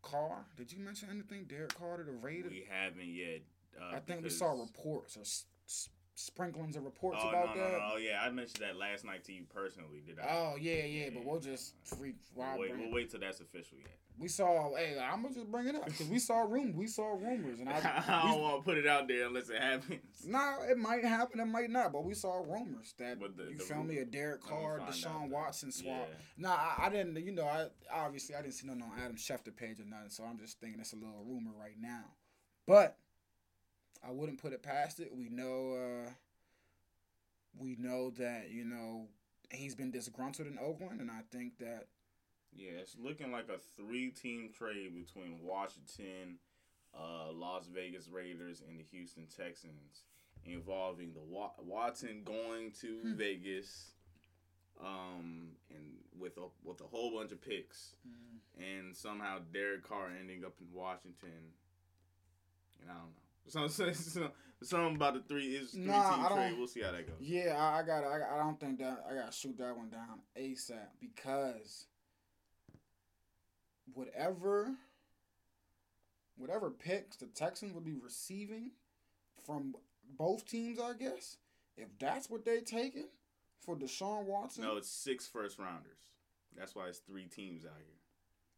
Carr? 0.01 0.45
Did 0.55 0.71
you 0.71 0.79
mention 0.79 1.09
anything? 1.11 1.43
Derek 1.49 1.77
Carr 1.77 1.97
to 1.97 2.03
the 2.03 2.11
Raiders? 2.13 2.51
We 2.51 2.65
haven't 2.69 3.09
yet. 3.09 3.41
Uh, 3.79 3.97
I 3.97 3.99
think 3.99 4.23
we 4.23 4.29
saw 4.29 4.51
reports 4.53 5.17
or 5.17 5.21
s- 5.21 5.45
s- 5.67 5.89
sprinklings 6.17 6.75
of 6.75 6.83
reports 6.83 7.19
Oh, 7.21 7.29
about 7.29 7.55
no, 7.55 7.61
that. 7.63 7.71
no. 7.73 7.89
Oh, 7.93 7.97
yeah, 7.97 8.21
I 8.23 8.29
mentioned 8.31 8.63
that 8.63 8.75
last 8.75 9.05
night 9.05 9.23
to 9.25 9.33
you 9.33 9.43
personally. 9.53 10.01
Did 10.05 10.17
I? 10.19 10.27
Oh 10.29 10.55
yeah, 10.59 10.83
yeah, 10.83 11.09
but 11.13 11.23
we'll 11.23 11.39
just. 11.39 11.75
We'll 11.99 12.11
wait, 12.57 12.71
we'll 12.77 12.91
wait 12.91 13.11
till 13.11 13.19
that's 13.19 13.39
official 13.39 13.77
yet. 13.77 13.91
We 14.19 14.27
saw. 14.27 14.75
Hey, 14.75 14.97
I'm 14.99 15.21
gonna 15.21 15.35
just 15.35 15.51
bring 15.51 15.67
it 15.67 15.75
up 15.75 15.85
because 15.85 16.07
we 16.07 16.17
saw 16.17 16.39
room. 16.39 16.75
We 16.75 16.87
saw 16.87 17.09
rumors, 17.09 17.59
and 17.59 17.69
I. 17.69 18.03
I 18.07 18.31
don't 18.31 18.41
want 18.41 18.57
to 18.57 18.63
put 18.65 18.79
it 18.79 18.87
out 18.87 19.07
there 19.07 19.27
unless 19.27 19.49
it 19.49 19.61
happens. 19.61 20.25
Nah, 20.25 20.63
it 20.63 20.77
might 20.79 21.03
happen, 21.05 21.39
it 21.39 21.45
might 21.45 21.69
not, 21.69 21.93
but 21.93 22.03
we 22.03 22.15
saw 22.15 22.37
rumors 22.39 22.95
that 22.97 23.19
the- 23.19 23.43
you 23.51 23.57
the 23.57 23.63
feel 23.63 23.83
me 23.83 23.99
a 23.99 24.05
Derek 24.05 24.41
Carr, 24.41 24.79
Deshaun. 24.79 25.29
Watson 25.29 25.71
swap. 25.71 26.07
Yeah. 26.09 26.15
Nah, 26.49 26.55
I, 26.55 26.87
I 26.87 26.89
didn't. 26.89 27.15
You 27.23 27.31
know, 27.31 27.45
I 27.45 27.67
obviously 27.93 28.33
I 28.35 28.41
didn't 28.41 28.55
see 28.55 28.65
nothing 28.65 28.81
on 28.81 28.91
Adam 28.99 29.17
Schefter 29.17 29.55
page 29.55 29.79
or 29.79 29.85
nothing, 29.85 30.09
so 30.09 30.23
I'm 30.23 30.39
just 30.39 30.59
thinking 30.59 30.79
it's 30.79 30.93
a 30.93 30.95
little 30.95 31.23
rumor 31.23 31.51
right 31.59 31.75
now. 31.79 32.05
But 32.65 32.97
I 34.05 34.11
wouldn't 34.11 34.41
put 34.41 34.53
it 34.53 34.63
past 34.63 34.99
it. 34.99 35.13
We 35.15 35.29
know. 35.29 35.73
uh 36.05 36.09
We 37.59 37.75
know 37.79 38.11
that 38.11 38.49
you 38.51 38.63
know 38.65 39.07
he's 39.51 39.75
been 39.75 39.91
disgruntled 39.91 40.47
in 40.47 40.57
Oakland, 40.59 40.99
and 41.01 41.09
I 41.11 41.21
think 41.31 41.57
that 41.59 41.87
Yeah, 42.53 42.71
it's 42.81 42.95
looking 42.97 43.31
like 43.31 43.49
a 43.49 43.57
three-team 43.75 44.51
trade 44.57 44.93
between 44.95 45.39
Washington, 45.43 46.39
uh, 46.97 47.31
Las 47.31 47.67
Vegas 47.67 48.07
Raiders, 48.09 48.61
and 48.67 48.79
the 48.79 48.83
Houston 48.91 49.27
Texans, 49.27 50.03
involving 50.45 51.13
the 51.13 51.21
Wa- 51.21 51.53
Watson 51.59 52.23
going 52.23 52.71
to 52.81 52.99
Hmm. 53.01 53.15
Vegas, 53.15 53.91
um, 54.79 55.55
and 55.69 56.03
with 56.19 56.37
a 56.37 56.47
with 56.63 56.81
a 56.81 56.87
whole 56.87 57.11
bunch 57.11 57.31
of 57.31 57.41
picks, 57.41 57.95
and 58.59 58.95
somehow 58.95 59.39
Derek 59.51 59.83
Carr 59.83 60.11
ending 60.19 60.43
up 60.45 60.53
in 60.61 60.71
Washington. 60.73 61.53
And 62.81 62.91
I 62.91 62.93
don't 62.93 63.03
know. 63.15 63.26
So, 63.47 63.67
so, 63.67 63.91
so 63.91 64.31
something 64.61 64.95
about 64.95 65.13
the 65.13 65.21
three 65.21 65.55
is 65.55 65.71
three 65.71 65.85
Nah, 65.85 66.27
team 66.27 66.35
trade. 66.37 66.55
We'll 66.57 66.67
see 66.67 66.81
how 66.81 66.91
that 66.91 67.07
goes. 67.07 67.17
Yeah, 67.19 67.55
I, 67.57 67.79
I 67.79 67.83
got. 67.83 68.03
I, 68.03 68.35
I 68.35 68.37
don't 68.37 68.59
think 68.59 68.79
that 68.79 69.05
I 69.09 69.13
got 69.15 69.31
to 69.31 69.37
shoot 69.37 69.57
that 69.57 69.75
one 69.77 69.89
down 69.89 70.19
ASAP 70.37 70.87
because 70.99 71.85
whatever, 73.93 74.71
whatever 76.35 76.69
picks 76.69 77.17
the 77.17 77.27
Texans 77.27 77.73
would 77.73 77.85
be 77.85 77.95
receiving 77.95 78.71
from 79.45 79.75
both 80.17 80.45
teams, 80.45 80.79
I 80.79 80.93
guess, 80.93 81.37
if 81.75 81.87
that's 81.99 82.29
what 82.29 82.45
they're 82.45 82.61
taking 82.61 83.07
for 83.61 83.75
Deshaun 83.75 84.25
Watson, 84.25 84.63
No, 84.63 84.77
it's 84.77 84.89
six 84.89 85.27
first 85.27 85.59
rounders. 85.59 85.99
That's 86.57 86.75
why 86.75 86.87
it's 86.87 86.99
three 86.99 87.25
teams 87.25 87.65
out 87.65 87.77
here. 87.77 87.93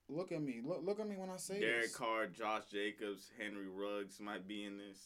Look 0.10 0.32
at 0.32 0.42
me, 0.42 0.60
look 0.64 0.82
look 0.84 1.00
at 1.00 1.08
me 1.08 1.16
when 1.18 1.30
I 1.30 1.38
say 1.38 1.60
Derek 1.60 1.84
this. 1.84 1.96
Carr, 1.96 2.28
Josh 2.28 2.64
Jacobs, 2.72 3.30
Henry 3.40 3.68
Ruggs 3.68 4.20
might 4.20 4.48
be 4.48 4.66
in 4.66 4.78
this. 4.78 4.98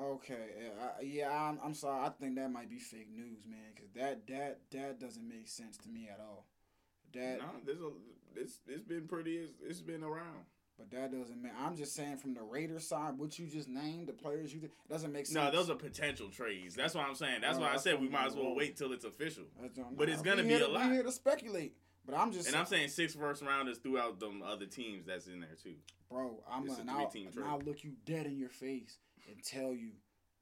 Okay, 0.00 0.46
yeah, 0.62 0.68
I, 0.98 1.02
yeah, 1.02 1.30
I'm, 1.50 1.58
I'm 1.62 1.74
sorry. 1.74 2.06
I 2.06 2.08
think 2.08 2.34
that 2.36 2.50
might 2.50 2.70
be 2.70 2.78
fake 2.78 3.10
news, 3.14 3.44
man, 3.46 3.58
because 3.74 3.90
that 3.92 4.26
that 4.28 4.60
that 4.70 4.98
doesn't 4.98 5.28
make 5.28 5.46
sense 5.46 5.76
to 5.78 5.90
me 5.90 6.08
at 6.10 6.20
all. 6.20 6.46
That 7.12 7.38
no, 7.38 7.44
there's 7.66 7.80
a 7.80 7.90
it's 8.34 8.60
it's 8.66 8.82
been 8.84 9.06
pretty 9.06 9.36
it's, 9.36 9.52
it's 9.62 9.80
been 9.82 10.02
around. 10.02 10.46
But 10.78 10.90
that 10.92 11.12
doesn't 11.12 11.42
mean 11.42 11.52
I'm 11.62 11.76
just 11.76 11.94
saying 11.94 12.16
from 12.16 12.32
the 12.32 12.40
Raiders 12.40 12.88
side, 12.88 13.18
what 13.18 13.38
you 13.38 13.46
just 13.46 13.68
named, 13.68 14.06
the 14.08 14.14
players 14.14 14.54
you 14.54 14.60
did, 14.60 14.70
doesn't 14.88 15.12
make 15.12 15.26
sense. 15.26 15.34
No, 15.34 15.50
those 15.50 15.68
are 15.68 15.74
potential 15.74 16.30
trades. 16.30 16.74
That's 16.74 16.94
what 16.94 17.04
I'm 17.06 17.14
saying. 17.14 17.42
That's 17.42 17.58
Oh, 17.58 17.60
why 17.60 17.74
I 17.74 17.76
said 17.76 18.00
we 18.00 18.08
might 18.08 18.24
as 18.28 18.34
well 18.34 18.54
wait 18.56 18.78
till 18.78 18.92
it's 18.94 19.04
official. 19.04 19.44
But 19.98 20.08
it's 20.08 20.22
gonna 20.22 20.42
be 20.42 20.48
here 20.48 20.64
a 20.64 20.68
lot. 20.68 20.86
We 20.88 20.94
here 20.94 21.02
to 21.02 21.12
speculate, 21.12 21.74
but 22.06 22.14
I'm 22.14 22.32
just 22.32 22.48
And 22.48 22.56
I'm 22.56 22.66
saying 22.66 22.88
six 22.88 23.14
first 23.14 23.42
rounders 23.42 23.78
throughout 23.78 24.20
them 24.20 24.42
other 24.42 24.66
teams 24.66 25.06
that's 25.06 25.26
in 25.26 25.40
there 25.40 25.56
too. 25.62 25.74
bro, 26.10 26.42
I'm 26.50 26.64
it's 26.66 26.78
a 26.78 26.84
gonna 26.84 26.92
I'll, 26.98 27.12
and. 27.14 27.44
I'll 27.44 27.60
look 27.60 27.84
you 27.84 27.92
dead 28.04 28.26
in 28.26 28.38
your 28.38 28.48
face 28.50 28.98
and 29.28 29.42
tell 29.44 29.72
you, 29.72 29.92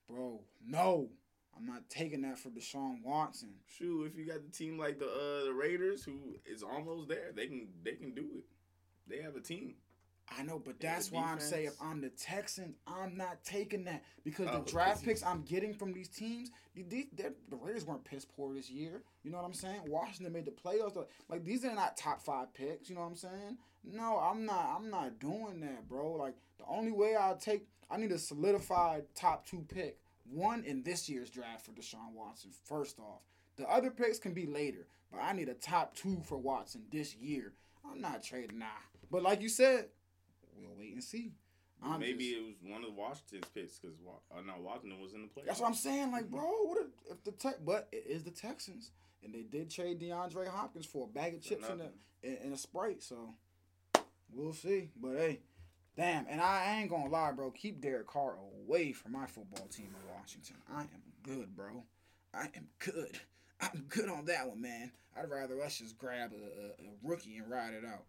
bro, 0.08 0.40
no, 0.66 1.08
I'm 1.56 1.66
not 1.66 1.88
taking 1.90 2.22
that 2.22 2.38
for 2.38 2.50
Deshaun 2.50 3.02
Watson. 3.02 3.54
Shoot, 3.66 4.06
if 4.06 4.16
you 4.16 4.26
got 4.26 4.44
the 4.44 4.50
team 4.56 4.78
like 4.78 4.98
the 4.98 5.06
uh, 5.06 5.44
the 5.44 5.52
Raiders 5.52 6.04
who 6.04 6.36
is 6.46 6.62
almost 6.62 7.08
there, 7.08 7.32
they 7.34 7.46
can 7.46 7.68
they 7.82 7.92
can 7.92 8.14
do 8.14 8.26
it. 8.38 8.44
They 9.08 9.22
have 9.22 9.36
a 9.36 9.40
team. 9.40 9.74
I 10.36 10.42
know, 10.42 10.58
but 10.58 10.78
that's 10.80 11.10
why 11.10 11.22
I'm 11.24 11.40
saying 11.40 11.68
if. 11.68 11.74
I'm 11.80 12.00
the 12.00 12.10
Texans, 12.10 12.76
I'm 12.86 13.16
not 13.16 13.42
taking 13.44 13.84
that 13.84 14.04
because 14.24 14.48
Oh, 14.50 14.58
the 14.58 14.70
draft 14.70 15.04
picks 15.04 15.22
I'm 15.22 15.42
getting 15.42 15.74
from 15.74 15.92
these 15.92 16.08
teams, 16.08 16.50
these, 16.74 17.06
the 17.16 17.32
Raiders 17.56 17.84
weren't 17.86 18.04
piss 18.04 18.24
poor 18.24 18.52
this 18.54 18.70
year. 18.70 19.02
You 19.22 19.30
know 19.30 19.38
what 19.38 19.46
I'm 19.46 19.54
saying? 19.54 19.80
Washington 19.86 20.32
made 20.32 20.44
the 20.44 20.50
playoffs. 20.50 21.02
Like 21.28 21.44
these 21.44 21.64
are 21.64 21.74
not 21.74 21.96
top 21.96 22.20
five 22.20 22.52
picks. 22.54 22.88
You 22.88 22.94
know 22.94 23.02
what 23.02 23.08
I'm 23.08 23.16
saying? 23.16 23.58
No, 23.84 24.18
I'm 24.18 24.44
not. 24.44 24.76
I'm 24.76 24.90
not 24.90 25.18
doing 25.18 25.60
that, 25.60 25.88
bro. 25.88 26.12
Like 26.12 26.34
the 26.58 26.64
only 26.68 26.92
way 26.92 27.16
I'll 27.16 27.36
take, 27.36 27.66
I 27.90 27.96
need 27.96 28.12
a 28.12 28.18
solidified 28.18 29.04
top 29.14 29.46
two 29.46 29.64
pick. 29.72 29.98
One 30.30 30.62
in 30.64 30.82
this 30.82 31.08
year's 31.08 31.30
draft 31.30 31.64
for 31.64 31.72
Deshaun 31.72 32.12
Watson. 32.14 32.50
First 32.66 32.98
off, 32.98 33.22
the 33.56 33.64
other 33.68 33.90
picks 33.90 34.18
can 34.18 34.34
be 34.34 34.46
later, 34.46 34.86
but 35.10 35.20
I 35.22 35.32
need 35.32 35.48
a 35.48 35.54
top 35.54 35.94
two 35.94 36.20
for 36.24 36.36
Watson 36.36 36.82
this 36.92 37.16
year. 37.16 37.54
I'm 37.90 38.00
not 38.00 38.22
trading 38.22 38.58
nah. 38.58 38.66
But 39.10 39.22
like 39.22 39.40
you 39.40 39.48
said, 39.48 39.86
we'll 40.60 40.76
wait 40.78 40.92
and 40.94 41.02
see. 41.02 41.32
I'm 41.82 42.00
Maybe 42.00 42.30
just- 42.30 42.36
it 42.38 42.44
was 42.44 42.54
one 42.72 42.84
of 42.84 42.94
Washington's 42.94 43.46
picks 43.54 43.78
because 43.78 43.96
uh, 44.36 44.40
no, 44.40 44.54
Washington 44.60 45.00
was 45.00 45.12
in 45.14 45.22
the 45.22 45.28
playoffs. 45.28 45.46
that's 45.46 45.60
what 45.60 45.68
I'm 45.68 45.74
saying. 45.74 46.10
Like, 46.10 46.28
bro, 46.30 46.42
what 46.42 46.78
if, 46.78 47.12
if 47.12 47.24
the 47.24 47.32
tech? 47.32 47.56
But 47.64 47.88
it 47.92 48.04
is 48.08 48.24
the 48.24 48.30
Texans, 48.32 48.90
and 49.22 49.32
they 49.32 49.42
did 49.42 49.70
trade 49.70 50.00
DeAndre 50.00 50.48
Hopkins 50.48 50.86
for 50.86 51.04
a 51.04 51.06
bag 51.06 51.34
of 51.34 51.40
chips 51.42 51.68
and 51.68 51.80
a 51.82 51.90
and 52.24 52.52
a 52.52 52.58
sprite. 52.58 53.02
So 53.02 53.34
we'll 54.32 54.52
see. 54.54 54.90
But 55.00 55.16
hey, 55.18 55.40
damn, 55.96 56.26
and 56.28 56.40
I 56.40 56.78
ain't 56.80 56.90
gonna 56.90 57.08
lie, 57.10 57.30
bro. 57.30 57.50
Keep 57.52 57.80
Derek 57.80 58.08
Carr 58.08 58.36
away 58.66 58.92
from 58.92 59.12
my 59.12 59.26
football 59.26 59.66
team 59.68 59.86
in 59.86 60.14
Washington. 60.16 60.56
I 60.72 60.80
am 60.82 61.02
good, 61.22 61.54
bro. 61.54 61.84
I 62.34 62.48
am 62.56 62.66
good. 62.80 63.20
I'm 63.60 63.86
good 63.88 64.08
on 64.08 64.24
that 64.26 64.48
one, 64.48 64.60
man. 64.60 64.90
I'd 65.16 65.30
rather 65.30 65.60
us 65.62 65.78
just 65.78 65.98
grab 65.98 66.32
a, 66.32 66.36
a, 66.36 66.88
a 66.88 66.90
rookie 67.02 67.36
and 67.38 67.50
ride 67.50 67.74
it 67.74 67.84
out. 67.84 68.04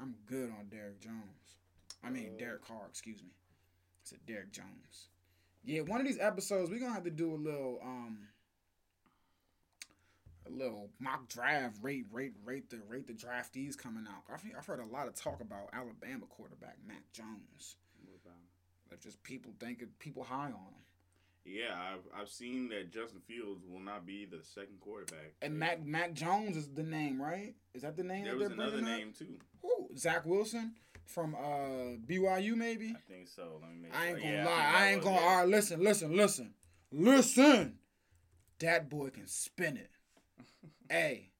I'm 0.00 0.14
good 0.26 0.50
on 0.50 0.66
Derek 0.70 1.00
Jones. 1.00 1.56
I 2.02 2.10
mean, 2.10 2.32
Uh, 2.34 2.38
Derek 2.38 2.62
Carr, 2.62 2.86
excuse 2.88 3.22
me. 3.22 3.30
I 3.30 4.02
said 4.04 4.18
Derek 4.26 4.52
Jones. 4.52 5.08
Yeah, 5.64 5.82
one 5.82 6.00
of 6.00 6.06
these 6.06 6.18
episodes 6.18 6.70
we're 6.70 6.80
gonna 6.80 6.92
have 6.94 7.04
to 7.04 7.10
do 7.10 7.32
a 7.34 7.36
little 7.36 7.78
um 7.82 8.28
a 10.46 10.50
little 10.50 10.90
mock 10.98 11.28
draft 11.28 11.76
rate 11.82 12.06
rate 12.10 12.34
rate 12.44 12.68
the 12.68 12.80
rate 12.88 13.06
the 13.06 13.12
draftees 13.12 13.78
coming 13.78 14.04
out. 14.08 14.24
I 14.32 14.36
think 14.38 14.54
I've 14.56 14.66
heard 14.66 14.80
a 14.80 14.84
lot 14.86 15.06
of 15.06 15.14
talk 15.14 15.40
about 15.40 15.68
Alabama 15.72 16.26
quarterback 16.28 16.76
Mac 16.86 17.04
Jones. 17.12 17.76
Like 18.90 19.00
just 19.00 19.22
people 19.22 19.54
thinking 19.58 19.88
people 19.98 20.22
high 20.24 20.46
on 20.46 20.50
him. 20.50 20.82
Yeah, 21.44 21.74
I've 21.74 22.22
I've 22.22 22.28
seen 22.28 22.68
that 22.70 22.92
Justin 22.92 23.20
Fields 23.26 23.64
will 23.66 23.80
not 23.80 24.04
be 24.04 24.26
the 24.26 24.42
second 24.42 24.80
quarterback. 24.80 25.32
And. 25.40 25.58
Mac 25.58 25.84
Mac 25.86 26.12
Jones 26.12 26.56
is 26.56 26.68
the 26.68 26.82
name, 26.82 27.22
right? 27.22 27.54
Is 27.72 27.82
that 27.82 27.96
the 27.96 28.02
name 28.02 28.24
there 28.24 28.34
that 28.34 28.50
was 28.50 28.52
another 28.52 28.70
bringing 28.72 28.92
up? 28.92 28.98
name 28.98 29.12
too. 29.16 29.38
Who? 29.62 29.88
Zach 29.96 30.26
Wilson 30.26 30.74
from 31.06 31.34
uh 31.34 31.96
BYU, 32.06 32.54
maybe. 32.56 32.94
I 32.96 33.12
think 33.12 33.28
so. 33.28 33.60
Let 33.60 33.70
me 33.70 33.76
make 33.82 33.96
I 33.96 34.08
ain't 34.08 34.18
gonna 34.20 34.30
Yeah, 34.32 34.44
lie. 34.46 34.50
think 34.52 34.76
I 34.76 34.88
ain't 34.92 35.02
gonna. 35.02 35.16
All 35.18 35.36
right, 35.38 35.48
listen, 35.48 35.80
listen, 35.82 36.16
listen, 36.16 36.54
listen. 36.90 37.78
That 38.60 38.88
boy 38.88 39.10
can 39.10 39.26
spin 39.26 39.76
it. 39.76 39.90
hey, 40.90 41.30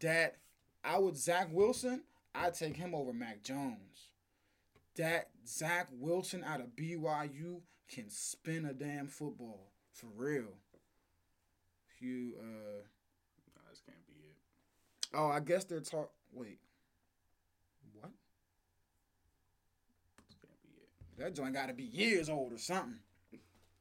that 0.00 0.36
I 0.84 0.98
would 0.98 1.16
Zach 1.16 1.48
Wilson. 1.52 2.02
I'd 2.34 2.54
take 2.54 2.76
him 2.76 2.94
over 2.94 3.12
Mac 3.12 3.42
Jones. 3.42 4.08
That 4.96 5.30
Zach 5.46 5.88
Wilson 5.92 6.44
out 6.44 6.60
of 6.60 6.68
BYU 6.76 7.60
can 7.88 8.08
spin 8.08 8.64
a 8.64 8.72
damn 8.72 9.08
football 9.08 9.72
for 9.92 10.06
real. 10.14 10.54
You 11.98 12.34
uh 12.38 12.82
Nah, 13.54 13.62
this 13.68 13.80
can't 13.84 14.06
be 14.06 14.14
it. 14.14 14.36
oh, 15.14 15.26
I 15.28 15.40
guess 15.40 15.64
they're 15.64 15.80
talk. 15.80 16.12
Wait, 16.32 16.60
what? 17.92 18.10
This 20.28 20.36
can't 20.40 20.62
be 20.62 20.68
it. 20.80 20.88
That 21.20 21.34
joint 21.34 21.52
got 21.52 21.68
to 21.68 21.74
be 21.74 21.84
years 21.84 22.30
old 22.30 22.50
or 22.50 22.58
something. 22.58 22.98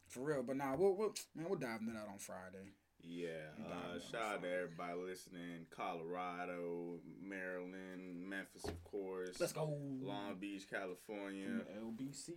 For 0.08 0.20
real, 0.22 0.44
but 0.44 0.58
nah, 0.58 0.76
we'll, 0.76 0.94
we'll 0.94 1.14
man, 1.36 1.46
we'll 1.48 1.58
dive 1.58 1.80
into 1.80 1.94
that 1.94 2.08
on 2.12 2.18
Friday. 2.18 2.74
Yeah. 3.02 3.30
Uh, 3.58 3.70
dialed 3.70 3.84
in 3.86 3.94
on 3.94 4.02
shout 4.12 4.22
out 4.34 4.44
to 4.44 4.54
everybody 4.54 5.00
listening. 5.08 5.66
Colorado, 5.70 7.00
Maryland, 7.24 8.28
Memphis, 8.28 8.66
of 8.66 8.84
course. 8.84 9.40
Let's 9.40 9.54
go. 9.54 9.74
Long 10.02 10.36
Beach, 10.38 10.66
California. 10.70 11.62
LBC. 11.82 12.32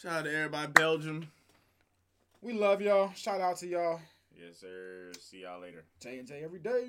Shout 0.00 0.12
out 0.12 0.24
to 0.26 0.36
everybody, 0.36 0.72
Belgium. 0.72 1.26
We 2.40 2.52
love 2.52 2.82
y'all. 2.82 3.12
Shout 3.14 3.40
out 3.40 3.56
to 3.58 3.66
y'all. 3.66 4.00
Yes, 4.36 4.60
sir. 4.60 5.10
See 5.18 5.42
y'all 5.42 5.60
later. 5.60 5.84
J 6.00 6.18
and 6.18 6.28
J 6.28 6.42
every 6.44 6.60
day. 6.60 6.86